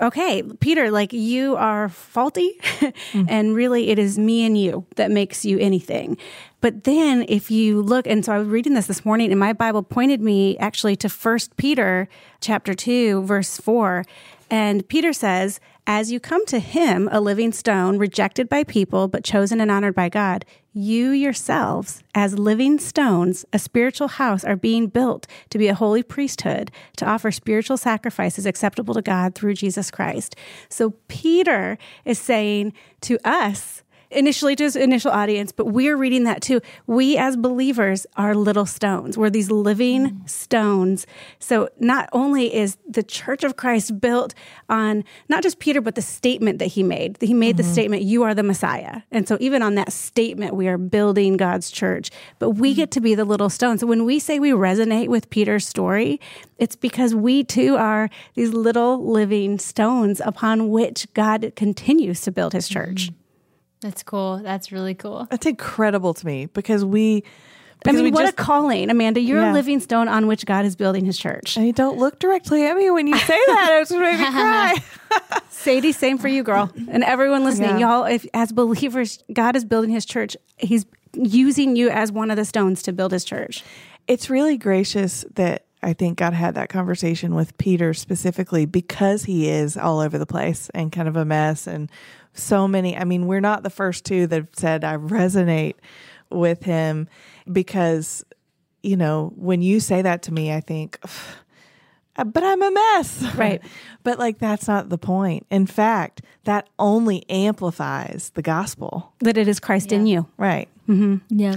okay, 0.00 0.42
Peter, 0.60 0.90
like 0.90 1.12
you 1.12 1.56
are 1.56 1.88
faulty, 1.88 2.58
mm-hmm. 2.62 3.24
and 3.28 3.54
really 3.54 3.88
it 3.90 3.98
is 3.98 4.18
me 4.18 4.44
and 4.44 4.58
you 4.58 4.86
that 4.96 5.10
makes 5.10 5.44
you 5.44 5.58
anything. 5.58 6.16
But 6.60 6.84
then 6.84 7.26
if 7.28 7.50
you 7.50 7.82
look, 7.82 8.06
and 8.06 8.24
so 8.24 8.32
I 8.32 8.38
was 8.38 8.48
reading 8.48 8.74
this 8.74 8.86
this 8.86 9.04
morning, 9.04 9.30
and 9.30 9.38
my 9.38 9.52
Bible 9.52 9.82
pointed 9.82 10.20
me 10.20 10.56
actually 10.58 10.96
to 10.96 11.08
First 11.08 11.56
Peter 11.56 12.08
chapter 12.40 12.72
2, 12.72 13.22
verse 13.22 13.58
4. 13.58 14.04
And 14.50 14.86
Peter 14.88 15.12
says, 15.12 15.60
As 15.86 16.10
you 16.10 16.18
come 16.18 16.46
to 16.46 16.60
him, 16.60 17.10
a 17.12 17.20
living 17.20 17.52
stone, 17.52 17.98
rejected 17.98 18.48
by 18.48 18.64
people, 18.64 19.06
but 19.06 19.22
chosen 19.22 19.60
and 19.60 19.70
honored 19.70 19.94
by 19.94 20.08
God, 20.08 20.46
you 20.72 21.10
yourselves, 21.10 22.02
as 22.14 22.38
living 22.38 22.78
stones, 22.78 23.44
a 23.52 23.58
spiritual 23.58 24.08
house, 24.08 24.44
are 24.44 24.56
being 24.56 24.86
built 24.86 25.26
to 25.50 25.58
be 25.58 25.68
a 25.68 25.74
holy 25.74 26.02
priesthood, 26.02 26.70
to 26.96 27.04
offer 27.04 27.30
spiritual 27.30 27.76
sacrifices 27.76 28.46
acceptable 28.46 28.94
to 28.94 29.02
God 29.02 29.34
through 29.34 29.54
Jesus 29.54 29.90
Christ. 29.90 30.34
So 30.70 30.94
Peter 31.08 31.76
is 32.06 32.18
saying 32.18 32.72
to 33.02 33.18
us, 33.22 33.83
initially 34.14 34.56
to 34.56 34.64
his 34.64 34.76
initial 34.76 35.10
audience, 35.10 35.52
but 35.52 35.66
we're 35.66 35.96
reading 35.96 36.24
that 36.24 36.42
too. 36.42 36.60
We 36.86 37.16
as 37.16 37.36
believers 37.36 38.06
are 38.16 38.34
little 38.34 38.66
stones. 38.66 39.18
We're 39.18 39.30
these 39.30 39.50
living 39.50 40.10
mm. 40.10 40.28
stones. 40.28 41.06
So 41.38 41.68
not 41.78 42.08
only 42.12 42.54
is 42.54 42.76
the 42.88 43.02
church 43.02 43.44
of 43.44 43.56
Christ 43.56 44.00
built 44.00 44.34
on 44.68 45.04
not 45.28 45.42
just 45.42 45.58
Peter, 45.58 45.80
but 45.80 45.94
the 45.94 46.02
statement 46.02 46.58
that 46.58 46.66
he 46.66 46.82
made. 46.82 47.18
He 47.20 47.34
made 47.34 47.56
mm-hmm. 47.56 47.66
the 47.66 47.72
statement, 47.72 48.02
You 48.02 48.22
are 48.22 48.34
the 48.34 48.42
Messiah. 48.42 49.02
And 49.10 49.28
so 49.28 49.36
even 49.40 49.62
on 49.62 49.74
that 49.74 49.92
statement, 49.92 50.54
we 50.54 50.68
are 50.68 50.78
building 50.78 51.36
God's 51.36 51.70
church. 51.70 52.10
But 52.38 52.50
we 52.50 52.72
mm. 52.72 52.76
get 52.76 52.90
to 52.92 53.00
be 53.00 53.14
the 53.14 53.24
little 53.24 53.50
stones. 53.50 53.80
So 53.80 53.86
when 53.86 54.04
we 54.04 54.18
say 54.18 54.38
we 54.38 54.50
resonate 54.50 55.08
with 55.08 55.30
Peter's 55.30 55.66
story, 55.66 56.20
it's 56.58 56.76
because 56.76 57.14
we 57.14 57.44
too 57.44 57.76
are 57.76 58.08
these 58.34 58.52
little 58.52 59.04
living 59.04 59.58
stones 59.58 60.20
upon 60.24 60.70
which 60.70 61.06
God 61.14 61.52
continues 61.56 62.20
to 62.22 62.32
build 62.32 62.52
his 62.52 62.68
church. 62.68 63.10
Mm. 63.10 63.14
That's 63.84 64.02
cool. 64.02 64.38
That's 64.38 64.72
really 64.72 64.94
cool. 64.94 65.28
That's 65.30 65.44
incredible 65.44 66.14
to 66.14 66.24
me 66.24 66.46
because 66.46 66.82
we. 66.86 67.22
Because 67.82 68.00
I 68.00 68.04
mean, 68.04 68.14
what 68.14 68.22
just, 68.22 68.32
a 68.32 68.36
calling, 68.36 68.88
Amanda! 68.88 69.20
You're 69.20 69.42
yeah. 69.42 69.52
a 69.52 69.52
living 69.52 69.78
stone 69.78 70.08
on 70.08 70.26
which 70.26 70.46
God 70.46 70.64
is 70.64 70.74
building 70.74 71.04
His 71.04 71.18
church. 71.18 71.58
And 71.58 71.66
you 71.66 71.74
don't 71.74 71.98
look 71.98 72.18
directly 72.18 72.66
at 72.66 72.78
me 72.78 72.88
when 72.88 73.06
you 73.06 73.18
say 73.18 73.38
that. 73.46 73.80
It's 73.82 73.90
going 73.90 74.04
to 74.04 74.10
make 74.10 74.20
me 74.20 74.32
cry. 74.32 74.82
Sadie, 75.50 75.92
same 75.92 76.16
for 76.16 76.28
you, 76.28 76.42
girl, 76.42 76.72
and 76.88 77.04
everyone 77.04 77.44
listening. 77.44 77.78
Yeah. 77.78 78.00
Y'all, 78.00 78.04
if, 78.04 78.24
as 78.32 78.52
believers, 78.52 79.22
God 79.30 79.54
is 79.54 79.66
building 79.66 79.90
His 79.90 80.06
church. 80.06 80.34
He's 80.56 80.86
using 81.12 81.76
you 81.76 81.90
as 81.90 82.10
one 82.10 82.30
of 82.30 82.38
the 82.38 82.46
stones 82.46 82.82
to 82.84 82.92
build 82.94 83.12
His 83.12 83.22
church. 83.22 83.62
It's 84.08 84.30
really 84.30 84.56
gracious 84.56 85.26
that 85.34 85.66
I 85.82 85.92
think 85.92 86.16
God 86.16 86.32
had 86.32 86.54
that 86.54 86.70
conversation 86.70 87.34
with 87.34 87.58
Peter 87.58 87.92
specifically 87.92 88.64
because 88.64 89.24
he 89.24 89.50
is 89.50 89.76
all 89.76 90.00
over 90.00 90.16
the 90.16 90.24
place 90.24 90.70
and 90.72 90.90
kind 90.90 91.06
of 91.06 91.16
a 91.16 91.26
mess 91.26 91.66
and 91.66 91.90
so 92.34 92.68
many. 92.68 92.96
I 92.96 93.04
mean, 93.04 93.26
we're 93.26 93.40
not 93.40 93.62
the 93.62 93.70
first 93.70 94.04
two 94.04 94.26
that 94.28 94.56
said 94.56 94.84
I 94.84 94.96
resonate 94.96 95.74
with 96.30 96.62
him 96.62 97.08
because, 97.50 98.24
you 98.82 98.96
know, 98.96 99.32
when 99.36 99.62
you 99.62 99.80
say 99.80 100.02
that 100.02 100.22
to 100.22 100.32
me, 100.32 100.52
I 100.52 100.60
think, 100.60 100.98
but 102.16 102.42
I'm 102.42 102.62
a 102.62 102.70
mess. 102.70 103.34
Right. 103.34 103.62
but 104.02 104.18
like, 104.18 104.38
that's 104.38 104.68
not 104.68 104.88
the 104.88 104.98
point. 104.98 105.46
In 105.50 105.66
fact, 105.66 106.22
that 106.44 106.68
only 106.78 107.28
amplifies 107.30 108.30
the 108.34 108.42
gospel 108.42 109.12
that 109.20 109.36
it 109.36 109.48
is 109.48 109.60
Christ 109.60 109.92
yeah. 109.92 109.98
in 109.98 110.06
you. 110.06 110.28
Right. 110.36 110.68
Mm-hmm. 110.88 111.38
Yeah. 111.38 111.56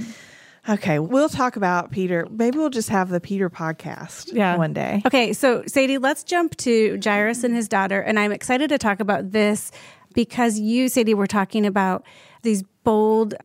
Okay, 0.69 0.99
we'll 0.99 1.29
talk 1.29 1.55
about 1.55 1.91
Peter. 1.91 2.27
Maybe 2.29 2.57
we'll 2.57 2.69
just 2.69 2.89
have 2.89 3.07
the 3.07 3.21
Peter 3.21 3.49
podcast 3.49 4.33
yeah. 4.33 4.57
one 4.57 4.73
day. 4.73 5.01
Okay, 5.05 5.31
so 5.31 5.63
Sadie, 5.65 5.97
let's 5.97 6.25
jump 6.25 6.57
to 6.57 6.99
Jairus 7.01 7.45
and 7.45 7.55
his 7.55 7.69
daughter. 7.69 8.01
And 8.01 8.19
I'm 8.19 8.33
excited 8.33 8.67
to 8.69 8.77
talk 8.77 8.99
about 8.99 9.31
this 9.31 9.71
because 10.17 10.57
you, 10.57 10.89
Sadie, 10.89 11.13
were 11.13 11.27
talking 11.27 11.63
about 11.63 12.03
these 12.41 12.63
bold 12.83 13.35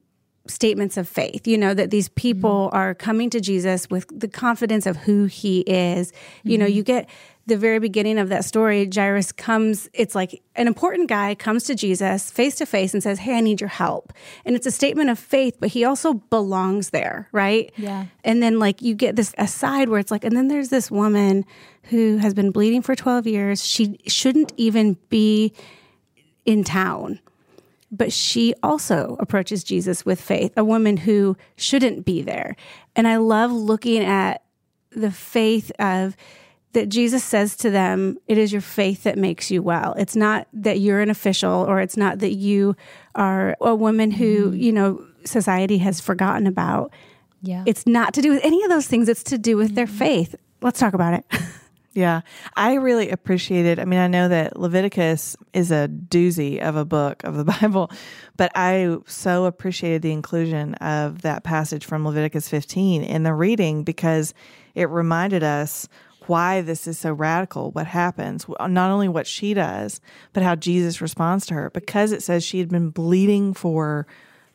statements 0.47 0.97
of 0.97 1.07
faith, 1.07 1.47
you 1.47 1.59
know, 1.59 1.75
that 1.75 1.91
these 1.91 2.09
people 2.09 2.69
Mm-hmm. 2.69 2.77
are 2.77 2.95
coming 2.95 3.29
to 3.29 3.41
Jesus 3.41 3.91
with 3.91 4.07
the 4.09 4.27
confidence 4.27 4.87
of 4.87 4.97
who 4.97 5.27
he 5.27 5.61
is. 5.61 6.15
You 6.45 6.57
know, 6.57 6.65
you 6.65 6.83
get 6.83 7.11
the 7.47 7.59
very 7.59 7.79
beginning 7.79 8.19
of 8.19 8.31
that 8.31 8.47
story, 8.47 8.89
Jairus 8.93 9.33
comes, 9.33 9.91
it's 9.93 10.15
like 10.15 10.43
an 10.55 10.67
important 10.67 11.11
guy 11.11 11.35
comes 11.35 11.65
to 11.65 11.75
Jesus 11.75 12.31
face 12.31 12.55
to 12.57 12.65
face 12.67 12.95
and 12.95 13.03
says, 13.03 13.19
Hey, 13.19 13.37
I 13.37 13.41
need 13.41 13.61
your 13.61 13.69
help. 13.69 14.15
And 14.47 14.57
it's 14.57 14.67
a 14.67 14.71
statement 14.71 15.11
of 15.11 15.19
faith, 15.19 15.57
but 15.61 15.69
he 15.69 15.85
also 15.85 16.15
belongs 16.15 16.91
there, 16.91 17.29
right? 17.33 17.71
Yeah. 17.77 18.07
And 18.25 18.43
then, 18.43 18.59
like, 18.59 18.81
you 18.81 18.95
get 18.95 19.17
this 19.17 19.35
aside 19.37 19.91
where 19.91 20.01
it's 20.01 20.11
like, 20.11 20.25
and 20.25 20.35
then 20.35 20.49
there's 20.49 20.71
this 20.71 20.91
woman 20.91 21.45
who 21.91 22.17
has 22.19 22.33
been 22.33 22.51
bleeding 22.51 22.81
for 22.81 22.95
12 22.95 23.27
years. 23.27 23.63
She 23.63 23.99
shouldn't 24.07 24.53
even 24.57 24.97
be 25.11 25.53
in 26.45 26.65
town. 26.65 27.21
But 27.91 28.13
she 28.13 28.55
also 28.63 29.17
approaches 29.21 29.63
Jesus 29.63 30.07
with 30.07 30.21
faith, 30.21 30.53
a 30.57 30.65
woman 30.65 30.97
who 30.97 31.37
shouldn't 31.57 32.07
be 32.07 32.23
there. 32.23 32.57
And 32.97 33.07
I 33.07 33.17
love 33.17 33.53
looking 33.53 34.03
at 34.03 34.43
the 34.91 35.11
faith 35.11 35.71
of 35.79 36.17
that 36.73 36.89
Jesus 36.89 37.23
says 37.23 37.55
to 37.57 37.71
them, 37.71 38.17
it 38.27 38.39
is 38.39 38.51
your 38.51 38.63
faith 38.63 39.03
that 39.03 39.19
makes 39.19 39.51
you 39.51 39.63
well. 39.63 39.95
It's 39.99 40.17
not 40.17 40.49
that 40.55 40.81
you're 40.81 41.01
an 41.01 41.11
official 41.11 41.53
or 41.53 41.81
it's 41.81 41.97
not 41.97 42.21
that 42.21 42.33
you 42.33 42.77
are 43.15 43.57
a 43.61 43.75
woman 43.75 44.11
who, 44.11 44.47
mm-hmm. 44.47 44.57
you 44.57 44.73
know, 44.73 45.05
society 45.25 45.79
has 45.79 46.01
forgotten 46.01 46.47
about. 46.47 46.91
Yeah. 47.43 47.65
It's 47.67 47.87
not 47.87 48.15
to 48.15 48.23
do 48.23 48.31
with 48.31 48.43
any 48.43 48.63
of 48.65 48.71
those 48.71 48.87
things. 48.87 49.09
It's 49.09 49.23
to 49.25 49.39
do 49.39 49.57
with 49.57 49.75
their 49.75 49.87
mm-hmm. 49.87 49.99
faith. 49.99 50.35
Let's 50.63 50.81
talk 50.81 50.95
about 50.95 51.15
it. 51.15 51.27
Yeah, 51.95 52.23
I 52.57 52.75
really 52.75 53.11
appreciated. 53.11 53.79
I 53.79 53.85
mean, 53.85 53.99
I 53.99 54.07
know 54.07 54.29
that 54.29 54.59
Leviticus 54.59 55.37
is 55.53 55.71
a 55.71 55.89
doozy 55.89 56.59
of 56.61 56.75
a 56.75 56.87
book 56.87 57.23
of 57.25 57.37
the 57.37 57.45
Bible, 57.61 57.91
but 58.37 58.51
I 58.55 58.97
so 59.07 59.45
appreciated 59.45 60.01
the 60.01 60.13
inclusion 60.13 60.75
of 60.77 61.23
that 61.23 61.45
passage 61.45 61.85
from 61.85 62.07
Leviticus 62.07 62.49
15 62.49 63.03
in 63.03 63.23
the 63.25 63.35
reading 63.35 63.85
because 63.85 64.33
it 64.75 64.89
reminded 64.89 65.43
us 65.43 65.87
why 66.29 66.61
this 66.63 66.87
is 66.87 66.99
so 66.99 67.13
radical, 67.13 67.73
what 67.73 67.87
happens, 67.87 68.47
not 68.49 68.91
only 68.91 69.09
what 69.09 69.27
she 69.27 69.55
does, 69.55 70.01
but 70.33 70.43
how 70.43 70.55
Jesus 70.55 71.01
responds 71.01 71.47
to 71.47 71.55
her. 71.55 71.71
Because 71.71 72.13
it 72.13 72.23
says 72.23 72.45
she 72.45 72.59
had 72.59 72.69
been 72.69 72.91
bleeding 72.91 73.53
for 73.53 74.07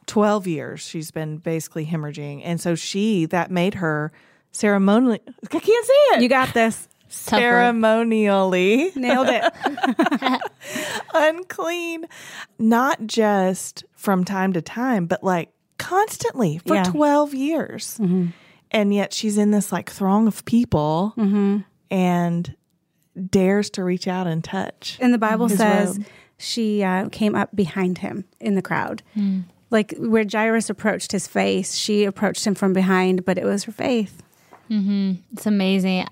12 0.07 0.47
years, 0.47 0.79
she's 0.79 1.11
been 1.11 1.37
basically 1.37 1.85
hemorrhaging. 1.85 2.41
And 2.43 2.59
so 2.59 2.73
she, 2.75 3.25
that 3.27 3.51
made 3.51 3.75
her 3.75 4.11
ceremonially, 4.51 5.19
I 5.43 5.47
can't 5.47 5.63
see 5.63 5.93
it 6.13 6.21
you 6.21 6.29
got 6.29 6.53
this. 6.53 6.87
Tough 7.09 7.39
ceremonially 7.39 8.91
Nailed 8.95 9.27
it. 9.29 10.41
unclean, 11.13 12.05
not 12.59 13.05
just 13.05 13.85
from 13.93 14.23
time 14.23 14.53
to 14.53 14.61
time, 14.61 15.05
but 15.05 15.23
like 15.23 15.51
constantly 15.77 16.59
for 16.65 16.75
Yeah. 16.75 16.83
12 16.83 17.33
years. 17.33 17.97
Mm-hmm. 17.99 18.27
And 18.71 18.93
yet 18.93 19.13
she's 19.13 19.37
in 19.37 19.51
this 19.51 19.71
like 19.71 19.89
throng 19.89 20.27
of 20.27 20.43
people 20.45 21.13
mm-hmm. 21.17 21.59
and 21.89 22.55
dares 23.29 23.69
to 23.71 23.83
reach 23.83 24.07
out 24.07 24.27
and 24.27 24.43
touch. 24.43 24.97
And 25.01 25.13
the 25.13 25.17
Bible 25.17 25.49
says 25.49 25.97
robe. 25.97 26.07
she 26.37 26.83
uh, 26.83 27.09
came 27.09 27.35
up 27.35 27.55
behind 27.55 27.99
him 27.99 28.25
in 28.39 28.55
the 28.55 28.61
crowd. 28.61 29.01
Hmm. 29.13 29.41
Like 29.69 29.93
where 29.97 30.25
Jairus 30.29 30.69
approached 30.69 31.11
his 31.11 31.27
face, 31.27 31.75
she 31.75 32.03
approached 32.05 32.45
him 32.45 32.55
from 32.55 32.73
behind, 32.73 33.25
but 33.25 33.37
it 33.37 33.43
was 33.43 33.65
her 33.65 33.71
faith. 33.71 34.23
Mm-hmm. 34.69 35.13
It's 35.33 35.45
amazing. 35.45 36.07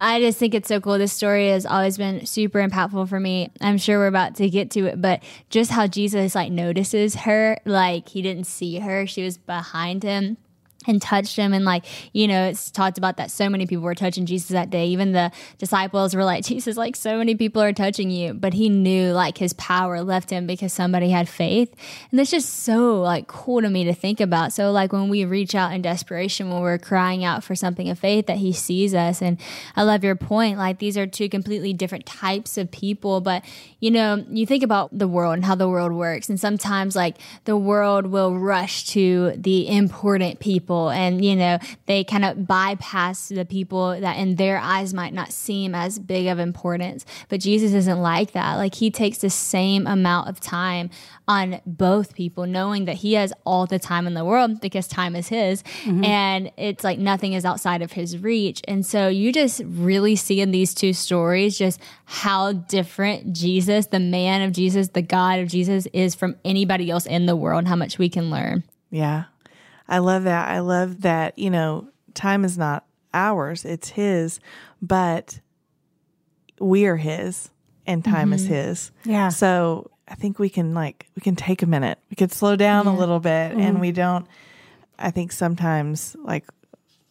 I 0.00 0.20
just 0.20 0.38
think 0.38 0.54
it's 0.54 0.68
so 0.68 0.80
cool. 0.80 0.98
This 0.98 1.12
story 1.12 1.48
has 1.50 1.66
always 1.66 1.98
been 1.98 2.24
super 2.24 2.66
impactful 2.66 3.08
for 3.08 3.20
me. 3.20 3.50
I'm 3.60 3.76
sure 3.76 3.98
we're 3.98 4.06
about 4.06 4.36
to 4.36 4.48
get 4.48 4.70
to 4.72 4.86
it, 4.86 5.00
but 5.00 5.22
just 5.50 5.70
how 5.70 5.86
Jesus 5.86 6.34
like 6.34 6.50
notices 6.50 7.14
her, 7.16 7.58
like 7.66 8.08
he 8.08 8.22
didn't 8.22 8.44
see 8.44 8.78
her, 8.78 9.06
she 9.06 9.22
was 9.22 9.36
behind 9.36 10.02
him 10.02 10.38
and 10.86 11.00
touched 11.00 11.36
him. 11.36 11.52
And 11.52 11.64
like 11.64 11.84
you 12.12 12.26
know 12.26 12.46
it's 12.46 12.70
talked 12.70 12.98
about 12.98 13.16
that 13.18 13.30
so 13.30 13.48
many 13.48 13.66
people 13.66 13.84
were 13.84 13.94
touching 13.94 14.26
jesus 14.26 14.48
that 14.48 14.70
day. 14.70 14.86
Even 14.86 15.12
the 15.12 15.30
disciples 15.58 16.14
were 16.14 16.24
like 16.24 16.44
jesus 16.50 16.76
like 16.76 16.96
so 16.96 17.18
many 17.18 17.34
people 17.34 17.62
are 17.62 17.72
touching 17.72 18.10
you. 18.10 18.34
But 18.34 18.54
he 18.54 18.68
knew 18.68 19.12
like 19.12 19.38
his 19.38 19.52
power 19.54 20.02
left 20.02 20.30
him 20.30 20.46
because 20.46 20.72
somebody 20.72 21.10
had 21.10 21.28
faith. 21.28 21.74
And 22.10 22.18
that's 22.18 22.30
just 22.30 22.60
so 22.60 23.00
like 23.00 23.26
cool 23.26 23.60
to 23.60 23.68
me 23.68 23.84
to 23.84 23.94
think 23.94 24.20
about. 24.20 24.52
So 24.52 24.70
like 24.70 24.92
when 24.92 25.08
we 25.08 25.24
reach 25.24 25.54
out 25.54 25.72
in 25.72 25.82
desperation 25.82 26.50
when 26.50 26.62
we're 26.62 26.78
crying 26.78 27.24
out 27.24 27.44
for 27.44 27.54
something 27.54 27.88
of 27.90 27.98
faith 27.98 28.26
that 28.26 28.38
he 28.38 28.52
sees 28.52 28.94
us. 28.94 29.20
And 29.20 29.38
i 29.76 29.82
love 29.82 30.02
your 30.02 30.16
point. 30.16 30.58
Like 30.58 30.78
these 30.78 30.96
are 30.96 31.06
two 31.06 31.28
completely 31.28 31.72
different 31.72 32.06
types 32.06 32.56
of 32.56 32.70
people. 32.70 33.20
But 33.20 33.44
you 33.80 33.90
know 33.90 34.24
you 34.30 34.46
think 34.46 34.62
about 34.62 34.96
the 34.96 35.08
world 35.08 35.34
and 35.34 35.44
how 35.44 35.54
the 35.54 35.68
world 35.68 35.92
works. 35.92 36.28
And 36.30 36.40
sometimes 36.40 36.96
like 36.96 37.16
the 37.44 37.56
world 37.56 38.06
will 38.06 38.38
rush 38.38 38.86
to 38.86 39.32
the 39.36 39.68
important 39.68 40.40
people 40.40 40.69
and 40.78 41.24
you 41.24 41.36
know 41.36 41.58
they 41.86 42.04
kind 42.04 42.24
of 42.24 42.46
bypass 42.46 43.28
the 43.28 43.44
people 43.44 44.00
that 44.00 44.16
in 44.16 44.36
their 44.36 44.58
eyes 44.58 44.94
might 44.94 45.12
not 45.12 45.32
seem 45.32 45.74
as 45.74 45.98
big 45.98 46.26
of 46.26 46.38
importance. 46.38 47.04
But 47.28 47.40
jesus 47.40 47.72
isn't 47.72 48.00
like 48.00 48.32
that. 48.32 48.56
Like 48.56 48.74
he 48.74 48.90
takes 48.90 49.18
the 49.18 49.30
same 49.30 49.86
amount 49.86 50.28
of 50.28 50.40
time 50.40 50.90
on 51.28 51.60
both 51.64 52.14
people 52.14 52.44
knowing 52.46 52.86
that 52.86 52.96
he 52.96 53.12
has 53.12 53.32
all 53.44 53.64
the 53.66 53.78
time 53.78 54.06
in 54.06 54.14
the 54.14 54.24
world 54.24 54.60
because 54.60 54.88
time 54.88 55.14
is 55.14 55.28
his. 55.28 55.62
Mm-hmm. 55.84 56.04
And 56.04 56.50
it's 56.56 56.82
like 56.82 56.98
nothing 56.98 57.34
is 57.34 57.44
outside 57.44 57.82
of 57.82 57.92
his 57.92 58.18
reach. 58.18 58.62
And 58.66 58.84
so 58.84 59.06
you 59.06 59.32
just 59.32 59.62
really 59.64 60.16
see 60.16 60.40
in 60.40 60.50
these 60.50 60.74
two 60.74 60.92
stories 60.92 61.56
just 61.56 61.80
how 62.04 62.52
different 62.52 63.32
jesus 63.32 63.86
the 63.86 64.00
man 64.00 64.42
of 64.42 64.52
jesus 64.52 64.88
the 64.88 65.02
god 65.02 65.38
of 65.38 65.48
jesus 65.48 65.86
is 65.92 66.14
from 66.14 66.34
anybody 66.44 66.90
else 66.90 67.06
in 67.06 67.26
the 67.26 67.36
world 67.36 67.66
how 67.66 67.76
much 67.76 67.98
we 67.98 68.08
can 68.08 68.30
learn. 68.30 68.64
Yeah. 68.90 69.24
I 69.90 69.98
love 69.98 70.24
that. 70.24 70.48
I 70.48 70.60
love 70.60 71.02
that, 71.02 71.38
you 71.38 71.50
know, 71.50 71.88
time 72.14 72.44
is 72.44 72.56
not 72.56 72.86
ours, 73.12 73.64
it's 73.64 73.90
his, 73.90 74.40
but 74.80 75.40
we 76.60 76.86
are 76.86 76.96
his 76.96 77.50
and 77.86 78.04
time 78.04 78.32
is 78.32 78.44
mm-hmm. 78.44 78.54
his. 78.54 78.92
Yeah. 79.04 79.30
So 79.30 79.90
I 80.06 80.14
think 80.14 80.38
we 80.38 80.48
can 80.48 80.74
like 80.74 81.08
we 81.16 81.20
can 81.20 81.34
take 81.34 81.62
a 81.62 81.66
minute. 81.66 81.98
We 82.08 82.14
could 82.14 82.32
slow 82.32 82.54
down 82.56 82.86
a 82.86 82.96
little 82.96 83.20
bit 83.20 83.52
and 83.52 83.60
mm-hmm. 83.60 83.80
we 83.80 83.92
don't 83.92 84.26
I 84.98 85.10
think 85.10 85.32
sometimes 85.32 86.16
like 86.22 86.46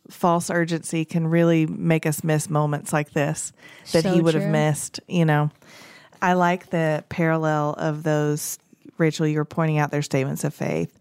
false 0.10 0.50
urgency 0.50 1.06
can 1.06 1.28
really 1.28 1.66
make 1.66 2.06
us 2.06 2.24
miss 2.24 2.50
moments 2.50 2.94
like 2.94 3.12
this 3.12 3.52
that 3.92 4.04
So 4.04 4.14
he 4.14 4.22
would 4.22 4.36
have 4.36 4.50
missed, 4.50 5.00
you 5.08 5.26
know. 5.26 5.52
I 6.22 6.34
like 6.34 6.70
the 6.70 7.04
parallel 7.10 7.76
of 7.78 8.04
those 8.04 8.58
Raechel 8.98 9.32
you 9.32 9.38
were 9.38 9.46
pointing 9.46 9.78
out 9.78 9.92
their 9.92 10.02
statements 10.02 10.44
of 10.44 10.54
faith. 10.54 10.98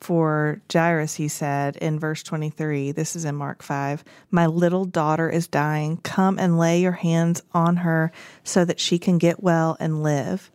For 0.00 0.62
Jairus, 0.72 1.14
he 1.14 1.28
said 1.28 1.76
in 1.76 1.98
verse 1.98 2.22
23, 2.22 2.92
this 2.92 3.14
is 3.14 3.26
in 3.26 3.36
Mark 3.36 3.62
5, 3.62 4.02
My 4.30 4.46
little 4.46 4.86
daughter 4.86 5.28
is 5.28 5.46
dying. 5.46 5.98
Come 5.98 6.38
and 6.38 6.58
lay 6.58 6.80
your 6.80 6.92
hands 6.92 7.42
on 7.52 7.76
her 7.76 8.10
so 8.42 8.64
that 8.64 8.80
she 8.80 8.98
can 8.98 9.18
get 9.18 9.42
well 9.42 9.76
and 9.78 10.02
live. 10.02 10.50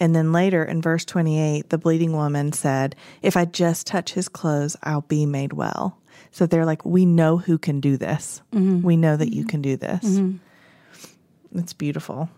And 0.00 0.16
then 0.16 0.32
later 0.32 0.64
in 0.64 0.82
verse 0.82 1.04
28, 1.04 1.70
the 1.70 1.78
bleeding 1.78 2.12
woman 2.12 2.52
said, 2.52 2.96
If 3.22 3.36
I 3.36 3.44
just 3.44 3.86
touch 3.86 4.14
his 4.14 4.28
clothes, 4.28 4.76
I'll 4.82 5.02
be 5.02 5.26
made 5.26 5.52
well. 5.52 5.96
So 6.32 6.46
they're 6.46 6.66
like, 6.66 6.84
We 6.84 7.06
know 7.06 7.36
who 7.36 7.58
can 7.58 7.78
do 7.78 7.96
this. 7.96 8.42
Mm-hmm. 8.52 8.82
We 8.82 8.96
know 8.96 9.16
that 9.16 9.32
you 9.32 9.42
mm-hmm. 9.42 9.48
can 9.48 9.62
do 9.62 9.76
this. 9.76 10.04
Mm-hmm. 10.04 11.58
It's 11.58 11.72
beautiful. 11.72 12.30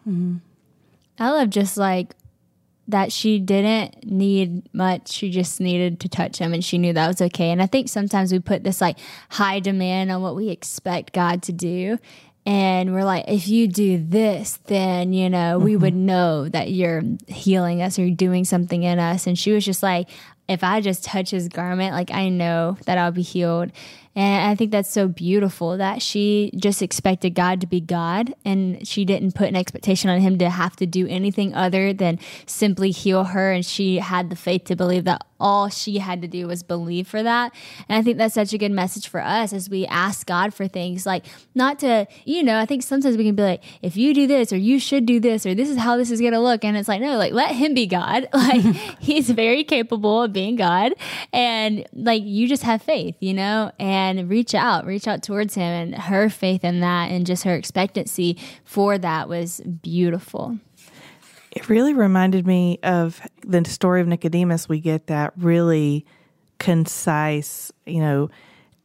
I 1.18 1.30
love 1.30 1.48
just 1.48 1.78
like 1.78 2.14
that 2.88 3.12
she 3.12 3.38
didn't 3.38 4.04
need 4.04 4.68
much. 4.74 5.10
She 5.10 5.30
just 5.30 5.60
needed 5.60 6.00
to 6.00 6.08
touch 6.08 6.38
him 6.38 6.52
and 6.52 6.64
she 6.64 6.78
knew 6.78 6.92
that 6.92 7.06
was 7.06 7.22
okay. 7.22 7.50
And 7.50 7.62
I 7.62 7.66
think 7.66 7.88
sometimes 7.88 8.32
we 8.32 8.38
put 8.38 8.64
this 8.64 8.80
like 8.80 8.98
high 9.30 9.60
demand 9.60 10.10
on 10.10 10.22
what 10.22 10.36
we 10.36 10.50
expect 10.50 11.12
God 11.12 11.42
to 11.44 11.52
do. 11.52 11.98
And 12.46 12.92
we're 12.92 13.04
like, 13.04 13.24
if 13.26 13.48
you 13.48 13.68
do 13.68 13.96
this, 13.96 14.58
then, 14.66 15.14
you 15.14 15.30
know, 15.30 15.58
we 15.58 15.76
would 15.76 15.94
mm-hmm. 15.94 16.06
know 16.06 16.48
that 16.50 16.70
you're 16.70 17.02
healing 17.26 17.80
us 17.80 17.98
or 17.98 18.02
you're 18.02 18.14
doing 18.14 18.44
something 18.44 18.82
in 18.82 18.98
us. 18.98 19.26
And 19.26 19.38
she 19.38 19.52
was 19.52 19.64
just 19.64 19.82
like, 19.82 20.10
if 20.48 20.62
I 20.62 20.80
just 20.80 21.04
touch 21.04 21.30
his 21.30 21.48
garment, 21.48 21.94
like 21.94 22.10
I 22.10 22.28
know 22.28 22.76
that 22.86 22.98
I'll 22.98 23.12
be 23.12 23.22
healed. 23.22 23.72
And 24.16 24.48
I 24.48 24.54
think 24.54 24.70
that's 24.70 24.90
so 24.90 25.08
beautiful 25.08 25.76
that 25.76 26.00
she 26.00 26.52
just 26.54 26.82
expected 26.82 27.34
God 27.34 27.60
to 27.62 27.66
be 27.66 27.80
God 27.80 28.32
and 28.44 28.86
she 28.86 29.04
didn't 29.04 29.34
put 29.34 29.48
an 29.48 29.56
expectation 29.56 30.08
on 30.08 30.20
him 30.20 30.38
to 30.38 30.50
have 30.50 30.76
to 30.76 30.86
do 30.86 31.08
anything 31.08 31.52
other 31.52 31.92
than 31.92 32.20
simply 32.46 32.92
heal 32.92 33.24
her. 33.24 33.50
And 33.50 33.66
she 33.66 33.96
had 33.96 34.30
the 34.30 34.36
faith 34.36 34.64
to 34.64 34.76
believe 34.76 35.02
that 35.04 35.26
all 35.40 35.68
she 35.68 35.98
had 35.98 36.22
to 36.22 36.28
do 36.28 36.46
was 36.46 36.62
believe 36.62 37.08
for 37.08 37.22
that. 37.24 37.52
And 37.88 37.98
I 37.98 38.02
think 38.02 38.18
that's 38.18 38.34
such 38.34 38.52
a 38.52 38.58
good 38.58 38.70
message 38.70 39.08
for 39.08 39.20
us 39.20 39.52
as 39.52 39.68
we 39.68 39.84
ask 39.86 40.26
God 40.26 40.54
for 40.54 40.68
things 40.68 41.06
like 41.06 41.26
not 41.54 41.80
to, 41.80 42.06
you 42.24 42.44
know, 42.44 42.58
I 42.58 42.66
think 42.66 42.84
sometimes 42.84 43.16
we 43.16 43.24
can 43.24 43.34
be 43.34 43.42
like, 43.42 43.62
if 43.82 43.96
you 43.96 44.14
do 44.14 44.28
this 44.28 44.52
or 44.52 44.56
you 44.56 44.78
should 44.78 45.06
do 45.06 45.18
this 45.18 45.44
or 45.44 45.54
this 45.54 45.68
is 45.68 45.76
how 45.76 45.96
this 45.96 46.12
is 46.12 46.20
going 46.20 46.32
to 46.32 46.40
look. 46.40 46.64
And 46.64 46.76
it's 46.76 46.88
like, 46.88 47.00
no, 47.00 47.18
like 47.18 47.32
let 47.32 47.50
him 47.54 47.74
be 47.74 47.86
God. 47.86 48.28
Like 48.44 48.76
he's 49.00 49.30
very 49.30 49.64
capable 49.64 50.22
of 50.22 50.33
being 50.34 50.56
God. 50.56 50.92
And 51.32 51.86
like 51.94 52.22
you 52.22 52.46
just 52.46 52.64
have 52.64 52.82
faith, 52.82 53.16
you 53.20 53.32
know, 53.32 53.72
and 53.78 54.28
reach 54.28 54.54
out, 54.54 54.84
reach 54.84 55.08
out 55.08 55.22
towards 55.22 55.54
him. 55.54 55.62
And 55.62 55.94
her 55.94 56.28
faith 56.28 56.64
in 56.64 56.80
that 56.80 57.10
and 57.10 57.24
just 57.24 57.44
her 57.44 57.54
expectancy 57.54 58.36
for 58.64 58.98
that 58.98 59.28
was 59.28 59.60
beautiful. 59.60 60.58
It 61.50 61.68
really 61.68 61.94
reminded 61.94 62.46
me 62.46 62.80
of 62.82 63.20
the 63.46 63.64
story 63.64 64.00
of 64.00 64.08
Nicodemus. 64.08 64.68
We 64.68 64.80
get 64.80 65.06
that 65.06 65.32
really 65.36 66.04
concise, 66.58 67.72
you 67.86 68.00
know, 68.00 68.28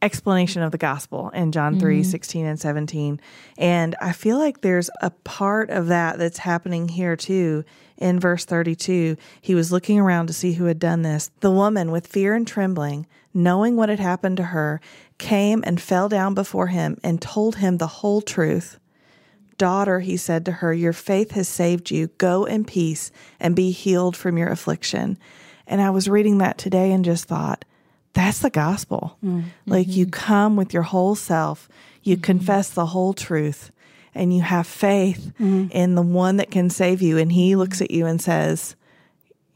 explanation 0.02 0.62
of 0.62 0.72
the 0.72 0.78
gospel 0.78 1.30
in 1.30 1.52
John 1.52 1.78
3 1.78 2.00
mm-hmm. 2.00 2.10
16 2.10 2.46
and 2.46 2.58
17. 2.58 3.20
And 3.58 3.96
I 4.00 4.12
feel 4.12 4.38
like 4.38 4.62
there's 4.62 4.90
a 5.02 5.10
part 5.10 5.70
of 5.70 5.88
that 5.88 6.18
that's 6.18 6.38
happening 6.38 6.88
here 6.88 7.16
too. 7.16 7.64
In 8.00 8.18
verse 8.18 8.46
32, 8.46 9.16
he 9.40 9.54
was 9.54 9.70
looking 9.70 10.00
around 10.00 10.26
to 10.26 10.32
see 10.32 10.54
who 10.54 10.64
had 10.64 10.78
done 10.78 11.02
this. 11.02 11.30
The 11.40 11.50
woman, 11.50 11.90
with 11.90 12.06
fear 12.06 12.34
and 12.34 12.46
trembling, 12.46 13.06
knowing 13.34 13.76
what 13.76 13.90
had 13.90 14.00
happened 14.00 14.38
to 14.38 14.44
her, 14.44 14.80
came 15.18 15.62
and 15.66 15.80
fell 15.80 16.08
down 16.08 16.34
before 16.34 16.68
him 16.68 16.98
and 17.04 17.20
told 17.20 17.56
him 17.56 17.76
the 17.76 17.86
whole 17.86 18.22
truth. 18.22 18.78
Daughter, 19.58 20.00
he 20.00 20.16
said 20.16 20.46
to 20.46 20.52
her, 20.52 20.72
your 20.72 20.94
faith 20.94 21.32
has 21.32 21.46
saved 21.46 21.90
you. 21.90 22.08
Go 22.16 22.46
in 22.46 22.64
peace 22.64 23.12
and 23.38 23.54
be 23.54 23.70
healed 23.70 24.16
from 24.16 24.38
your 24.38 24.48
affliction. 24.48 25.18
And 25.66 25.82
I 25.82 25.90
was 25.90 26.08
reading 26.08 26.38
that 26.38 26.56
today 26.56 26.92
and 26.92 27.04
just 27.04 27.26
thought, 27.26 27.66
that's 28.14 28.38
the 28.38 28.50
gospel. 28.50 29.18
Mm. 29.22 29.44
Like 29.66 29.88
you 29.88 30.06
mm-hmm. 30.06 30.10
come 30.10 30.56
with 30.56 30.72
your 30.72 30.82
whole 30.82 31.14
self, 31.14 31.68
you 32.02 32.16
mm-hmm. 32.16 32.22
confess 32.22 32.70
the 32.70 32.86
whole 32.86 33.12
truth, 33.12 33.70
and 34.14 34.34
you 34.34 34.42
have 34.42 34.66
faith 34.66 35.32
mm-hmm. 35.40 35.66
in 35.70 35.94
the 35.94 36.02
one 36.02 36.36
that 36.36 36.50
can 36.50 36.70
save 36.70 37.02
you. 37.02 37.18
And 37.18 37.32
he 37.32 37.56
looks 37.56 37.80
at 37.80 37.90
you 37.90 38.06
and 38.06 38.20
says, 38.20 38.76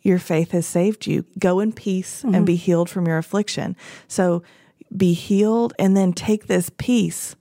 Your 0.03 0.19
faith 0.19 0.53
has 0.53 0.67
saved 0.67 1.07
you. 1.07 1.25
Go 1.39 1.61
in 1.61 1.73
peace 1.73 2.23
and 2.23 2.35
mm-hmm. 2.35 2.45
be 2.45 2.57
healed 2.57 2.91
from 2.91 3.07
your 3.07 3.19
affliction. 3.19 3.77
So 4.09 4.43
be 4.97 5.13
healed 5.13 5.73
and 5.79 5.97
then 5.97 6.13
take 6.13 6.47
this 6.47 6.71
peace 6.79 7.37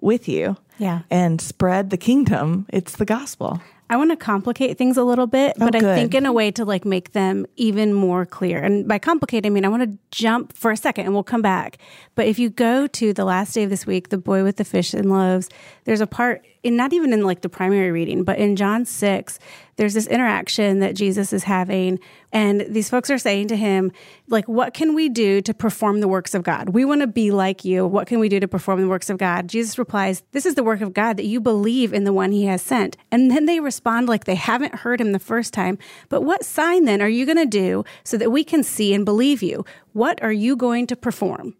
with 0.00 0.28
you 0.28 0.56
Yeah. 0.78 1.00
and 1.10 1.40
spread 1.40 1.90
the 1.90 1.96
kingdom. 1.96 2.66
It's 2.70 2.96
the 2.96 3.04
gospel. 3.04 3.60
I 3.90 3.96
want 3.96 4.10
to 4.10 4.16
complicate 4.16 4.78
things 4.78 4.96
a 4.96 5.04
little 5.04 5.26
bit, 5.26 5.56
oh, 5.60 5.66
but 5.66 5.76
I 5.76 5.94
think 5.94 6.14
in 6.14 6.24
a 6.24 6.32
way 6.32 6.50
to 6.52 6.64
like 6.64 6.84
make 6.84 7.12
them 7.12 7.46
even 7.56 7.92
more 7.92 8.24
clear. 8.24 8.62
And 8.62 8.88
by 8.88 8.98
complicate, 8.98 9.44
I 9.44 9.50
mean 9.50 9.64
I 9.64 9.68
want 9.68 9.82
to 9.82 9.98
jump 10.10 10.54
for 10.54 10.70
a 10.70 10.76
second 10.76 11.04
and 11.04 11.14
we'll 11.14 11.22
come 11.22 11.42
back. 11.42 11.78
But 12.14 12.26
if 12.26 12.38
you 12.38 12.48
go 12.48 12.86
to 12.86 13.12
the 13.12 13.24
last 13.24 13.52
day 13.52 13.62
of 13.62 13.70
this 13.70 13.86
week, 13.86 14.08
the 14.08 14.18
boy 14.18 14.42
with 14.42 14.56
the 14.56 14.64
fish 14.64 14.94
and 14.94 15.10
loaves, 15.10 15.50
there's 15.84 16.00
a 16.00 16.06
part 16.06 16.46
in 16.64 16.76
not 16.76 16.92
even 16.92 17.12
in 17.12 17.22
like 17.22 17.42
the 17.42 17.48
primary 17.48 17.92
reading, 17.92 18.24
but 18.24 18.38
in 18.38 18.56
John 18.56 18.84
6, 18.84 19.38
there's 19.76 19.94
this 19.94 20.06
interaction 20.06 20.80
that 20.80 20.94
Jesus 20.96 21.32
is 21.32 21.44
having 21.44 22.00
and 22.32 22.62
these 22.68 22.88
folks 22.88 23.10
are 23.10 23.18
saying 23.18 23.48
to 23.48 23.56
him 23.56 23.92
like 24.28 24.48
what 24.48 24.72
can 24.72 24.94
we 24.94 25.08
do 25.08 25.40
to 25.42 25.52
perform 25.52 26.00
the 26.00 26.08
works 26.08 26.34
of 26.34 26.42
God? 26.42 26.70
We 26.70 26.84
want 26.84 27.02
to 27.02 27.06
be 27.06 27.30
like 27.30 27.64
you. 27.64 27.86
What 27.86 28.06
can 28.06 28.18
we 28.18 28.28
do 28.28 28.40
to 28.40 28.48
perform 28.48 28.80
the 28.80 28.88
works 28.88 29.10
of 29.10 29.18
God? 29.18 29.48
Jesus 29.48 29.78
replies, 29.78 30.22
"This 30.32 30.46
is 30.46 30.54
the 30.54 30.64
work 30.64 30.80
of 30.80 30.94
God 30.94 31.16
that 31.18 31.26
you 31.26 31.40
believe 31.40 31.92
in 31.92 32.04
the 32.04 32.12
one 32.12 32.32
he 32.32 32.46
has 32.46 32.62
sent." 32.62 32.96
And 33.10 33.30
then 33.30 33.44
they 33.44 33.60
respond 33.60 34.08
like 34.08 34.24
they 34.24 34.34
haven't 34.34 34.76
heard 34.76 35.00
him 35.00 35.12
the 35.12 35.18
first 35.18 35.52
time. 35.52 35.78
But 36.08 36.22
what 36.22 36.44
sign 36.44 36.84
then 36.84 37.02
are 37.02 37.08
you 37.08 37.26
going 37.26 37.38
to 37.38 37.46
do 37.46 37.84
so 38.04 38.16
that 38.16 38.32
we 38.32 38.42
can 38.42 38.62
see 38.62 38.94
and 38.94 39.04
believe 39.04 39.42
you? 39.42 39.64
What 39.92 40.22
are 40.22 40.32
you 40.32 40.56
going 40.56 40.86
to 40.86 40.96
perform? 40.96 41.54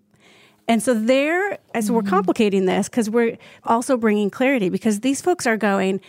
And 0.66 0.82
so 0.82 0.94
there, 0.94 1.58
as 1.74 1.90
we're 1.90 2.00
mm-hmm. 2.00 2.08
complicating 2.08 2.64
this, 2.64 2.88
because 2.88 3.10
we're 3.10 3.36
also 3.64 3.96
bringing 3.96 4.30
clarity, 4.30 4.68
because 4.68 5.00
these 5.00 5.20
folks 5.20 5.46
are 5.46 5.56
going, 5.56 6.00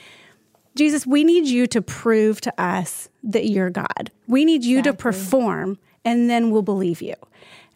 Jesus, 0.75 1.05
we 1.05 1.23
need 1.23 1.47
you 1.47 1.67
to 1.67 1.81
prove 1.81 2.41
to 2.41 2.61
us 2.61 3.09
that 3.23 3.49
you're 3.49 3.69
God. 3.69 4.11
We 4.27 4.45
need 4.45 4.63
you 4.63 4.81
to 4.81 4.93
perform, 4.93 5.77
and 6.03 6.29
then 6.29 6.51
we'll 6.51 6.61
believe 6.61 7.01
you. 7.01 7.15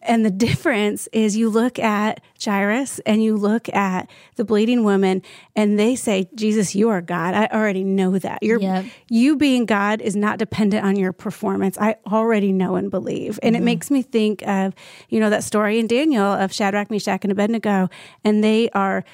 And 0.02 0.24
the 0.24 0.30
difference 0.30 1.08
is 1.12 1.36
you 1.36 1.50
look 1.50 1.78
at 1.78 2.20
Jairus 2.42 3.00
and 3.00 3.22
you 3.22 3.36
look 3.36 3.68
at 3.74 4.08
the 4.36 4.44
bleeding 4.44 4.82
woman, 4.82 5.22
and 5.54 5.78
they 5.78 5.94
say, 5.94 6.28
Jesus, 6.34 6.74
you 6.74 6.88
are 6.88 7.00
God. 7.02 7.34
I 7.34 7.46
already 7.46 7.84
know 7.84 8.18
that. 8.18 8.42
You're, 8.42 8.60
Yep. 8.60 8.86
You 9.08 9.36
being 9.36 9.66
God 9.66 10.00
is 10.00 10.16
not 10.16 10.38
dependent 10.38 10.84
on 10.84 10.96
your 10.96 11.12
performance. 11.12 11.76
I 11.78 11.96
already 12.06 12.52
know 12.52 12.76
and 12.76 12.90
believe. 12.90 13.38
And 13.42 13.54
it 13.54 13.58
mm-hmm. 13.58 13.64
makes 13.66 13.90
me 13.90 14.02
think 14.02 14.42
of, 14.46 14.74
you 15.08 15.20
know, 15.20 15.30
that 15.30 15.44
story 15.44 15.78
in 15.78 15.86
Daniel 15.86 16.24
of 16.24 16.52
Shadrach, 16.52 16.90
Meshach, 16.90 17.20
and 17.24 17.32
Abednego, 17.32 17.88
and 18.24 18.42
they 18.42 18.70
are 18.70 19.04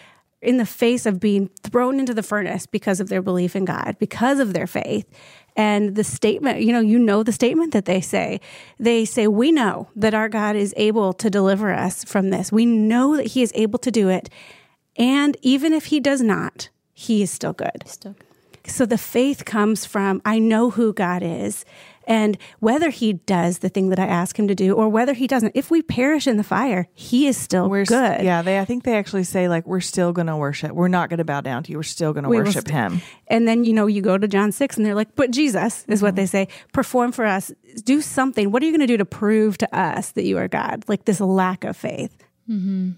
in 0.43 0.59
the 0.59 0.67
face 0.67 1.07
of 1.07 1.19
being 1.19 1.49
thrown 1.63 1.99
into 1.99 2.15
the 2.15 2.23
furnace 2.23 2.67
because 2.67 3.01
of 3.01 3.09
their 3.09 3.23
belief 3.23 3.57
in 3.57 3.65
God, 3.65 3.97
because 3.99 4.39
of 4.39 4.53
their 4.53 4.67
faith. 4.67 5.07
And 5.57 5.95
the 5.97 6.05
statement, 6.05 6.61
you 6.61 6.73
know, 6.73 6.81
you 6.81 6.99
know 6.99 7.23
the 7.23 7.33
statement 7.33 7.73
that 7.73 7.87
they 7.87 8.01
say. 8.01 8.41
They 8.79 9.05
say, 9.05 9.27
We 9.27 9.53
know 9.53 9.89
that 9.97 10.15
our 10.15 10.29
God 10.29 10.55
is 10.55 10.75
able 10.77 11.13
to 11.15 11.31
deliver 11.31 11.73
us 11.73 12.05
from 12.05 12.31
this. 12.31 12.53
We 12.53 12.67
know 12.67 13.17
that 13.17 13.29
He 13.29 13.43
is 13.43 13.53
able 13.55 13.79
to 13.81 13.91
do 13.91 14.09
it. 14.11 14.29
And 14.97 15.37
even 15.43 15.73
if 15.73 15.87
He 15.87 15.99
does 15.99 16.21
not, 16.21 16.69
He 16.93 17.23
is 17.23 17.31
still 17.31 17.55
good. 17.55 17.85
Still 17.87 18.15
So 18.69 18.87
the 18.87 18.99
faith 18.99 19.45
comes 19.45 19.85
from 19.85 20.23
I 20.25 20.39
know 20.39 20.71
who 20.71 20.93
God 20.93 21.23
is 21.23 21.65
and 22.07 22.39
whether 22.61 22.91
he 22.91 23.15
does 23.15 23.59
the 23.59 23.69
thing 23.69 23.89
that 23.89 23.99
I 23.99 24.07
ask 24.07 24.39
him 24.39 24.47
to 24.49 24.55
do 24.55 24.75
or 24.75 24.89
whether 24.89 25.13
he 25.13 25.27
doesn't. 25.27 25.53
If 25.55 25.71
we 25.71 25.83
perish 25.83 26.27
in 26.27 26.37
the 26.37 26.45
fire, 26.45 26.87
he 26.95 27.27
is 27.27 27.37
still 27.37 27.69
We're 27.69 27.83
s- 27.83 27.89
good. 27.89 28.23
Yeah, 28.23 28.43
they 28.43 28.59
I 28.59 28.65
think 28.65 28.85
they 28.85 28.97
actually 28.97 29.25
say 29.25 29.49
like 29.49 29.67
we're 29.67 29.81
still 29.81 30.13
going 30.13 30.29
to 30.29 30.37
worship. 30.37 30.73
We're 30.73 30.89
not 30.89 31.11
going 31.11 31.19
to 31.19 31.25
bow 31.25 31.41
down 31.41 31.65
to 31.65 31.73
you. 31.73 31.79
We're 31.79 31.83
still 31.83 32.13
going 32.13 32.25
to 32.25 32.31
We 32.31 32.39
worship 32.39 32.69
st- 32.69 32.71
him. 32.71 33.03
And 33.29 33.49
then, 33.49 33.65
you 33.65 33.73
know, 33.73 33.87
you 33.87 34.03
go 34.03 34.17
to 34.17 34.29
John 34.29 34.53
6 34.53 34.77
and 34.77 34.87
they're 34.87 34.95
like, 34.95 35.15
but 35.17 35.31
Jesus 35.31 35.85
is 35.89 36.03
what 36.03 36.11
mm-hmm. 36.11 36.17
they 36.17 36.27
say, 36.27 36.49
perform 36.73 37.13
for 37.13 37.25
us, 37.25 37.51
do 37.85 38.01
something. 38.01 38.53
What 38.53 38.63
are 38.63 38.67
you 38.67 38.73
going 38.73 38.81
to 38.81 38.87
do 38.87 38.97
to 38.97 39.05
prove 39.05 39.59
to 39.59 39.77
us 39.77 40.13
that 40.13 40.25
you 40.25 40.39
are 40.39 40.49
God? 40.49 40.85
Like 40.87 41.05
this 41.05 41.21
lack 41.21 41.65
of 41.65 41.77
faith. 41.77 42.17
Mm-hmm. 42.49 42.93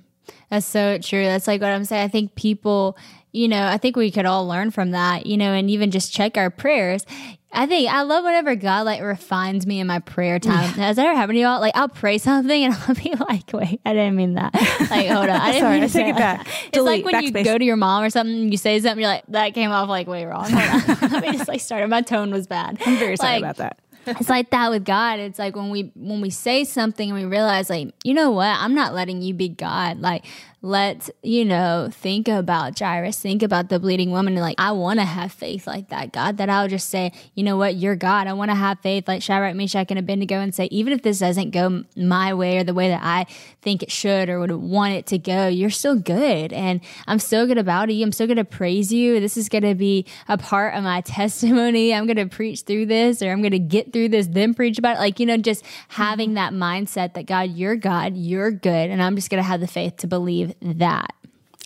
That's 0.51 0.67
so 0.67 0.99
true. 0.99 1.25
That's 1.25 1.47
like 1.47 1.61
what 1.61 1.71
I'm 1.71 1.85
saying. 1.85 2.05
I 2.05 2.09
think 2.09 2.35
people, 2.35 2.97
you 3.33 3.49
know, 3.49 3.67
I 3.67 3.77
think 3.79 3.97
we 3.97 4.11
could 4.11 4.27
all 4.27 4.47
learn 4.47 4.71
from 4.71 4.93
that, 4.93 5.27
you 5.27 5.37
know, 5.37 5.53
and 5.53 5.71
even 5.71 5.91
just 5.91 6.13
check 6.13 6.37
our 6.37 6.51
prayers. 6.51 7.05
I 7.51 7.65
think 7.67 7.91
I 7.91 8.03
love 8.03 8.25
whenever 8.25 8.55
God 8.57 8.83
like 8.85 9.01
refines 9.01 9.67
me 9.67 9.81
in 9.81 9.87
my 9.87 10.01
prayer 10.01 10.39
time. 10.39 10.69
Has 10.75 10.97
that 10.97 11.07
ever 11.07 11.17
happened 11.17 11.37
to 11.37 11.41
y'all? 11.41 11.61
Like 11.61 11.75
I'll 11.77 11.89
pray 11.89 12.19
something 12.19 12.65
and 12.65 12.75
I'll 12.89 12.95
be 12.95 13.15
like, 13.29 13.51
wait, 13.53 13.81
I 13.87 13.95
didn't 13.95 14.17
mean 14.17 14.35
that. 14.35 14.53
Like, 14.91 15.07
hold 15.09 15.29
on. 15.29 15.31
I 15.31 15.53
didn't 15.53 15.61
Sorry, 15.63 15.75
mean 15.77 15.83
I 15.85 15.87
to 15.87 15.93
take 15.93 16.07
it 16.09 16.17
that. 16.19 16.45
back. 16.45 16.47
It's 16.65 16.71
Delete, 16.73 17.05
like 17.05 17.13
when 17.13 17.25
you 17.25 17.45
go 17.45 17.57
to 17.57 17.65
your 17.65 17.77
mom 17.77 18.05
or 18.05 18.11
something, 18.11 18.35
and 18.35 18.53
you 18.53 18.59
say 18.59 18.79
something, 18.81 19.01
you're 19.01 19.11
like, 19.11 19.25
that 19.29 19.55
came 19.55 19.71
off 19.71 19.89
like 19.89 20.07
way 20.07 20.27
wrong. 20.27 20.51
Let 20.53 21.23
me 21.23 21.33
just 21.33 21.49
like 21.49 21.61
start 21.63 21.83
it. 21.83 21.89
My 21.89 22.03
tone 22.03 22.31
was 22.33 22.47
bad. 22.47 22.79
I'm 22.85 22.99
very 22.99 23.17
sorry 23.17 23.41
Like, 23.41 23.43
about 23.43 23.57
that. 23.57 23.79
it's 24.07 24.29
like 24.29 24.51
that 24.51 24.71
with 24.71 24.85
God. 24.85 25.19
It's 25.19 25.39
like 25.39 25.57
when 25.57 25.71
we 25.71 25.91
when 25.97 26.21
we 26.21 26.29
say 26.31 26.65
something 26.65 27.11
and 27.11 27.19
we 27.19 27.25
realize 27.25 27.71
like, 27.71 27.95
you 28.05 28.13
know 28.13 28.31
what? 28.31 28.57
I'm 28.59 28.75
not 28.75 28.93
letting 28.95 29.23
you 29.23 29.33
be 29.33 29.49
God. 29.49 30.01
Like 30.01 30.27
let, 30.61 31.09
you 31.23 31.45
know, 31.45 31.89
think 31.93 32.27
about 32.27 32.79
Jairus, 32.79 33.21
think 33.21 33.43
about 33.43 33.69
the 33.69 33.79
bleeding 33.79 34.11
woman 34.11 34.35
and 34.35 34.43
like 34.43 34.57
I 34.59 34.73
want 34.73 34.99
to 34.99 35.05
have 35.05 35.33
faith 35.33 35.67
like 35.67 35.89
that, 35.91 36.13
God, 36.13 36.39
that 36.39 36.51
I'll 36.51 36.69
just 36.69 36.89
say, 36.89 37.13
you 37.35 37.45
know 37.45 37.57
what, 37.57 37.77
you're 37.77 37.95
God. 37.95 38.27
I 38.27 38.33
want 38.33 38.51
to 38.51 38.57
have 38.57 38.81
faith 38.81 39.07
like 39.07 39.23
Shadrach, 39.23 39.55
Meshach, 39.55 39.87
and 39.91 39.99
Abednego 39.99 40.41
and 40.41 40.55
say, 40.55 40.67
even 40.73 40.93
if 40.93 41.03
this 41.03 41.21
doesn't 41.21 41.51
go 41.51 41.85
my 41.97 42.35
way 42.35 42.59
or 42.59 42.65
the 42.65 42.75
way 42.75 42.89
that 42.89 43.03
I 43.03 43.27
think 43.63 43.83
it 43.83 43.91
should 43.91 44.29
or 44.29 44.41
would 44.41 44.51
want 44.51 44.95
it 44.95 45.07
to 45.07 45.19
go, 45.19 45.47
you're 45.47 45.71
still 45.71 45.97
good. 45.97 46.53
And 46.53 46.81
I'm 47.07 47.19
still 47.19 47.47
bow 47.63 47.87
to 47.87 47.93
you. 47.93 48.05
I'm 48.05 48.13
still 48.13 48.27
going 48.27 48.37
to 48.37 48.45
praise 48.45 48.93
you. 48.93 49.21
This 49.21 49.37
is 49.37 49.49
going 49.49 49.63
to 49.63 49.75
be 49.75 50.07
a 50.27 50.39
part 50.39 50.75
of 50.75 50.83
my 50.83 51.01
testimony. 51.03 51.95
I'm 51.95 52.07
going 52.07 52.17
to 52.17 52.27
preach 52.27 52.63
through 52.63 52.87
this 52.87 53.23
or 53.23 53.31
I'm 53.31 53.43
going 53.43 53.53
to 53.53 53.59
get 53.59 53.93
through 53.93 54.09
this, 54.09 54.27
then 54.27 54.55
preach 54.55 54.79
about 54.79 54.97
it. 54.97 55.01
Like, 55.01 55.21
you 55.21 55.27
know, 55.27 55.37
just 55.37 55.65
having 55.89 56.35
that 56.35 56.53
mindset 56.53 57.15
that 57.15 57.27
God, 57.27 57.51
you're 57.53 57.77
God, 57.77 58.17
you're 58.17 58.51
good. 58.51 58.91
And 58.91 59.03
I'm 59.03 59.15
just 59.15 59.31
going 59.31 59.43
to 59.43 59.47
have 59.47 59.61
the 59.61 59.67
faith 59.67 59.99
to 59.99 60.07
believe 60.07 60.48
that. 60.61 61.13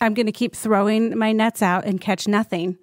I'm 0.01 0.13
going 0.13 0.25
to 0.25 0.31
keep 0.31 0.55
throwing 0.55 1.17
my 1.17 1.31
nets 1.31 1.61
out 1.61 1.85
and 1.85 1.99
catch 1.99 2.27
nothing 2.27 2.77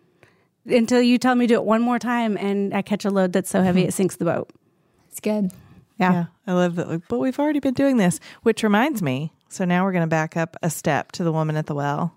until 0.67 1.01
you 1.03 1.19
tell 1.19 1.35
me 1.35 1.47
to 1.47 1.55
do 1.55 1.61
it 1.61 1.65
one 1.65 1.83
more 1.83 1.99
time 1.99 2.37
and 2.37 2.75
I 2.75 2.83
catch 2.83 3.05
a 3.05 3.11
load 3.11 3.33
that's 3.33 3.51
so 3.51 3.63
heavy 3.63 3.85
it 3.85 3.95
sinks 3.95 4.17
the 4.17 4.25
boat. 4.25 4.51
It's 5.11 5.21
good. 5.21 5.53
Yeah. 5.99 6.13
Yeah, 6.13 6.25
I 6.47 6.53
love 6.53 6.77
that. 6.77 7.03
But 7.09 7.19
we've 7.19 7.39
already 7.39 7.61
been 7.61 7.75
doing 7.75 7.99
this, 7.99 8.21
which 8.43 8.63
reminds 8.63 9.03
me. 9.03 9.33
So 9.49 9.65
now 9.65 9.85
we're 9.85 9.93
going 9.93 10.03
to 10.03 10.09
back 10.09 10.37
up 10.37 10.57
a 10.63 10.71
step 10.71 11.13
to 11.13 11.25
the 11.25 11.33
woman 11.33 11.57
at 11.57 11.67
the 11.67 11.75
well. 11.75 12.15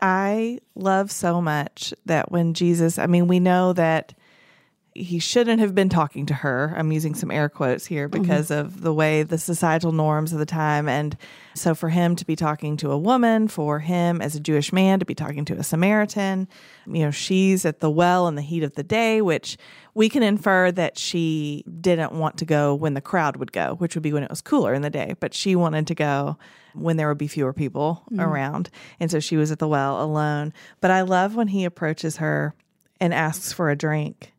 I 0.00 0.58
love 0.74 1.10
so 1.10 1.40
much 1.40 1.94
that 2.06 2.32
when 2.32 2.54
Jesus, 2.54 2.98
I 2.98 3.06
mean, 3.06 3.28
we 3.28 3.40
know 3.40 3.72
that 3.74 4.14
he 5.02 5.18
shouldn't 5.18 5.60
have 5.60 5.74
been 5.74 5.88
talking 5.88 6.26
to 6.26 6.34
her. 6.34 6.74
I'm 6.76 6.92
using 6.92 7.14
some 7.14 7.30
air 7.30 7.48
quotes 7.48 7.86
here 7.86 8.08
mm-hmm. 8.08 8.22
because 8.22 8.50
of 8.50 8.80
the 8.80 8.92
way 8.92 9.22
the 9.22 9.38
societal 9.38 9.92
norms 9.92 10.32
of 10.32 10.38
the 10.38 10.46
time. 10.46 10.88
And 10.88 11.16
so 11.54 11.74
for 11.74 11.88
him 11.88 12.16
to 12.16 12.24
be 12.24 12.36
talking 12.36 12.76
to 12.78 12.90
a 12.90 12.98
woman, 12.98 13.48
for 13.48 13.78
him 13.78 14.20
as 14.20 14.34
a 14.34 14.40
Jewish 14.40 14.72
man 14.72 14.98
to 14.98 15.04
be 15.04 15.14
talking 15.14 15.44
to 15.46 15.54
a 15.54 15.62
Samaritan, 15.62 16.48
you 16.86 17.04
know, 17.04 17.10
she's 17.10 17.64
at 17.64 17.80
the 17.80 17.90
well 17.90 18.28
in 18.28 18.34
the 18.34 18.42
heat 18.42 18.62
of 18.62 18.74
the 18.74 18.82
day, 18.82 19.20
which 19.20 19.56
we 19.94 20.08
can 20.08 20.22
infer 20.22 20.70
that 20.72 20.98
she 20.98 21.64
didn't 21.80 22.12
want 22.12 22.38
to 22.38 22.44
go 22.44 22.74
when 22.74 22.94
the 22.94 23.00
crowd 23.00 23.36
would 23.36 23.52
go, 23.52 23.74
which 23.76 23.94
would 23.94 24.02
be 24.02 24.12
when 24.12 24.22
it 24.22 24.30
was 24.30 24.42
cooler 24.42 24.74
in 24.74 24.82
the 24.82 24.90
day, 24.90 25.14
but 25.20 25.32
she 25.32 25.56
wanted 25.56 25.86
to 25.86 25.94
go 25.94 26.36
when 26.74 26.96
there 26.96 27.08
would 27.08 27.18
be 27.18 27.28
fewer 27.28 27.52
people 27.52 28.02
mm. 28.12 28.22
around. 28.22 28.70
And 29.00 29.10
so 29.10 29.20
she 29.20 29.36
was 29.36 29.50
at 29.50 29.58
the 29.58 29.68
well 29.68 30.02
alone. 30.02 30.52
But 30.80 30.90
I 30.90 31.02
love 31.02 31.34
when 31.34 31.48
he 31.48 31.64
approaches 31.64 32.18
her 32.18 32.54
and 33.00 33.14
asks 33.14 33.52
for 33.52 33.70
a 33.70 33.76
drink. 33.76 34.32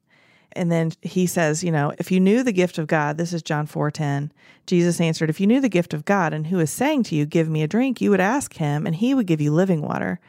And 0.58 0.72
then 0.72 0.91
he 1.01 1.28
says, 1.28 1.64
you 1.64 1.72
know, 1.72 1.93
if 1.99 2.12
you 2.12 2.20
knew 2.20 2.43
the 2.43 2.51
gift 2.51 2.78
of 2.78 2.88
God, 2.88 3.18
this 3.18 3.32
is 3.32 3.43
John 3.43 3.68
4:10. 3.68 4.32
Jesus 4.66 4.99
answered, 4.99 5.30
if 5.30 5.39
you 5.39 5.47
knew 5.47 5.62
the 5.62 5.70
gift 5.70 5.93
of 5.93 6.03
God 6.03 6.34
and 6.34 6.47
who 6.47 6.60
is 6.60 6.72
saying 6.72 7.03
to 7.03 7.16
you, 7.16 7.26
give 7.26 7.47
me 7.47 7.64
a 7.64 7.68
drink, 7.68 8.01
you 8.01 8.10
would 8.10 8.20
ask 8.20 8.55
him 8.55 8.86
and 8.86 8.95
he 8.95 9.14
would 9.14 9.28
give 9.28 9.39
you 9.39 9.53
living 9.53 9.82
water. 9.82 10.20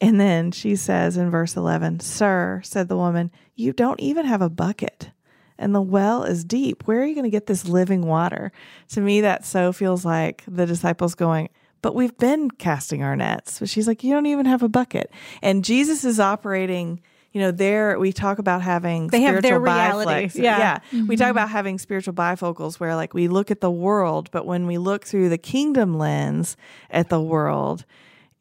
And 0.00 0.20
then 0.20 0.52
she 0.52 0.76
says 0.76 1.16
in 1.16 1.30
verse 1.30 1.56
11, 1.56 2.00
Sir, 2.00 2.60
said 2.64 2.88
the 2.88 2.96
woman, 2.96 3.30
you 3.56 3.72
don't 3.72 4.00
even 4.00 4.24
have 4.26 4.40
a 4.40 4.48
bucket, 4.48 5.10
and 5.58 5.74
the 5.74 5.82
well 5.82 6.22
is 6.22 6.44
deep. 6.44 6.86
Where 6.86 7.00
are 7.00 7.04
you 7.04 7.14
going 7.14 7.24
to 7.24 7.30
get 7.30 7.46
this 7.46 7.66
living 7.66 8.02
water? 8.02 8.52
To 8.90 9.00
me, 9.00 9.20
that 9.22 9.44
so 9.44 9.72
feels 9.72 10.04
like 10.04 10.44
the 10.46 10.66
disciples 10.66 11.16
going, 11.16 11.48
but 11.82 11.96
we've 11.96 12.16
been 12.16 12.50
casting 12.50 13.02
our 13.02 13.16
nets. 13.16 13.58
But 13.58 13.68
she's 13.68 13.88
like, 13.88 14.04
you 14.04 14.12
don't 14.12 14.26
even 14.26 14.46
have 14.46 14.62
a 14.62 14.68
bucket. 14.68 15.10
And 15.42 15.64
Jesus 15.64 16.04
is 16.04 16.20
operating, 16.20 17.00
you 17.32 17.40
know, 17.40 17.50
there 17.50 17.98
we 17.98 18.12
talk 18.12 18.38
about 18.38 18.62
having 18.62 19.08
They 19.08 19.20
have 19.22 19.42
their 19.42 19.58
spiritual 19.60 19.64
reality. 19.64 20.10
biflex. 20.28 20.34
Yeah. 20.34 20.78
We 21.06 21.16
talk 21.16 21.30
about 21.30 21.50
having 21.50 21.78
spiritual 21.78 22.14
bifocals 22.14 22.80
where 22.80 22.96
like 22.96 23.12
we 23.14 23.28
look 23.28 23.50
at 23.50 23.60
the 23.60 23.70
world, 23.70 24.30
but 24.32 24.46
when 24.46 24.66
we 24.66 24.78
look 24.78 25.04
through 25.04 25.28
the 25.28 25.38
kingdom 25.38 25.98
lens 25.98 26.56
at 26.90 27.10
the 27.10 27.20
world, 27.20 27.84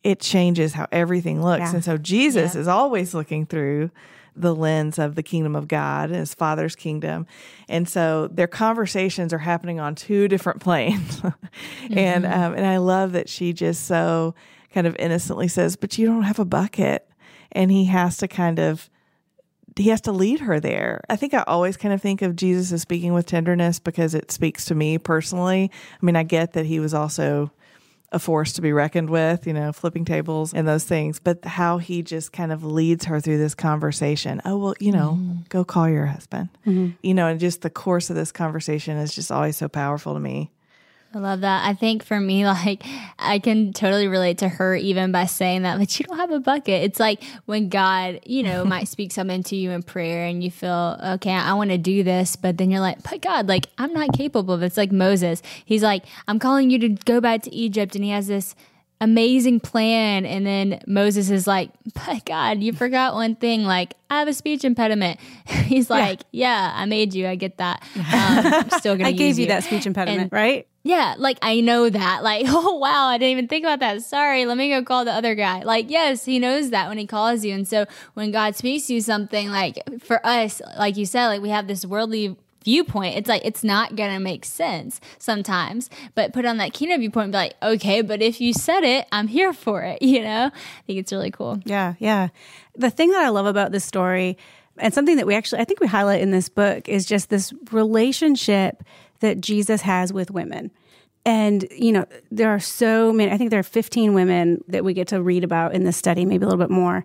it 0.04 0.20
changes 0.22 0.74
how 0.74 0.88
everything 0.92 1.44
looks. 1.44 1.60
Yeah. 1.62 1.76
And 1.76 1.84
so 1.84 1.98
Jesus 1.98 2.56
is 2.56 2.68
always 2.68 3.14
looking 3.14 3.46
through 3.46 3.92
the 4.36 4.56
lens 4.56 5.00
of 5.00 5.16
the 5.16 5.24
kingdom 5.24 5.56
of 5.56 5.68
God, 5.68 6.12
his 6.12 6.34
father's 6.34 6.76
kingdom. 6.76 7.26
And 7.68 7.90
so 7.90 8.28
their 8.28 8.48
conversations 8.48 9.34
are 9.34 9.40
happening 9.40 9.80
on 9.80 9.96
two 9.96 10.28
different 10.28 10.62
planes. 10.68 11.22
And 11.92 12.26
um, 12.26 12.54
and 12.54 12.66
I 12.66 12.78
love 12.78 13.14
that 13.14 13.28
she 13.28 13.52
just 13.52 13.86
so 13.86 14.36
kind 14.72 14.86
of 14.88 14.96
innocently 14.98 15.48
says, 15.48 15.76
"But 15.76 15.98
you 15.98 16.06
don't 16.06 16.24
have 16.24 16.40
a 16.40 16.46
bucket." 16.46 17.07
And 17.58 17.72
he 17.72 17.86
has 17.86 18.18
to 18.18 18.28
kind 18.28 18.60
of 18.60 18.90
he 19.76 19.90
has 19.90 20.02
to 20.02 20.12
lead 20.12 20.40
her 20.42 20.60
there. 20.60 21.04
I 21.10 21.16
think 21.16 21.34
I 21.34 21.44
always 21.46 21.78
kind 21.78 21.94
of 21.94 22.02
think 22.02 22.22
of 22.22 22.36
Jesus 22.36 22.72
as 22.72 22.82
speaking 22.82 23.14
with 23.14 23.26
tenderness 23.26 23.80
because 23.80 24.14
it 24.16 24.32
speaks 24.32 24.66
to 24.66 24.76
me 24.76 24.98
personally. 24.98 25.72
I 26.02 26.06
mean, 26.06 26.16
I 26.16 26.24
get 26.24 26.54
that 26.54 26.66
he 26.66 26.80
was 26.80 26.94
also 26.94 27.52
a 28.12 28.20
force 28.20 28.54
to 28.54 28.62
be 28.62 28.72
reckoned 28.72 29.10
with, 29.10 29.46
you 29.46 29.54
know, 29.54 29.74
flipping 29.74 30.06
tables 30.06 30.54
and 30.54 30.68
those 30.68 30.86
things, 30.86 31.20
but 31.20 31.44
how 31.44 31.78
he 31.78 32.02
just 32.02 32.32
kind 32.32 32.52
of 32.52 32.64
leads 32.64 33.06
her 33.06 33.20
through 33.20 33.38
this 33.38 33.54
conversation. 33.54 34.42
Oh, 34.46 34.58
well, 34.58 34.76
you 34.80 34.94
know, 34.94 35.18
mm-hmm. 35.20 35.42
go 35.50 35.66
call 35.66 35.90
your 35.90 36.06
husband. 36.06 36.50
Mm-hmm. 36.66 36.92
You 37.04 37.14
know, 37.14 37.28
and 37.28 37.40
just 37.40 37.62
the 37.62 37.70
course 37.70 38.10
of 38.10 38.16
this 38.16 38.32
conversation 38.32 38.98
is 38.98 39.14
just 39.14 39.32
always 39.32 39.58
so 39.58 39.68
powerful 39.68 40.14
to 40.14 40.20
me. 40.20 40.52
I 41.14 41.20
love 41.20 41.42
that. 41.42 41.66
I 41.66 41.74
think 41.74 42.04
for 42.04 42.20
me, 42.20 42.46
like, 42.46 42.84
I 43.18 43.40
can 43.40 43.74
totally 43.74 44.08
relate 44.08 44.40
to 44.40 44.50
her 44.50 44.76
even 44.76 45.12
by 45.12 45.26
saying 45.26 45.64
that, 45.64 45.80
but 45.80 45.98
you 46.00 46.06
don't 46.06 46.18
have 46.18 46.32
a 46.32 46.40
bucket. 46.40 46.84
It's 46.84 47.00
like 47.00 47.24
when 47.46 47.70
God, 47.70 48.20
you 48.26 48.44
know, 48.44 48.64
might 48.76 48.88
speak 48.88 49.12
something 49.12 49.44
to 49.44 49.56
you 49.56 49.72
in 49.72 49.84
prayer 49.84 50.26
and 50.26 50.44
you 50.44 50.52
feel, 50.52 50.98
okay, 51.14 51.32
I 51.32 51.54
want 51.54 51.72
to 51.72 51.78
do 51.78 52.04
this, 52.04 52.36
but 52.36 52.58
then 52.58 52.70
you're 52.70 52.82
like, 52.82 53.02
but 53.04 53.22
God, 53.22 53.48
like, 53.48 53.68
I'm 53.78 53.94
not 53.94 54.14
capable 54.14 54.54
of 54.54 54.62
it. 54.64 54.68
It's 54.68 54.78
like 54.78 54.92
Moses. 54.92 55.42
He's 55.66 55.84
like, 55.84 56.04
I'm 56.28 56.40
calling 56.40 56.70
you 56.70 56.80
to 56.80 56.90
go 56.90 57.22
back 57.22 57.44
to 57.44 57.54
Egypt, 57.54 57.96
and 57.96 58.04
he 58.04 58.12
has 58.12 58.28
this 58.28 58.56
amazing 59.00 59.60
plan. 59.60 60.26
And 60.26 60.46
then 60.46 60.80
Moses 60.88 61.30
is 61.30 61.46
like, 61.48 61.70
but 61.94 62.26
God, 62.26 62.62
you 62.62 62.74
forgot 62.74 63.14
one 63.14 63.36
thing. 63.36 63.64
Like, 63.64 63.94
I 64.10 64.20
have 64.20 64.28
a 64.28 64.34
speech 64.34 64.64
impediment. 64.66 65.20
He's 65.46 65.90
like, 65.90 66.22
yeah, 66.32 66.74
I 66.76 66.86
made 66.86 67.14
you. 67.14 67.28
I 67.28 67.36
get 67.36 67.58
that. 67.58 67.84
Um, 67.96 68.04
I'm 68.14 68.70
still 68.72 68.96
going 68.96 69.06
to 69.06 69.08
I 69.10 69.12
gave 69.12 69.28
use 69.28 69.40
you 69.40 69.46
that 69.48 69.64
speech 69.64 69.86
impediment, 69.86 70.24
And- 70.24 70.32
right? 70.32 70.68
Yeah, 70.88 71.16
like 71.18 71.38
I 71.42 71.62
know 71.62 71.90
that. 71.90 72.24
Like, 72.28 72.46
oh 72.50 72.76
wow, 72.76 73.08
I 73.08 73.18
didn't 73.18 73.32
even 73.32 73.48
think 73.48 73.64
about 73.64 73.80
that. 73.80 74.02
Sorry, 74.02 74.46
let 74.46 74.58
me 74.58 74.70
go 74.70 74.84
call 74.84 75.06
the 75.06 75.14
other 75.14 75.34
guy. 75.34 75.62
Like, 75.62 75.90
yes, 75.90 76.26
he 76.26 76.40
knows 76.40 76.72
that 76.72 76.90
when 76.90 76.98
he 76.98 77.08
calls 77.08 77.46
you. 77.46 77.54
And 77.54 77.66
so 77.66 77.86
when 78.16 78.32
God 78.32 78.56
speaks 78.56 78.88
to 78.88 78.96
you 78.96 79.02
something, 79.02 79.50
like 79.50 79.80
for 80.02 80.26
us, 80.26 80.62
like 80.78 80.98
you 80.98 81.06
said, 81.06 81.28
like 81.28 81.42
we 81.42 81.50
have 81.50 81.68
this 81.68 81.86
worldly 81.86 82.36
viewpoint. 82.68 83.16
It's 83.16 83.30
like 83.30 83.44
it's 83.46 83.64
not 83.64 83.96
gonna 83.96 84.20
make 84.20 84.44
sense 84.44 85.00
sometimes. 85.20 85.90
But 86.16 86.34
put 86.34 86.46
on 86.46 86.58
that 86.58 86.74
kingdom 86.74 87.00
viewpoint 87.00 87.26
and 87.26 87.32
be 87.32 87.38
like, 87.38 87.56
okay, 87.64 88.02
but 88.02 88.22
if 88.22 88.42
you 88.42 88.52
said 88.52 88.84
it, 88.84 89.08
I'm 89.10 89.30
here 89.30 89.54
for 89.54 89.84
it. 89.84 90.02
You 90.08 90.24
know? 90.24 90.46
I 90.48 90.82
think 90.88 91.00
it's 91.00 91.12
really 91.12 91.32
cool. 91.32 91.60
Yeah, 91.64 91.94
yeah. 92.00 92.30
The 92.76 92.90
thing 92.90 93.12
that 93.12 93.24
I 93.24 93.30
love 93.30 93.46
about 93.46 93.72
this 93.72 93.86
story, 93.86 94.38
and 94.78 94.94
something 94.94 95.18
that 95.18 95.28
we 95.28 95.36
actually, 95.36 95.62
I 95.62 95.66
think 95.66 95.80
we 95.80 95.88
highlight 95.88 96.22
in 96.22 96.32
this 96.32 96.50
book, 96.50 96.90
is 96.90 97.06
just 97.06 97.30
this 97.30 97.54
relationship 97.72 98.84
that 99.20 99.42
Jesus 99.42 99.82
has 99.82 100.12
with 100.14 100.32
women. 100.32 100.72
And, 101.28 101.68
you 101.70 101.92
know, 101.92 102.06
there 102.32 102.50
are 102.52 102.60
so 102.60 103.12
many, 103.12 103.30
I 103.34 103.38
think 103.38 103.50
there 103.50 103.60
are 103.60 103.64
15 103.64 104.14
women 104.14 104.64
that 104.70 104.86
we 104.86 104.94
get 104.94 105.10
to 105.10 105.22
read 105.22 105.44
about 105.44 105.76
in 105.76 105.84
this 105.84 105.98
study, 105.98 106.24
maybe 106.24 106.46
a 106.46 106.48
little 106.48 106.66
bit 106.66 106.72
more. 106.72 107.04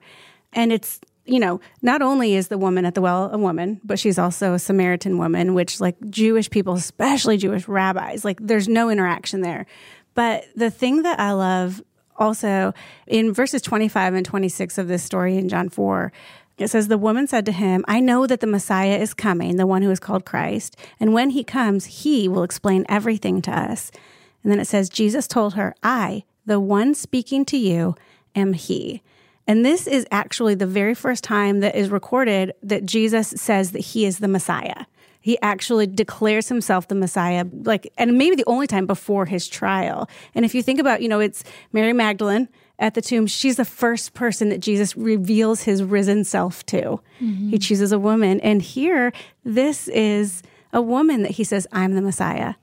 And 0.53 0.73
it's, 0.73 1.01
you 1.25 1.41
know, 1.41 1.61
not 1.83 2.03
only 2.03 2.37
is 2.37 2.47
the 2.47 2.57
woman 2.57 2.85
at 2.85 2.95
the 2.95 3.01
well 3.01 3.31
a 3.33 3.39
woman, 3.39 3.81
but 3.83 3.99
she's 3.99 4.21
also 4.21 4.55
a 4.55 4.61
Samaritan 4.61 5.19
woman, 5.19 5.55
which, 5.55 5.81
like, 5.81 5.97
Jewish 6.09 6.49
people, 6.51 6.75
especially 6.75 7.37
Jewish 7.37 7.67
rabbis, 7.67 8.25
like, 8.25 8.39
there's 8.41 8.69
no 8.69 8.91
interaction 8.91 9.41
there. 9.41 9.67
But 10.15 10.45
the 10.55 10.71
thing 10.71 11.03
that 11.03 11.19
I 11.19 11.33
love 11.33 11.83
also 12.17 12.75
in 13.09 13.35
verses 13.35 13.61
25 13.61 14.15
and 14.15 14.25
26 14.25 14.79
of 14.79 14.87
this 14.87 15.03
story 15.03 15.37
in 15.37 15.49
John 15.49 15.69
4, 15.69 16.13
it 16.63 16.69
says, 16.69 16.89
The 16.89 16.99
woman 16.99 17.27
said 17.27 17.45
to 17.47 17.53
him, 17.53 17.85
I 17.89 18.01
know 18.01 18.27
that 18.27 18.41
the 18.41 18.47
Messiah 18.47 18.97
is 18.97 19.15
coming, 19.15 19.57
the 19.57 19.67
one 19.67 19.83
who 19.83 19.91
is 19.91 20.01
called 20.01 20.25
Christ. 20.25 20.77
And 21.01 21.13
when 21.13 21.31
he 21.31 21.45
comes, 21.45 21.85
he 21.87 22.29
will 22.29 22.43
explain 22.43 22.85
everything 22.89 23.43
to 23.43 23.51
us. 23.51 23.91
And 24.43 24.51
then 24.51 24.61
it 24.61 24.67
says, 24.67 24.89
Jesus 24.89 25.27
told 25.29 25.55
her, 25.55 25.75
I, 25.83 26.25
the 26.47 26.61
one 26.61 26.95
speaking 26.95 27.45
to 27.47 27.57
you, 27.57 27.95
am 28.35 28.53
he. 28.53 29.03
And 29.47 29.65
this 29.65 29.87
is 29.87 30.07
actually 30.11 30.55
the 30.55 30.67
very 30.67 30.95
first 30.95 31.25
time 31.25 31.61
that 31.61 31.75
is 31.75 31.91
recorded 31.91 32.53
that 32.63 32.87
Jesus 32.87 33.29
says 33.37 33.73
that 33.73 33.81
he 33.81 34.05
is 34.05 34.19
the 34.19 34.29
Messiah. 34.29 34.87
He 35.21 35.39
actually 35.41 35.87
declares 35.87 36.49
himself 36.49 36.89
the 36.89 36.95
Messiah, 36.95 37.45
like, 37.65 37.93
and 37.97 38.19
maybe 38.19 38.35
the 38.35 38.45
only 38.47 38.67
time 38.67 38.87
before 38.87 39.25
his 39.27 39.47
trial. 39.47 40.09
And 40.35 40.45
if 40.45 40.55
you 40.55 40.63
think 40.63 40.81
about, 40.81 41.01
you 41.01 41.09
know, 41.09 41.21
it's 41.21 41.45
Mary 41.73 41.93
Magdalene 41.93 42.49
at 42.83 42.95
the 42.95 43.01
tomb. 43.01 43.29
She's 43.29 43.57
the 43.57 43.65
first 43.65 44.13
person 44.13 44.49
that 44.49 44.59
Jesus 44.59 44.97
reveals 44.97 45.63
his 45.63 45.85
risen 45.85 46.25
self 46.25 46.67
to. 46.67 47.01
Mm-hmm. 47.21 47.51
He 47.51 47.59
chooses 47.59 47.93
a 47.93 47.99
woman. 47.99 48.41
And 48.41 48.61
here, 48.61 49.13
this 49.45 49.87
is 49.89 50.43
a 50.73 50.83
woman 50.83 51.23
that 51.23 51.31
he 51.31 51.45
says, 51.45 51.67
I'm 51.71 51.95
the 51.95 52.03
Messiah. 52.03 52.55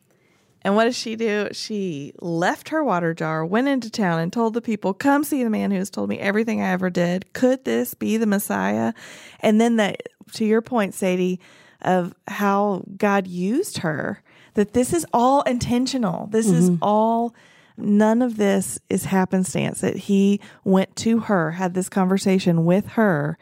And 0.61 0.75
what 0.75 0.83
does 0.83 0.97
she 0.97 1.15
do? 1.15 1.47
She 1.53 2.11
left 2.19 2.67
her 2.67 2.83
water 2.83 3.13
jar, 3.13 3.45
went 3.45 3.69
into 3.69 3.89
town, 3.89 4.19
and 4.19 4.31
told 4.31 4.53
the 4.53 4.61
people, 4.61 4.93
Come 4.93 5.23
see 5.23 5.41
the 5.41 5.49
man 5.49 5.71
who 5.71 5.77
has 5.77 5.89
told 5.89 6.09
me 6.09 6.19
everything 6.19 6.61
I 6.61 6.71
ever 6.71 6.89
did. 6.89 7.31
Could 7.31 7.63
this 7.63 7.93
be 7.93 8.17
the 8.17 8.25
Messiah? 8.25 8.93
And 9.39 9.61
then 9.61 9.77
that, 9.77 10.09
to 10.33 10.43
your 10.43 10.61
point, 10.61 10.95
Sadie, 10.95 11.39
of 11.81 12.13
how 12.27 12.83
God 12.97 13.25
used 13.25 13.77
her, 13.79 14.21
that 14.55 14.73
this 14.73 14.91
is 14.91 15.05
all 15.13 15.43
intentional. 15.43 16.27
This 16.27 16.49
is 16.49 16.69
mm-hmm. 16.69 16.83
all, 16.83 17.33
none 17.79 18.21
of 18.21 18.37
this 18.37 18.79
is 18.89 19.05
happenstance, 19.05 19.81
that 19.81 19.95
he 19.95 20.39
went 20.63 20.95
to 20.97 21.19
her, 21.19 21.51
had 21.51 21.73
this 21.73 21.89
conversation 21.89 22.65
with 22.65 22.87
her. 22.89 23.37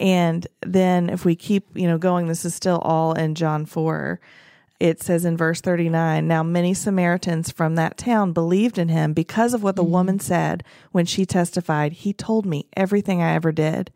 And 0.00 0.46
then 0.60 1.10
if 1.10 1.24
we 1.24 1.34
keep, 1.34 1.66
you 1.74 1.88
know, 1.88 1.98
going, 1.98 2.28
this 2.28 2.44
is 2.44 2.54
still 2.54 2.78
all 2.78 3.14
in 3.14 3.34
John 3.34 3.66
4 3.66 4.20
it 4.80 5.02
says 5.02 5.24
in 5.24 5.36
verse 5.36 5.60
39 5.60 6.26
now 6.26 6.42
many 6.42 6.72
samaritans 6.72 7.50
from 7.50 7.74
that 7.74 7.96
town 7.96 8.32
believed 8.32 8.78
in 8.78 8.88
him 8.88 9.12
because 9.12 9.54
of 9.54 9.62
what 9.62 9.76
the 9.76 9.82
mm-hmm. 9.82 9.92
woman 9.92 10.20
said 10.20 10.62
when 10.92 11.06
she 11.06 11.26
testified. 11.26 11.92
He 11.92 12.12
told 12.12 12.46
me 12.46 12.66
everything 12.76 13.20
i 13.20 13.32
ever 13.32 13.52
did. 13.52 13.92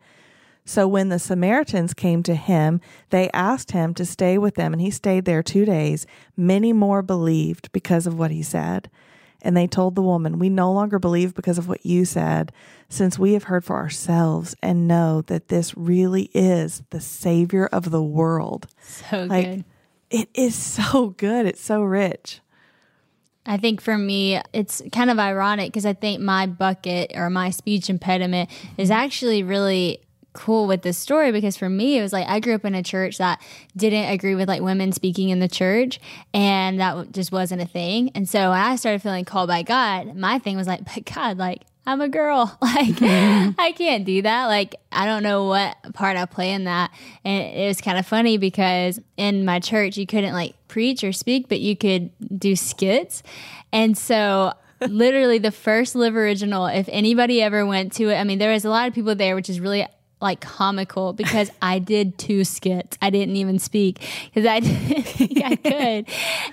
So 0.65 0.87
when 0.87 1.09
the 1.09 1.19
samaritans 1.19 1.93
came 1.93 2.23
to 2.23 2.35
him 2.35 2.81
they 3.09 3.29
asked 3.31 3.71
him 3.71 3.93
to 3.95 4.05
stay 4.05 4.37
with 4.37 4.55
them 4.55 4.73
and 4.73 4.81
he 4.81 4.91
stayed 4.91 5.25
there 5.25 5.43
two 5.43 5.65
days. 5.65 6.05
Many 6.35 6.73
more 6.73 7.01
believed 7.01 7.71
because 7.71 8.05
of 8.05 8.17
what 8.17 8.31
he 8.31 8.43
said 8.43 8.89
and 9.43 9.55
they 9.55 9.67
told 9.67 9.95
the 9.95 10.01
woman 10.01 10.39
we 10.39 10.49
no 10.49 10.71
longer 10.71 10.97
believe 10.99 11.35
because 11.35 11.57
of 11.57 11.67
what 11.67 11.85
you 11.85 12.05
said 12.05 12.51
since 12.89 13.19
we 13.19 13.33
have 13.33 13.43
heard 13.43 13.63
for 13.65 13.75
ourselves 13.75 14.55
and 14.63 14.87
know 14.87 15.21
that 15.23 15.49
this 15.49 15.75
really 15.77 16.29
is 16.33 16.81
the 16.91 17.01
savior 17.01 17.67
of 17.67 17.91
the 17.91 18.01
world 18.03 18.67
So 18.83 19.23
like 19.25 19.45
good. 19.45 19.65
it 20.09 20.29
is 20.33 20.55
so 20.55 21.09
good. 21.17 21.45
It's 21.45 21.61
so 21.61 21.81
rich. 21.83 22.39
I 23.45 23.57
think 23.57 23.81
for 23.81 23.97
me, 23.97 24.39
it's 24.53 24.81
kind 24.93 25.09
of 25.09 25.19
ironic 25.19 25.67
because 25.67 25.85
I 25.85 25.91
think 25.93 26.21
my 26.21 26.47
bucket 26.47 27.11
or 27.13 27.29
my 27.29 27.49
speech 27.49 27.89
impediment 27.89 28.49
is 28.77 28.89
actually 28.89 29.43
really 29.43 29.99
cool 30.33 30.67
with 30.67 30.81
this 30.81 30.97
story 30.97 31.31
because 31.31 31.55
for 31.55 31.69
me, 31.69 31.97
it 31.97 32.01
was 32.01 32.11
like 32.11 32.27
I 32.27 32.39
grew 32.39 32.55
up 32.55 32.65
in 32.65 32.75
a 32.75 32.83
church 32.83 33.17
that 33.19 33.41
didn't 33.75 34.09
agree 34.11 34.35
with 34.35 34.47
like 34.47 34.61
women 34.61 34.91
speaking 34.91 35.29
in 35.29 35.39
the 35.39 35.47
church, 35.47 35.99
and 36.33 36.79
that 36.79 37.11
just 37.11 37.31
wasn't 37.31 37.61
a 37.61 37.67
thing. 37.67 38.11
And 38.15 38.27
so 38.27 38.49
when 38.49 38.59
I 38.59 38.75
started 38.75 39.01
feeling 39.01 39.25
called 39.25 39.47
by 39.47 39.63
God, 39.63 40.15
my 40.15 40.39
thing 40.39 40.57
was 40.57 40.67
like, 40.67 40.81
but 40.93 41.05
God, 41.05 41.37
like, 41.37 41.61
I'm 41.85 42.01
a 42.01 42.09
girl. 42.09 42.57
Like, 42.61 43.01
I 43.01 43.73
can't 43.77 44.03
do 44.03 44.21
that. 44.23 44.45
Like, 44.47 44.75
I 44.91 45.05
don't 45.05 45.21
know 45.21 45.45
what 45.45 45.77
part 45.93 46.17
I 46.17 46.25
play 46.25 46.51
in 46.51 46.63
that. 46.63 46.91
And 47.23 47.43
it 47.55 47.67
was 47.67 47.81
kind 47.81 47.97
of 47.97 48.05
funny 48.05 48.37
because 48.37 48.99
in 49.15 49.45
my 49.45 49.59
church, 49.59 49.95
you 49.97 50.07
couldn't 50.07 50.33
like 50.33 50.55
preach 50.67 51.03
or 51.03 51.13
speak, 51.13 51.49
but 51.49 51.59
you 51.59 51.75
could 51.77 52.09
do 52.39 52.55
skits. 52.55 53.21
And 53.71 53.97
so, 53.97 54.53
literally, 54.81 55.37
the 55.37 55.51
first 55.51 55.95
Live 55.95 56.15
Original, 56.15 56.65
if 56.65 56.89
anybody 56.91 57.41
ever 57.41 57.65
went 57.65 57.93
to 57.93 58.09
it, 58.09 58.15
I 58.15 58.23
mean, 58.23 58.39
there 58.39 58.51
was 58.51 58.65
a 58.65 58.69
lot 58.69 58.87
of 58.87 58.93
people 58.93 59.15
there, 59.15 59.35
which 59.35 59.49
is 59.49 59.59
really 59.59 59.85
like 60.23 60.39
comical 60.41 61.13
because 61.13 61.51
I 61.61 61.79
did 61.79 62.17
two 62.17 62.43
skits. 62.43 62.97
I 63.01 63.09
didn't 63.09 63.35
even 63.35 63.59
speak 63.59 63.99
because 64.33 64.47
I 64.47 64.59
didn't 64.61 65.03
think 65.03 65.43
I 65.43 65.55
could. 65.55 66.07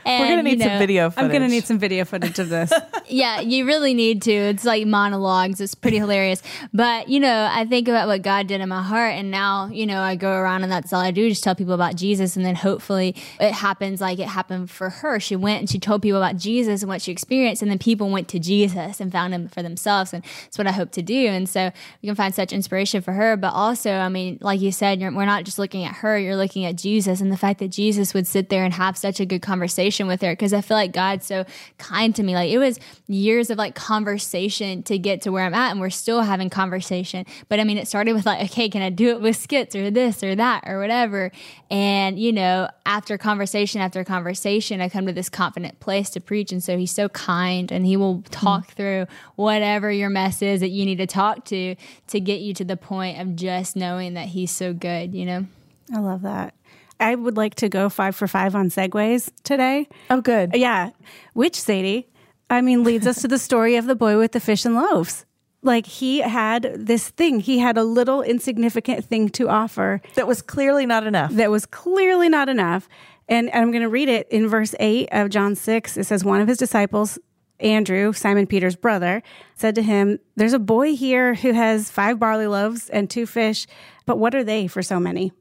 And, 0.04 0.20
We're 0.20 0.28
gonna 0.28 0.42
need 0.42 0.58
you 0.58 0.64
some 0.64 0.72
know, 0.72 0.78
video 0.78 1.10
I'm 1.16 1.28
going 1.28 1.42
to 1.42 1.48
need 1.48 1.64
some 1.64 1.78
video 1.78 2.04
footage 2.04 2.38
of 2.38 2.48
this. 2.48 2.72
yeah, 3.08 3.40
you 3.40 3.66
really 3.66 3.94
need 3.94 4.22
to. 4.22 4.32
It's 4.32 4.64
like 4.64 4.86
monologues. 4.86 5.60
It's 5.60 5.74
pretty 5.74 5.98
hilarious. 5.98 6.42
But, 6.72 7.08
you 7.08 7.20
know, 7.20 7.48
I 7.50 7.64
think 7.66 7.88
about 7.88 8.08
what 8.08 8.22
God 8.22 8.46
did 8.46 8.60
in 8.60 8.68
my 8.68 8.82
heart. 8.82 9.14
And 9.14 9.30
now, 9.30 9.66
you 9.66 9.86
know, 9.86 10.00
I 10.00 10.16
go 10.16 10.32
around 10.32 10.62
and 10.62 10.72
that's 10.72 10.92
all 10.92 11.00
I 11.00 11.10
do, 11.10 11.28
just 11.28 11.44
tell 11.44 11.54
people 11.54 11.74
about 11.74 11.96
Jesus. 11.96 12.36
And 12.36 12.44
then 12.44 12.54
hopefully 12.54 13.14
it 13.38 13.52
happens 13.52 14.00
like 14.00 14.18
it 14.18 14.28
happened 14.28 14.70
for 14.70 14.90
her. 14.90 15.20
She 15.20 15.36
went 15.36 15.60
and 15.60 15.70
she 15.70 15.78
told 15.78 16.02
people 16.02 16.18
about 16.18 16.36
Jesus 16.36 16.82
and 16.82 16.88
what 16.88 17.02
she 17.02 17.12
experienced. 17.12 17.62
And 17.62 17.70
then 17.70 17.78
people 17.78 18.08
went 18.10 18.28
to 18.28 18.38
Jesus 18.38 19.00
and 19.00 19.12
found 19.12 19.34
him 19.34 19.48
for 19.48 19.62
themselves. 19.62 20.12
And 20.12 20.22
that's 20.22 20.58
what 20.58 20.66
I 20.66 20.72
hope 20.72 20.90
to 20.92 21.02
do. 21.02 21.26
And 21.26 21.48
so 21.48 21.70
we 22.02 22.06
can 22.06 22.16
find 22.16 22.34
such 22.34 22.52
inspiration 22.52 23.02
for 23.02 23.12
her. 23.12 23.36
But 23.36 23.52
also, 23.60 23.92
I 23.92 24.08
mean, 24.08 24.38
like 24.40 24.62
you 24.62 24.72
said, 24.72 25.02
you're, 25.02 25.12
we're 25.12 25.26
not 25.26 25.44
just 25.44 25.58
looking 25.58 25.84
at 25.84 25.96
her, 25.96 26.18
you're 26.18 26.34
looking 26.34 26.64
at 26.64 26.76
Jesus 26.76 27.20
and 27.20 27.30
the 27.30 27.36
fact 27.36 27.58
that 27.58 27.68
Jesus 27.68 28.14
would 28.14 28.26
sit 28.26 28.48
there 28.48 28.64
and 28.64 28.72
have 28.72 28.96
such 28.96 29.20
a 29.20 29.26
good 29.26 29.42
conversation 29.42 30.06
with 30.06 30.22
her. 30.22 30.34
Cause 30.34 30.54
I 30.54 30.62
feel 30.62 30.78
like 30.78 30.92
God's 30.92 31.26
so 31.26 31.44
kind 31.76 32.16
to 32.16 32.22
me. 32.22 32.34
Like 32.34 32.50
it 32.50 32.56
was 32.56 32.80
years 33.06 33.50
of 33.50 33.58
like 33.58 33.74
conversation 33.74 34.82
to 34.84 34.96
get 34.96 35.20
to 35.22 35.30
where 35.30 35.44
I'm 35.44 35.52
at. 35.52 35.72
And 35.72 35.78
we're 35.80 35.90
still 35.90 36.22
having 36.22 36.48
conversation. 36.48 37.26
But 37.50 37.60
I 37.60 37.64
mean, 37.64 37.76
it 37.76 37.86
started 37.86 38.14
with 38.14 38.24
like, 38.24 38.42
okay, 38.50 38.70
can 38.70 38.80
I 38.80 38.88
do 38.88 39.10
it 39.10 39.20
with 39.20 39.36
skits 39.36 39.76
or 39.76 39.90
this 39.90 40.24
or 40.24 40.34
that 40.34 40.64
or 40.66 40.80
whatever? 40.80 41.30
And, 41.70 42.18
you 42.18 42.32
know, 42.32 42.66
after 42.86 43.18
conversation 43.18 43.82
after 43.82 44.02
conversation, 44.04 44.80
I 44.80 44.88
come 44.88 45.06
to 45.06 45.12
this 45.12 45.28
confident 45.28 45.80
place 45.80 46.08
to 46.10 46.20
preach. 46.20 46.50
And 46.50 46.64
so 46.64 46.78
he's 46.78 46.92
so 46.92 47.10
kind 47.10 47.70
and 47.70 47.84
he 47.84 47.98
will 47.98 48.22
talk 48.30 48.68
mm-hmm. 48.68 48.72
through 48.72 49.06
whatever 49.36 49.92
your 49.92 50.08
mess 50.08 50.40
is 50.40 50.60
that 50.60 50.70
you 50.70 50.86
need 50.86 50.96
to 50.96 51.06
talk 51.06 51.44
to 51.46 51.76
to 52.06 52.20
get 52.20 52.40
you 52.40 52.54
to 52.54 52.64
the 52.64 52.78
point 52.78 53.20
of 53.20 53.36
just 53.36 53.49
knowing 53.76 54.14
that 54.14 54.28
he's 54.28 54.50
so 54.50 54.72
good, 54.72 55.14
you 55.14 55.26
know? 55.26 55.46
I 55.94 55.98
love 55.98 56.22
that. 56.22 56.54
I 56.98 57.14
would 57.14 57.36
like 57.36 57.54
to 57.56 57.68
go 57.68 57.88
five 57.88 58.14
for 58.14 58.28
five 58.28 58.54
on 58.54 58.68
segues 58.68 59.30
today. 59.42 59.88
oh, 60.10 60.20
good. 60.20 60.54
Yeah. 60.54 60.90
Which, 61.32 61.60
Sadie, 61.60 62.08
I 62.50 62.60
mean, 62.60 62.84
leads 62.84 63.06
us 63.06 63.22
to 63.22 63.28
the 63.28 63.38
story 63.38 63.76
of 63.76 63.86
the 63.86 63.94
boy 63.94 64.18
with 64.18 64.32
the 64.32 64.40
fish 64.40 64.64
and 64.64 64.74
loaves. 64.74 65.24
Like 65.62 65.86
he 65.86 66.18
had 66.20 66.72
this 66.76 67.08
thing, 67.10 67.40
he 67.40 67.58
had 67.58 67.76
a 67.76 67.84
little 67.84 68.22
insignificant 68.22 69.04
thing 69.04 69.28
to 69.30 69.48
offer 69.48 70.00
That 70.14 70.26
was 70.26 70.40
clearly 70.42 70.86
not 70.86 71.06
enough. 71.06 71.32
that 71.32 71.50
was 71.50 71.66
clearly 71.66 72.28
not 72.28 72.48
enough. 72.48 72.88
And 73.28 73.50
I'm 73.54 73.70
going 73.70 73.82
to 73.82 73.88
read 73.88 74.08
it 74.08 74.26
in 74.30 74.48
verse 74.48 74.74
8 74.80 75.08
of 75.12 75.30
John 75.30 75.54
6. 75.54 75.96
It 75.96 76.04
says, 76.04 76.24
One 76.24 76.40
of 76.40 76.48
his 76.48 76.58
disciples, 76.58 77.18
Andrew, 77.60 78.12
Simon 78.12 78.46
Peter's 78.46 78.76
brother, 78.76 79.22
said 79.54 79.74
to 79.74 79.82
him, 79.82 80.18
There's 80.36 80.52
a 80.52 80.58
boy 80.58 80.94
here 80.94 81.34
who 81.34 81.52
has 81.52 81.90
five 81.90 82.18
barley 82.18 82.46
loaves 82.46 82.88
and 82.88 83.08
two 83.08 83.26
fish, 83.26 83.66
but 84.06 84.18
what 84.18 84.34
are 84.34 84.44
they 84.44 84.66
for 84.66 84.82
so 84.82 84.98
many? 84.98 85.32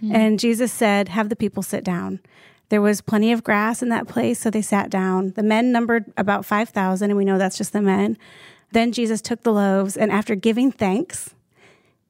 Hmm. 0.00 0.14
And 0.14 0.40
Jesus 0.40 0.72
said, 0.72 1.08
Have 1.08 1.28
the 1.28 1.36
people 1.36 1.62
sit 1.62 1.84
down. 1.84 2.20
There 2.68 2.80
was 2.80 3.02
plenty 3.02 3.32
of 3.32 3.44
grass 3.44 3.82
in 3.82 3.90
that 3.90 4.08
place, 4.08 4.40
so 4.40 4.50
they 4.50 4.62
sat 4.62 4.88
down. 4.88 5.32
The 5.32 5.42
men 5.42 5.72
numbered 5.72 6.10
about 6.16 6.46
5,000, 6.46 7.10
and 7.10 7.18
we 7.18 7.24
know 7.24 7.36
that's 7.36 7.58
just 7.58 7.74
the 7.74 7.82
men. 7.82 8.16
Then 8.72 8.92
Jesus 8.92 9.20
took 9.20 9.42
the 9.42 9.52
loaves, 9.52 9.96
and 9.96 10.10
after 10.10 10.34
giving 10.34 10.72
thanks, 10.72 11.34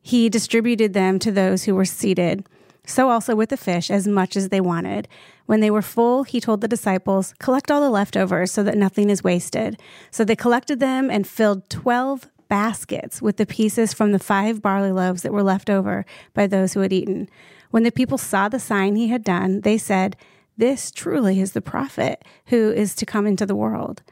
he 0.00 0.28
distributed 0.28 0.92
them 0.92 1.18
to 1.18 1.32
those 1.32 1.64
who 1.64 1.74
were 1.74 1.84
seated. 1.84 2.46
So 2.84 3.10
also 3.10 3.36
with 3.36 3.50
the 3.50 3.56
fish, 3.56 3.90
as 3.90 4.08
much 4.08 4.36
as 4.36 4.48
they 4.48 4.60
wanted. 4.60 5.08
When 5.46 5.60
they 5.60 5.70
were 5.70 5.82
full, 5.82 6.24
he 6.24 6.40
told 6.40 6.60
the 6.60 6.68
disciples, 6.68 7.34
Collect 7.38 7.70
all 7.70 7.80
the 7.80 7.90
leftovers 7.90 8.50
so 8.50 8.62
that 8.62 8.76
nothing 8.76 9.08
is 9.08 9.22
wasted. 9.22 9.80
So 10.10 10.24
they 10.24 10.36
collected 10.36 10.80
them 10.80 11.10
and 11.10 11.26
filled 11.26 11.68
12 11.70 12.28
baskets 12.48 13.22
with 13.22 13.38
the 13.38 13.46
pieces 13.46 13.94
from 13.94 14.12
the 14.12 14.18
five 14.18 14.60
barley 14.60 14.92
loaves 14.92 15.22
that 15.22 15.32
were 15.32 15.42
left 15.42 15.70
over 15.70 16.04
by 16.34 16.46
those 16.46 16.74
who 16.74 16.80
had 16.80 16.92
eaten. 16.92 17.28
When 17.70 17.84
the 17.84 17.92
people 17.92 18.18
saw 18.18 18.48
the 18.48 18.60
sign 18.60 18.96
he 18.96 19.08
had 19.08 19.24
done, 19.24 19.62
they 19.62 19.78
said, 19.78 20.16
This 20.56 20.90
truly 20.90 21.40
is 21.40 21.52
the 21.52 21.62
prophet 21.62 22.24
who 22.46 22.70
is 22.70 22.94
to 22.96 23.06
come 23.06 23.26
into 23.26 23.46
the 23.46 23.56
world. 23.56 24.02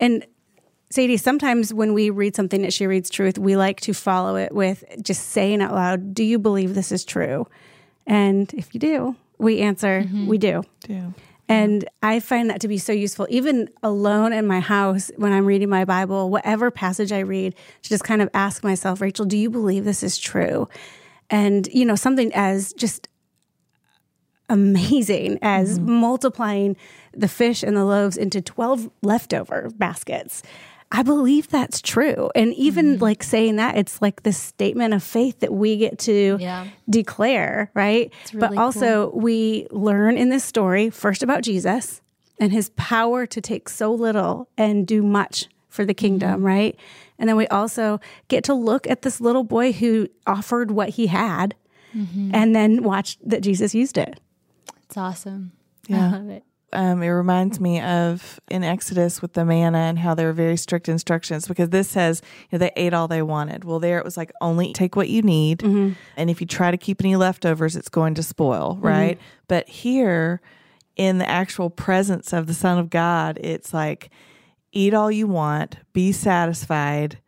And 0.00 0.26
Sadie, 0.90 1.16
sometimes 1.16 1.74
when 1.74 1.94
we 1.94 2.10
read 2.10 2.34
something 2.34 2.62
that 2.62 2.72
she 2.72 2.86
reads 2.86 3.10
truth, 3.10 3.38
we 3.38 3.56
like 3.56 3.80
to 3.82 3.92
follow 3.92 4.36
it 4.36 4.52
with 4.52 4.82
just 5.02 5.28
saying 5.28 5.60
out 5.60 5.74
loud, 5.74 6.14
Do 6.14 6.24
you 6.24 6.38
believe 6.38 6.74
this 6.74 6.90
is 6.90 7.04
true? 7.04 7.46
And 8.06 8.52
if 8.54 8.74
you 8.74 8.80
do, 8.80 9.16
we 9.38 9.60
answer, 9.60 10.02
mm-hmm. 10.02 10.26
We 10.26 10.38
do. 10.38 10.62
Do. 10.80 11.14
And 11.48 11.88
I 12.02 12.18
find 12.20 12.50
that 12.50 12.60
to 12.62 12.68
be 12.68 12.78
so 12.78 12.92
useful, 12.92 13.26
even 13.30 13.68
alone 13.82 14.32
in 14.32 14.46
my 14.46 14.58
house 14.58 15.12
when 15.16 15.32
I'm 15.32 15.46
reading 15.46 15.68
my 15.68 15.84
Bible, 15.84 16.28
whatever 16.28 16.70
passage 16.70 17.12
I 17.12 17.20
read, 17.20 17.54
to 17.82 17.88
just 17.88 18.02
kind 18.02 18.20
of 18.20 18.28
ask 18.34 18.64
myself, 18.64 18.98
Raechel, 19.00 19.28
do 19.28 19.36
you 19.36 19.48
believe 19.48 19.84
this 19.84 20.02
is 20.02 20.18
true? 20.18 20.68
And, 21.30 21.68
you 21.68 21.84
know, 21.84 21.94
something 21.94 22.32
as 22.34 22.72
just 22.72 23.08
amazing 24.48 25.38
as 25.42 25.78
mm-hmm. 25.78 25.92
multiplying 25.92 26.76
the 27.12 27.28
fish 27.28 27.62
and 27.62 27.76
the 27.76 27.84
loaves 27.84 28.16
into 28.16 28.40
12 28.40 28.90
leftover 29.02 29.70
baskets. 29.76 30.42
I 30.92 31.02
believe 31.02 31.48
that's 31.48 31.82
true. 31.82 32.30
And 32.34 32.54
even 32.54 32.94
mm-hmm. 32.94 33.02
like 33.02 33.22
saying 33.22 33.56
that, 33.56 33.76
it's 33.76 34.00
like 34.00 34.22
this 34.22 34.38
statement 34.38 34.94
of 34.94 35.02
faith 35.02 35.40
that 35.40 35.52
we 35.52 35.76
get 35.76 35.98
to 36.00 36.36
Yeah. 36.40 36.68
declare, 36.88 37.70
right? 37.74 38.12
but 38.32 38.50
really 38.50 38.58
also, 38.58 39.10
we 39.10 39.66
learn 39.70 40.16
in 40.16 40.28
this 40.28 40.44
story 40.44 40.90
first 40.90 41.22
about 41.22 41.42
Jesus 41.42 42.02
and 42.38 42.52
his 42.52 42.70
power 42.70 43.26
to 43.26 43.40
take 43.40 43.68
so 43.68 43.92
little 43.92 44.48
and 44.56 44.86
do 44.86 45.02
much 45.02 45.48
for 45.68 45.84
the 45.84 45.92
mm-hmm. 45.92 46.06
kingdom, 46.06 46.42
right? 46.44 46.78
And 47.18 47.28
then 47.28 47.36
we 47.36 47.46
also 47.48 48.00
get 48.28 48.44
to 48.44 48.54
look 48.54 48.86
at 48.88 49.02
this 49.02 49.20
little 49.20 49.44
boy 49.44 49.72
who 49.72 50.08
offered 50.26 50.70
what 50.70 50.90
he 50.90 51.08
had 51.08 51.54
mm-hmm. 51.94 52.30
and 52.32 52.54
then 52.54 52.82
watch 52.82 53.18
that 53.24 53.42
Jesus 53.42 53.74
used 53.74 53.98
it. 53.98 54.20
It's 54.84 54.96
awesome. 54.96 55.52
Yeah. 55.88 56.08
I 56.08 56.10
love 56.12 56.28
it. 56.28 56.44
Um, 56.76 57.02
it 57.02 57.08
reminds 57.08 57.58
me 57.58 57.80
of 57.80 58.38
in 58.50 58.62
Exodus 58.62 59.22
with 59.22 59.32
the 59.32 59.44
manna 59.44 59.78
and 59.78 59.98
how 59.98 60.14
there 60.14 60.26
were 60.26 60.32
very 60.34 60.56
strict 60.56 60.88
instructions 60.88 61.48
because 61.48 61.70
this 61.70 61.88
says 61.88 62.20
you 62.50 62.58
know, 62.58 62.58
they 62.58 62.70
ate 62.76 62.92
all 62.92 63.08
they 63.08 63.22
wanted. 63.22 63.64
Well, 63.64 63.80
there 63.80 63.98
it 63.98 64.04
was 64.04 64.16
like 64.16 64.30
only 64.40 64.72
take 64.74 64.94
what 64.94 65.08
you 65.08 65.22
need, 65.22 65.62
and 66.16 66.30
if 66.30 66.40
you 66.40 66.46
try 66.46 66.70
to 66.70 66.76
keep 66.76 67.00
any 67.00 67.16
leftovers, 67.16 67.76
it's 67.76 67.88
going 67.88 68.14
to 68.14 68.22
spoil, 68.22 68.78
right? 68.80 69.18
But 69.48 69.68
here, 69.68 70.40
in 70.96 71.18
the 71.18 71.28
actual 71.28 71.70
presence 71.70 72.32
of 72.32 72.46
the 72.46 72.54
Son 72.54 72.78
of 72.78 72.90
God, 72.90 73.38
it's 73.40 73.72
like 73.72 74.10
eat 74.72 74.92
all 74.92 75.10
you 75.10 75.26
want, 75.26 75.78
be 75.94 76.12
satisfied. 76.12 77.18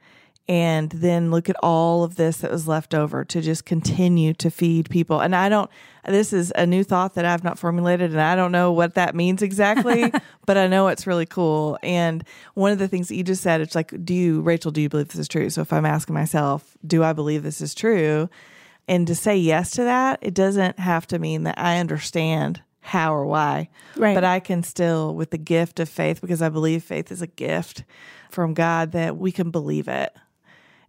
And 0.49 0.91
then 0.91 1.31
look 1.31 1.51
at 1.51 1.57
all 1.63 2.05
of 2.05 2.17
this 2.17 2.39
that 2.39 2.51
was 2.51 2.67
left 2.67 2.95
over 2.95 3.23
to 3.23 3.43
just 3.43 3.67
continue 3.67 4.33
to 4.35 4.51
feed 4.51 4.89
people. 4.89 5.21
And 5.21 5.37
I 5.37 5.51
don't, 5.51 5.71
this 6.07 6.33
is 6.33 6.53
a 6.57 6.65
new 6.65 6.85
thought 6.85 7.15
that 7.15 7.27
I've 7.27 7.45
not 7.45 7.59
formulated, 7.59 8.13
and 8.13 8.21
I 8.21 8.35
don't 8.35 8.53
know 8.53 8.73
what 8.73 8.95
that 8.95 9.15
means 9.15 9.43
exactly, 9.43 10.11
but 10.47 10.57
I 10.57 10.67
know 10.67 10.89
it's 10.89 11.07
really 11.07 11.27
cool. 11.27 11.79
And 11.83 12.25
one 12.55 12.73
of 12.73 12.79
the 12.79 12.89
things 12.89 13.09
that 13.09 13.17
you 13.17 13.25
just 13.25 13.43
said, 13.43 13.61
it's 13.61 13.75
like, 13.75 13.93
do 14.05 14.15
you, 14.15 14.43
Raechel, 14.43 14.73
do 14.73 14.81
you 14.81 14.89
believe 14.89 15.09
this 15.09 15.21
is 15.21 15.29
true? 15.29 15.51
So 15.51 15.61
if 15.61 15.73
I'm 15.73 15.85
asking 15.85 16.15
myself, 16.15 16.79
do 16.87 17.05
I 17.05 17.13
believe 17.13 17.43
this 17.43 17.61
is 17.61 17.75
true? 17.75 18.31
And 18.89 19.07
to 19.07 19.15
say 19.15 19.37
yes 19.37 19.73
to 19.73 19.85
that, 19.85 20.19
it 20.23 20.33
doesn't 20.33 20.79
have 20.79 21.07
to 21.09 21.19
mean 21.19 21.43
that 21.43 21.59
I 21.59 21.79
understand 21.79 22.63
how 22.81 23.15
or 23.15 23.27
why. 23.27 23.69
Right. 23.97 24.15
But 24.15 24.25
I 24.25 24.41
can 24.41 24.63
still, 24.63 25.15
with 25.15 25.31
the 25.31 25.39
gift 25.39 25.79
of 25.79 25.91
faith, 25.91 26.23
because 26.23 26.41
I 26.41 26.49
believe 26.49 26.83
faith 26.83 27.13
is 27.13 27.21
a 27.21 27.27
gift 27.27 27.85
from 28.31 28.55
God, 28.55 28.93
that 28.93 29.19
we 29.19 29.31
can 29.31 29.51
believe 29.51 29.89
it. 29.89 30.17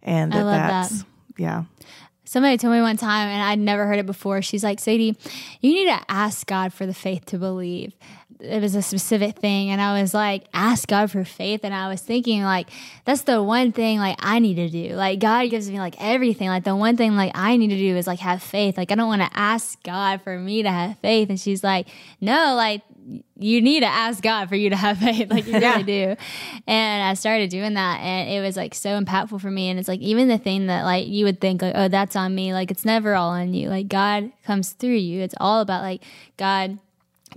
And 0.02 0.32
that 0.32 0.44
love 0.44 0.54
that. 0.54 0.90
that's, 0.90 1.04
yeah. 1.36 1.64
Somebody 2.24 2.58
told 2.58 2.74
me 2.74 2.80
one 2.80 2.96
time, 2.96 3.28
and 3.28 3.42
I'd 3.42 3.58
never 3.58 3.86
heard 3.86 3.98
it 3.98 4.06
before. 4.06 4.40
She's 4.40 4.62
like, 4.62 4.78
Sadie, 4.78 5.16
you 5.60 5.72
need 5.72 5.86
to 5.86 6.00
ask 6.08 6.46
God 6.46 6.72
for 6.72 6.86
the 6.86 6.94
faith 6.94 7.26
to 7.26 7.38
believe. 7.38 7.92
It 8.38 8.62
was 8.62 8.74
a 8.74 8.82
specific 8.82 9.36
thing. 9.36 9.70
And 9.70 9.82
I 9.82 10.00
was 10.00 10.14
like, 10.14 10.44
ask 10.54 10.88
God 10.88 11.10
for 11.10 11.24
faith. 11.24 11.60
And 11.64 11.74
I 11.74 11.88
was 11.88 12.00
thinking, 12.00 12.42
like, 12.42 12.68
that's 13.04 13.22
the 13.22 13.42
one 13.42 13.72
thing, 13.72 13.98
like, 13.98 14.16
I 14.20 14.38
need 14.38 14.54
to 14.54 14.70
do. 14.70 14.94
Like, 14.94 15.18
God 15.18 15.50
gives 15.50 15.68
me, 15.68 15.78
like, 15.78 15.96
everything. 15.98 16.48
Like, 16.48 16.64
the 16.64 16.76
one 16.76 16.96
thing, 16.96 17.16
like, 17.16 17.32
I 17.34 17.56
need 17.56 17.68
to 17.68 17.76
do 17.76 17.96
is, 17.96 18.06
like, 18.06 18.20
have 18.20 18.42
faith. 18.42 18.78
Like, 18.78 18.92
I 18.92 18.94
don't 18.94 19.08
want 19.08 19.22
to 19.22 19.30
ask 19.36 19.82
God 19.82 20.22
for 20.22 20.38
me 20.38 20.62
to 20.62 20.70
have 20.70 20.98
faith. 21.00 21.28
And 21.30 21.38
she's 21.38 21.64
like, 21.64 21.88
no, 22.20 22.54
like, 22.54 22.82
you 23.38 23.60
need 23.60 23.80
to 23.80 23.86
ask 23.86 24.22
God 24.22 24.48
for 24.48 24.56
you 24.56 24.70
to 24.70 24.76
have 24.76 24.98
faith. 24.98 25.30
Like, 25.30 25.46
you 25.46 25.54
really 25.54 25.82
do. 25.82 26.16
And 26.66 27.02
I 27.02 27.14
started 27.14 27.50
doing 27.50 27.74
that. 27.74 28.00
And 28.00 28.30
it 28.30 28.40
was, 28.40 28.56
like, 28.56 28.74
so 28.74 29.00
impactful 29.00 29.40
for 29.40 29.50
me. 29.50 29.68
And 29.68 29.78
it's 29.78 29.88
like, 29.88 30.00
even 30.00 30.28
the 30.28 30.38
thing 30.38 30.66
that, 30.66 30.84
like, 30.84 31.06
you 31.06 31.24
would 31.24 31.40
think, 31.40 31.62
like, 31.62 31.74
oh, 31.76 31.88
that's 31.88 32.16
on 32.16 32.34
me. 32.34 32.52
Like, 32.52 32.70
it's 32.70 32.84
never 32.84 33.14
all 33.14 33.30
on 33.30 33.54
you. 33.54 33.68
Like, 33.68 33.88
God 33.88 34.30
comes 34.44 34.70
through 34.70 34.96
you. 34.96 35.22
It's 35.22 35.34
all 35.40 35.60
about, 35.60 35.82
like, 35.82 36.04
God 36.36 36.78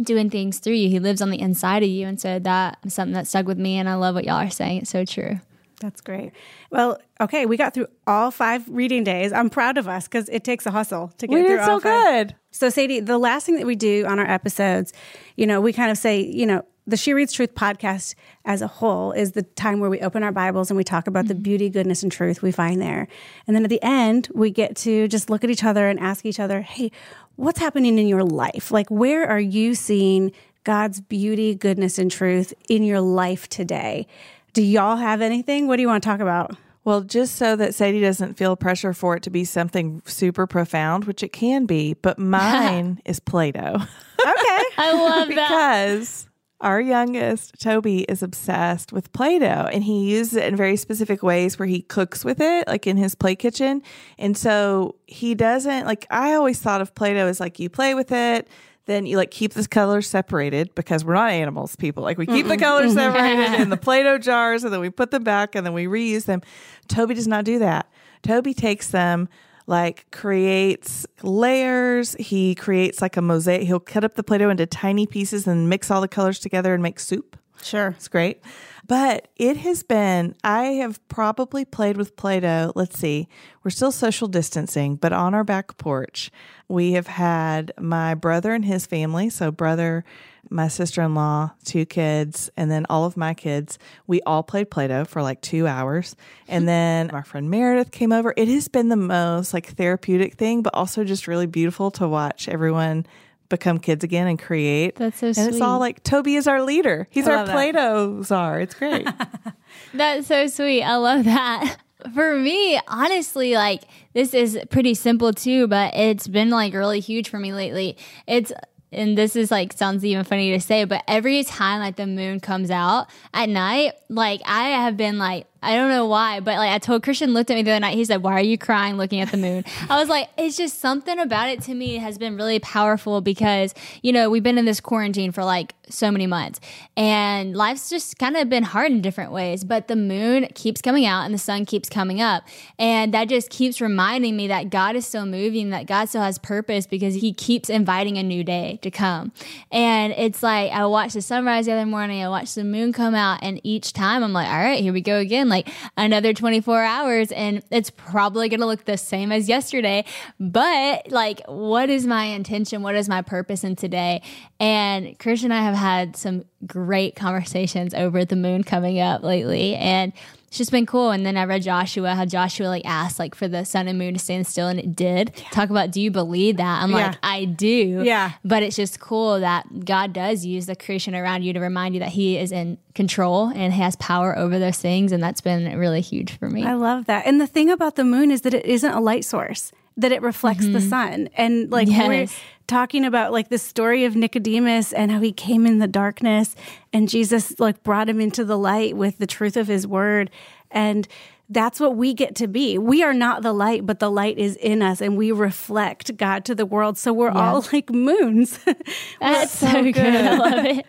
doing 0.02 0.30
things 0.30 0.60
through 0.60 0.74
you. 0.74 0.90
He 0.90 1.00
lives 1.00 1.22
on 1.22 1.30
the 1.30 1.40
inside 1.40 1.84
of 1.84 1.90
you. 1.90 2.08
And 2.08 2.20
so 2.20 2.40
that 2.40 2.78
is 2.84 2.94
something 2.94 3.14
that 3.14 3.28
stuck 3.28 3.46
with 3.46 3.58
me. 3.60 3.78
And 3.78 3.88
I 3.88 3.96
love 3.96 4.16
what 4.16 4.26
y'all 4.26 4.36
are 4.36 4.50
saying. 4.50 4.82
It's 4.82 4.90
so 4.90 5.06
true. 5.06 5.40
That's 5.82 6.02
great. 6.02 6.32
Well, 6.72 6.98
okay, 7.20 7.46
we 7.46 7.58
got 7.58 7.74
through 7.74 7.88
all 8.08 8.32
five 8.32 8.68
reading 8.70 9.04
days. 9.04 9.34
I'm 9.34 9.50
proud 9.50 9.78
of 9.78 9.88
us 9.88 10.06
because 10.08 10.30
it 10.30 10.44
takes 10.44 10.66
a 10.66 10.72
hustle 10.72 11.10
to 11.18 11.28
get 11.28 11.34
We 11.34 11.42
through 11.42 11.58
did 11.58 11.60
all 11.60 11.80
so 11.80 11.80
five. 11.82 12.28
good. 12.28 12.36
So, 12.54 12.70
Sadie, 12.70 13.00
the 13.00 13.18
last 13.18 13.48
thing 13.48 13.56
that 13.56 13.66
we 13.66 13.76
do 13.76 14.06
on 14.06 14.20
our 14.20 14.30
episodes, 14.30 14.94
you 15.36 15.48
know, 15.48 15.60
we 15.60 15.74
kind 15.74 15.90
of 15.90 15.98
say, 15.98 16.22
you 16.22 16.46
know, 16.46 16.64
the 16.86 16.98
She 16.98 17.14
Reads 17.14 17.34
Truth 17.34 17.56
podcast 17.56 18.14
as 18.46 18.62
a 18.62 18.68
whole 18.68 19.12
is 19.12 19.32
the 19.32 19.42
time 19.42 19.80
where 19.80 19.90
we 19.90 20.00
open 20.02 20.22
our 20.22 20.32
Bibles 20.32 20.70
and 20.70 20.78
we 20.78 20.84
talk 20.84 21.08
about 21.08 21.28
the 21.28 21.34
mm-hmm. 21.34 21.44
beauty, 21.44 21.70
goodness, 21.70 22.04
and 22.04 22.12
truth 22.12 22.44
we 22.44 22.52
find 22.52 22.80
there. 22.80 23.08
And 23.48 23.56
then 23.56 23.64
at 23.64 23.72
the 23.72 23.82
end, 23.82 24.30
we 24.36 24.52
get 24.52 24.76
to 24.78 25.08
just 25.08 25.32
look 25.32 25.44
at 25.44 25.50
each 25.50 25.64
other 25.64 25.88
and 25.88 26.00
ask 26.00 26.28
each 26.28 26.40
other, 26.40 26.62
hey, 26.62 26.92
what's 27.38 27.60
happening 27.60 27.98
in 27.98 28.08
your 28.08 28.24
life? 28.24 28.70
Like, 28.70 28.90
where 28.92 29.28
are 29.28 29.40
you 29.40 29.74
seeing 29.74 30.32
God's 30.64 31.02
beauty, 31.02 31.56
goodness, 31.56 31.98
and 31.98 32.12
truth 32.12 32.54
in 32.70 32.84
your 32.84 33.02
life 33.02 33.50
today? 33.50 34.06
Do 34.54 34.62
y'all 34.62 34.98
have 34.98 35.22
anything? 35.22 35.68
What 35.68 35.78
do 35.78 35.82
you 35.82 35.88
want 35.88 36.04
to 36.04 36.08
talk 36.08 36.20
about? 36.20 36.56
Well, 36.86 37.02
just 37.02 37.36
so 37.36 37.56
that 37.56 37.74
Sadie 37.74 38.02
doesn't 38.02 38.34
feel 38.36 38.56
pressure 38.56 38.94
for 38.94 39.16
it 39.16 39.24
to 39.24 39.30
be 39.30 39.46
something 39.46 40.02
super 40.06 40.46
profound, 40.48 41.06
which 41.06 41.24
it 41.24 41.32
can 41.32 41.66
be, 41.66 41.94
but 41.94 42.20
mine 42.20 43.02
is 43.06 43.20
Play 43.20 43.52
Doh. 43.52 43.76
Okay. 43.76 43.88
I 44.78 44.94
love 44.94 45.30
that. 45.30 45.48
because 45.48 46.28
our 46.60 46.80
youngest, 46.80 47.60
Toby, 47.60 48.04
is 48.04 48.24
obsessed 48.24 48.92
with 48.94 49.12
Play 49.14 49.40
Doh 49.40 49.68
and 49.72 49.84
he 49.84 50.10
uses 50.12 50.36
it 50.36 50.46
in 50.46 50.56
very 50.56 50.78
specific 50.78 51.22
ways 51.24 51.60
where 51.60 51.68
he 51.68 51.82
cooks 51.82 52.24
with 52.24 52.40
it, 52.42 52.68
like 52.68 52.88
in 52.88 52.98
his 52.98 53.16
play 53.16 53.36
kitchen. 53.36 53.82
And 54.18 54.38
so 54.38 54.96
he 55.06 55.36
doesn't, 55.36 55.86
like, 55.86 56.06
I 56.10 56.34
always 56.34 56.60
thought 56.60 56.82
of 56.82 56.96
Play 56.96 57.14
Doh 57.14 57.28
as 57.28 57.40
like 57.40 57.60
you 57.60 57.70
play 57.70 57.96
with 57.96 58.12
it. 58.12 58.48
Then 58.86 59.06
you 59.06 59.16
like 59.16 59.32
keep 59.32 59.54
the 59.54 59.66
colors 59.66 60.10
separated 60.10 60.76
because 60.76 61.06
we're 61.06 61.14
not 61.14 61.32
animals, 61.32 61.76
people. 61.78 62.04
Like 62.04 62.18
we 62.18 62.26
keep 62.26 62.48
the 62.48 62.58
colors 62.58 62.94
separated 62.94 63.62
in 63.62 63.70
the 63.70 63.78
Play 63.84 64.04
Doh 64.04 64.18
jars 64.18 64.64
and 64.64 64.74
then 64.74 64.82
we 64.82 64.90
put 64.90 65.12
them 65.12 65.24
back 65.24 65.56
and 65.56 65.66
then 65.66 65.74
we 65.74 65.86
reuse 65.86 66.26
them. 66.26 66.42
Toby 66.90 67.14
does 67.14 67.28
not 67.28 67.46
do 67.46 67.60
that. 67.60 67.90
Toby 68.24 68.54
takes 68.54 68.90
them 68.90 69.30
like 69.68 70.12
creates 70.12 71.06
layers. 71.22 72.16
He 72.20 72.56
creates 72.56 73.02
like 73.02 73.16
a 73.16 73.22
mosaic. 73.22 73.64
He'll 73.64 73.80
cut 73.80 74.04
up 74.04 74.16
the 74.16 74.24
Play 74.24 74.40
Doh 74.40 74.50
into 74.50 74.66
tiny 74.66 75.08
pieces 75.08 75.48
and 75.48 75.70
mix 75.70 75.90
all 75.90 76.02
the 76.02 76.10
colors 76.10 76.40
together 76.40 76.74
and 76.74 76.84
make 76.84 77.00
soup. 77.00 77.38
Sure. 77.64 77.90
It's 77.90 78.08
great. 78.08 78.42
But 78.86 79.30
it 79.38 79.58
has 79.58 79.82
been, 79.82 80.36
I 80.44 80.64
have 80.64 81.06
probably 81.08 81.64
played 81.64 81.96
with 81.96 82.16
Play 82.18 82.42
Doh. 82.42 82.74
Let's 82.76 83.00
see, 83.00 83.30
we're 83.64 83.72
still 83.72 83.94
social 83.94 84.28
distancing, 84.28 84.98
but 84.98 85.14
on 85.14 85.34
our 85.34 85.46
back 85.46 85.78
porch, 85.78 86.30
we 86.68 86.92
have 86.94 87.08
had 87.08 87.72
my 87.80 88.14
brother 88.14 88.54
and 88.54 88.66
his 88.66 88.86
family. 88.86 89.30
So, 89.30 89.52
brother, 89.52 90.04
my 90.50 90.68
sister 90.68 91.02
in 91.02 91.16
law, 91.16 91.52
two 91.64 91.86
kids, 91.86 92.50
and 92.58 92.70
then 92.70 92.86
all 92.90 93.06
of 93.06 93.16
my 93.16 93.34
kids. 93.34 93.80
We 94.06 94.22
all 94.24 94.44
played 94.44 94.70
Play 94.70 94.88
Doh 94.88 95.06
for 95.06 95.22
like 95.22 95.42
two 95.42 95.68
hours. 95.68 96.16
And 96.50 96.68
then 96.68 97.10
our 97.12 97.24
friend 97.24 97.50
Meredith 97.50 97.90
came 97.92 98.12
over. 98.12 98.34
It 98.38 98.48
has 98.48 98.68
been 98.68 98.90
the 98.90 98.96
most 98.96 99.54
like 99.56 99.66
therapeutic 99.76 100.36
thing, 100.36 100.62
but 100.62 100.76
also 100.76 101.04
just 101.04 101.26
really 101.28 101.48
beautiful 101.48 101.90
to 101.92 102.08
watch 102.08 102.48
everyone 102.48 103.08
become 103.54 103.78
kids 103.78 104.04
again 104.04 104.28
and 104.28 104.40
create. 104.40 104.96
That's 104.96 105.20
so 105.20 105.32
sweet. 105.32 105.44
and 105.44 105.54
it's 105.54 105.62
all 105.62 105.80
like 105.80 106.02
Toby 106.04 106.36
is 106.36 106.48
our 106.48 106.64
leader. 106.64 107.08
He's 107.12 107.28
I 107.28 107.36
our. 107.36 107.46
Play-Doh 107.46 108.24
czar. 108.24 108.60
It's 108.60 108.74
great. 108.74 109.08
That's 109.94 110.28
so 110.28 110.48
sweet. 110.48 110.84
I 110.84 110.96
love 110.96 111.26
that. 111.26 111.78
For 112.14 112.36
me, 112.38 112.80
honestly, 112.88 113.54
like 113.54 113.84
this 114.14 114.34
is 114.34 114.60
pretty 114.70 114.94
simple 114.94 115.32
too, 115.32 115.68
but 115.68 115.96
it's 115.96 116.28
been 116.28 116.50
like 116.50 116.74
really 116.74 117.00
huge 117.00 117.30
for 117.30 117.40
me 117.40 117.54
lately. 117.54 117.96
It's 118.28 118.52
and 118.92 119.18
this 119.18 119.38
is 119.38 119.50
like 119.52 119.72
sounds 119.72 120.04
even 120.04 120.26
funny 120.26 120.52
to 120.52 120.60
say, 120.60 120.84
but 120.84 121.02
every 121.08 121.46
time 121.46 121.80
like 121.80 121.96
the 121.96 122.06
moon 122.06 122.42
comes 122.42 122.70
out 122.70 123.08
at 123.34 123.48
night, 123.48 123.94
like 124.10 124.42
I 124.46 124.70
have 124.70 124.98
been 124.98 125.18
like 125.18 125.48
I 125.64 125.76
don't 125.76 125.90
know 125.90 126.06
why, 126.06 126.42
but 126.42 126.58
like 126.58 126.72
I 126.72 126.78
told 126.78 127.04
Christian 127.04 127.34
looked 127.34 127.50
at 127.50 127.56
me 127.56 127.64
the 127.64 127.72
other 127.72 127.80
night. 127.80 127.96
He 127.96 128.04
said, 128.04 128.22
"Why 128.22 128.34
are 128.34 128.42
you 128.42 128.58
crying 128.58 128.98
looking 128.98 129.22
at 129.22 129.32
the 129.32 129.38
moon?" 129.38 129.64
I 129.90 129.98
was 129.98 130.10
like, 130.10 130.30
"It's 130.38 130.58
just 130.58 130.82
something 130.82 131.18
about 131.18 131.50
it 131.50 131.62
to 131.64 131.74
me 131.74 131.98
has 131.98 132.18
been 132.18 132.36
really 132.36 132.60
powerful 132.60 133.22
because 133.22 133.74
you 134.02 134.12
know 134.12 134.30
we've 134.30 134.44
been 134.44 134.58
in 134.58 134.66
this 134.66 134.82
quarantine 134.82 135.32
for 135.32 135.46
like 135.46 135.74
so 135.90 136.12
many 136.12 136.28
months, 136.28 136.60
and 136.98 137.56
life's 137.56 137.90
just 137.90 138.20
kind 138.20 138.36
of 138.36 138.50
been 138.50 138.64
hard 138.64 138.92
in 138.92 139.02
different 139.02 139.32
ways. 139.32 139.64
But 139.64 139.88
the 139.88 139.96
moon 139.96 140.48
keeps 140.54 140.82
coming 140.82 141.06
out 141.06 141.24
and 141.24 141.34
the 141.34 141.40
sun 141.40 141.66
keeps 141.66 141.88
coming 141.88 142.20
up, 142.20 142.44
and 142.78 143.14
that 143.14 143.30
just 143.30 143.50
keeps 143.50 143.80
reminding 143.80 144.36
me 144.36 144.48
that 144.48 144.70
God 144.70 144.98
is 144.98 145.08
still 145.08 145.26
moving, 145.26 145.70
that 145.70 145.86
God 145.86 146.10
still 146.10 146.24
has 146.24 146.38
purpose 146.38 146.86
because 146.86 147.16
He 147.16 147.32
keeps 147.34 147.70
inviting 147.70 148.18
a 148.18 148.24
new 148.24 148.44
day 148.44 148.80
to 148.82 148.92
come. 148.92 149.32
And 149.72 150.12
it's 150.18 150.44
like 150.44 150.72
I 150.74 150.86
watched 150.88 151.14
the 151.14 151.22
sunrise 151.22 151.68
the 151.68 151.72
other 151.72 151.86
morning, 151.86 152.22
I 152.22 152.28
watched 152.28 152.56
the 152.56 152.66
moon 152.66 152.92
come 152.92 153.16
out, 153.16 153.40
and 153.42 153.62
each 153.64 153.94
time 153.94 154.24
I'm 154.24 154.34
like, 154.34 154.50
"All 154.50 154.60
right, 154.60 154.82
here 154.82 154.92
we 154.92 155.00
go 155.00 155.20
again." 155.20 155.53
Like 155.54 155.70
another 155.96 156.34
24 156.34 156.82
hours 156.82 157.32
and 157.32 157.62
it's 157.70 157.92
probably 157.92 158.50
going 158.50 158.60
to 158.62 158.66
look 158.66 158.86
the 158.86 158.98
same 158.98 159.32
as 159.32 159.48
yesterday. 159.48 160.04
But 160.40 161.12
like 161.12 161.42
what 161.48 161.92
is 161.92 162.08
my 162.08 162.26
intention? 162.26 162.82
What 162.82 162.96
is 162.96 163.08
my 163.08 163.22
purpose 163.22 163.64
in 163.64 163.76
today? 163.76 164.24
And 164.60 165.18
christian 165.20 165.52
and 165.52 165.60
i 165.60 165.64
have 165.64 165.76
had 165.76 166.16
some 166.16 166.46
great 166.66 167.16
conversations 167.16 167.94
over 167.94 168.26
the 168.26 168.36
moon 168.36 168.64
coming 168.64 169.00
up 169.00 169.24
lately 169.24 169.76
and 169.76 170.14
it's 170.54 170.60
just 170.60 170.72
been 170.72 170.86
cool 170.86 171.10
and 171.10 171.26
then 171.26 171.36
i 171.36 171.44
read 171.44 171.64
joshua 171.64 172.14
how 172.14 172.26
joshua 172.26 172.68
like 172.68 172.86
asked 172.86 173.18
like 173.18 173.34
for 173.34 173.48
the 173.48 173.66
sun 173.66 173.88
and 173.88 173.98
moon 173.98 174.14
to 174.14 174.20
stand 174.20 174.46
still 174.46 174.68
and 174.68 174.80
it 174.80 174.96
did 174.96 175.34
talk 175.52 175.72
about 175.72 175.90
do 175.90 176.00
you 176.00 176.12
believe 176.12 176.58
that 176.58 176.84
i'm 176.84 176.92
Yeah. 176.92 177.08
like 177.08 177.18
i 177.24 177.46
do 177.46 178.04
Yeah. 178.04 178.34
but 178.46 178.62
it's 178.62 178.76
just 178.76 179.00
cool 179.00 179.40
that 179.40 179.66
God 179.84 180.14
does 180.14 180.46
use 180.46 180.66
the 180.66 180.76
creation 180.76 181.16
around 181.16 181.44
you 181.44 181.54
to 181.54 181.60
remind 181.60 181.96
you 181.96 182.00
that 182.00 182.10
He 182.10 182.38
is 182.38 182.52
in 182.52 182.78
control 182.96 183.48
and 183.48 183.74
has 183.74 183.96
power 183.98 184.38
over 184.38 184.60
those 184.60 184.78
things. 184.78 185.12
And 185.12 185.22
that's 185.22 185.42
been 185.42 185.78
really 185.78 186.02
huge 186.02 186.38
for 186.38 186.50
me. 186.50 186.64
I 186.64 186.74
love 186.74 187.06
that. 187.06 187.26
And 187.26 187.42
the 187.42 187.48
thing 187.48 187.70
about 187.70 187.96
the 187.96 188.04
moon 188.04 188.32
is 188.32 188.42
that 188.42 188.54
it 188.54 188.66
isn't 188.66 188.92
a 188.92 189.00
light 189.00 189.26
source, 189.26 189.72
that 189.98 190.12
it 190.12 190.22
reflects 190.22 190.66
the 190.66 190.80
mm-hmm. 190.80 190.90
sun. 190.90 191.30
And 191.36 191.72
like 191.72 191.88
Yes. 191.88 192.36
Talking 192.68 193.06
about 193.06 193.32
like 193.32 193.50
the 193.50 193.58
story 193.58 194.06
of 194.06 194.16
Nicodemus 194.16 194.94
and 194.94 195.12
how 195.12 195.20
he 195.20 195.32
came 195.32 195.66
in 195.66 195.80
the 195.80 195.88
darkness 195.88 196.56
and 196.92 197.10
Jesus 197.10 197.60
like 197.60 197.84
brought 197.84 198.10
him 198.10 198.20
into 198.20 198.46
the 198.46 198.58
light 198.58 198.96
with 198.96 199.18
the 199.18 199.28
truth 199.28 199.58
of 199.58 199.68
his 199.68 199.86
word. 199.86 200.30
And 200.72 201.08
that's 201.50 201.80
what 201.80 201.96
we 201.96 202.14
get 202.14 202.36
to 202.36 202.48
be. 202.48 202.78
We 202.78 203.04
are 203.04 203.14
not 203.14 203.44
the 203.44 203.54
light, 203.54 203.86
but 203.86 204.00
the 204.00 204.10
light 204.10 204.38
is 204.38 204.56
in 204.56 204.82
us 204.82 205.02
and 205.02 205.18
we 205.18 205.32
reflect 205.32 206.16
God 206.18 206.46
to 206.46 206.56
the 206.56 206.66
world. 206.66 206.98
So 206.98 207.14
we're 207.14 207.30
all 207.30 207.66
like 207.74 207.90
moons. 207.90 208.60
that's 209.20 209.60
so, 209.60 209.84
good. 209.84 209.98
I 209.98 210.38
love 210.38 210.66
it. 210.66 210.86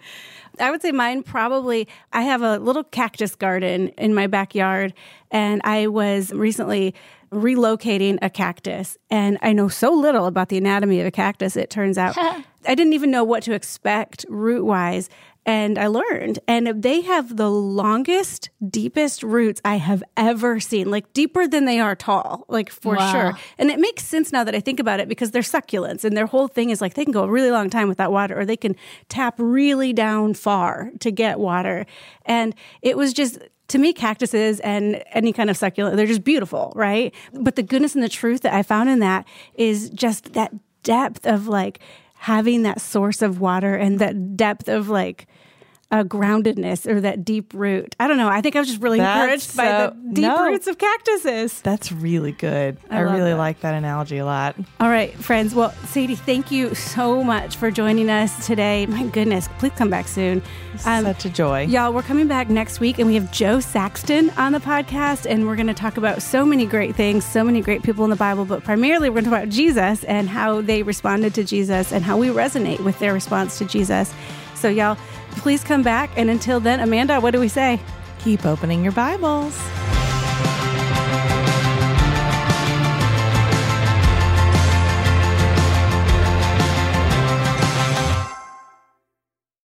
I 0.60 0.70
would 0.70 0.82
say 0.82 0.92
mine 0.92 1.22
probably. 1.22 1.88
I 2.12 2.22
have 2.22 2.42
a 2.42 2.58
little 2.58 2.84
cactus 2.84 3.34
garden 3.34 3.88
in 3.98 4.14
my 4.14 4.26
backyard, 4.26 4.94
and 5.30 5.60
I 5.64 5.88
was 5.88 6.32
recently 6.32 6.94
relocating 7.35 8.18
a 8.22 8.30
cactus. 8.30 8.97
And 9.11 9.39
I 9.43 9.53
know 9.53 9.68
so 9.68 9.93
little 9.93 10.26
about 10.26 10.49
the 10.49 10.57
anatomy 10.59 11.01
of 11.01 11.07
a 11.07 11.11
cactus, 11.11 11.57
it 11.57 11.70
turns 11.70 11.99
out. 11.99 12.16
I 12.66 12.74
didn't 12.74 12.95
even 12.95 13.11
know 13.11 13.24
what 13.24 13.43
to 13.45 13.53
expect 13.53 14.24
root 14.28 14.64
wise. 14.64 15.11
And 15.47 15.78
I 15.78 15.89
learned, 15.89 16.39
and 16.49 16.82
they 16.82 17.03
have 17.03 17.37
the 17.37 17.51
longest, 17.51 18.49
deepest 18.66 19.22
roots 19.22 19.61
I 19.62 19.76
have 19.76 20.03
ever 20.16 20.59
seen, 20.59 20.91
like 20.91 21.12
deeper 21.12 21.47
than 21.47 21.66
they 21.66 21.78
are 21.80 21.95
tall, 21.95 22.47
like 22.49 22.70
for 22.70 22.97
Wow. 22.97 23.12
sure. 23.12 23.39
And 23.59 23.70
it 23.70 23.78
makes 23.78 24.05
sense 24.05 24.32
now 24.32 24.43
that 24.45 24.55
I 24.55 24.61
think 24.61 24.80
about 24.80 25.01
it 25.01 25.09
because 25.09 25.32
they're 25.32 25.43
succulents 25.43 26.03
and 26.03 26.16
their 26.16 26.24
whole 26.24 26.49
thing 26.49 26.70
is 26.70 26.80
like 26.80 26.95
they 26.95 27.05
can 27.05 27.12
go 27.12 27.24
a 27.24 27.28
really 27.28 27.51
long 27.51 27.68
time 27.68 27.89
without 27.89 28.11
water 28.11 28.39
or 28.41 28.47
they 28.47 28.57
can 28.57 28.74
tap 29.11 29.35
really 29.37 29.93
down 29.93 30.32
far 30.32 30.91
to 31.01 31.11
get 31.11 31.39
water. 31.39 31.85
And 32.24 32.55
it 32.80 32.97
was 32.97 33.12
just 33.12 33.39
to 33.68 33.78
me, 33.78 33.92
cactuses 33.92 34.60
and 34.60 35.02
any 35.12 35.32
kind 35.32 35.50
of 35.50 35.56
succulent, 35.56 35.96
they're 35.96 36.06
just 36.06 36.24
beautiful, 36.24 36.72
right? 36.76 37.14
But 37.32 37.56
the 37.56 37.62
goodness 37.62 37.94
and 37.94 38.04
the 38.04 38.08
truth 38.08 38.42
that 38.42 38.54
I 38.54 38.62
found 38.62 38.88
in 38.88 38.98
that 39.00 39.26
is 39.54 39.90
just 39.90 40.34
that 40.34 40.52
depth 40.82 41.26
of 41.26 41.48
like 41.48 41.80
having 42.14 42.62
that 42.62 42.80
source 42.80 43.22
of 43.22 43.40
water 43.40 43.74
and 43.74 43.98
that 43.98 44.36
depth 44.36 44.68
of 44.68 44.88
like 44.88 45.26
a 45.95 46.05
groundedness 46.05 46.90
or 46.90 47.01
that 47.01 47.24
deep 47.24 47.55
root. 47.55 47.95
I 48.01 48.09
don't 48.09 48.16
know. 48.16 48.28
I 48.28 48.40
think 48.40 48.57
I 48.57 48.59
was 48.59 48.68
just 48.68 48.82
really 48.82 48.99
That's 48.99 49.20
encouraged 49.20 49.57
by 49.57 49.86
the 49.86 50.12
deep 50.12 50.24
no. 50.24 50.45
roots 50.47 50.66
of 50.66 50.76
cactuses. 50.76 51.61
That's 51.61 51.92
really 51.92 52.32
good. 52.32 52.78
I, 52.90 53.05
love 53.05 53.14
really 53.14 53.30
that. 53.30 53.36
like 53.38 53.61
that 53.61 53.74
analogy 53.74 54.18
a 54.18 54.24
lot. 54.24 54.57
All 54.80 54.88
right, 54.88 55.14
friends. 55.14 55.55
Well, 55.55 55.70
Sadie, 55.86 56.16
thank 56.16 56.51
you 56.51 56.74
so 56.74 57.22
much 57.22 57.57
for 57.57 57.70
joining 57.70 58.11
us 58.11 58.45
today. 58.45 58.86
My 58.86 59.07
goodness, 59.07 59.49
please 59.59 59.70
come 59.76 59.88
back 59.88 60.09
soon. 60.09 60.42
Um, 60.84 61.05
Such 61.05 61.26
a 61.26 61.30
joy. 61.30 61.66
Y'all, 61.66 61.92
we're 61.92 62.03
coming 62.03 62.26
back 62.26 62.51
next 62.51 62.80
week 62.80 62.99
and 62.99 63.07
we 63.07 63.14
have 63.14 63.30
Jo 63.30 63.61
Saxton 63.61 64.30
on 64.30 64.51
the 64.51 64.59
podcast, 64.59 65.30
and 65.30 65.47
we're 65.47 65.55
going 65.55 65.68
to 65.68 65.74
talk 65.74 65.97
about 65.97 66.22
so 66.22 66.45
many 66.45 66.66
great 66.66 66.97
things, 66.97 67.24
so 67.24 67.45
many 67.45 67.61
great 67.61 67.84
people 67.84 68.03
in 68.03 68.11
the 68.11 68.16
Bible, 68.16 68.45
but 68.45 68.64
primarily 68.64 69.09
we're 69.09 69.22
going 69.22 69.24
to 69.26 69.30
talk 69.30 69.42
about 69.45 69.49
Jesus 69.51 70.03
and 70.05 70.28
how 70.28 70.61
they 70.61 70.82
responded 70.82 71.34
to 71.34 71.45
Jesus 71.45 71.92
and 71.92 72.03
how 72.03 72.16
we 72.16 72.26
resonate 72.28 72.80
with 72.80 72.99
their 72.99 73.12
response 73.12 73.59
to 73.59 73.64
Jesus. 73.64 74.12
So, 74.57 74.70
y'all, 74.70 74.97
please 75.37 75.64
come 75.64 75.82
back. 75.82 76.11
And 76.16 76.30
until 76.30 76.61
then, 76.61 76.80
Amanda, 76.80 77.20
what 77.20 77.32
do 77.32 77.41
we 77.41 77.49
say? 77.49 77.80
Keep 78.18 78.47
opening 78.47 78.82
your 78.82 78.93
Bibles. 78.93 79.55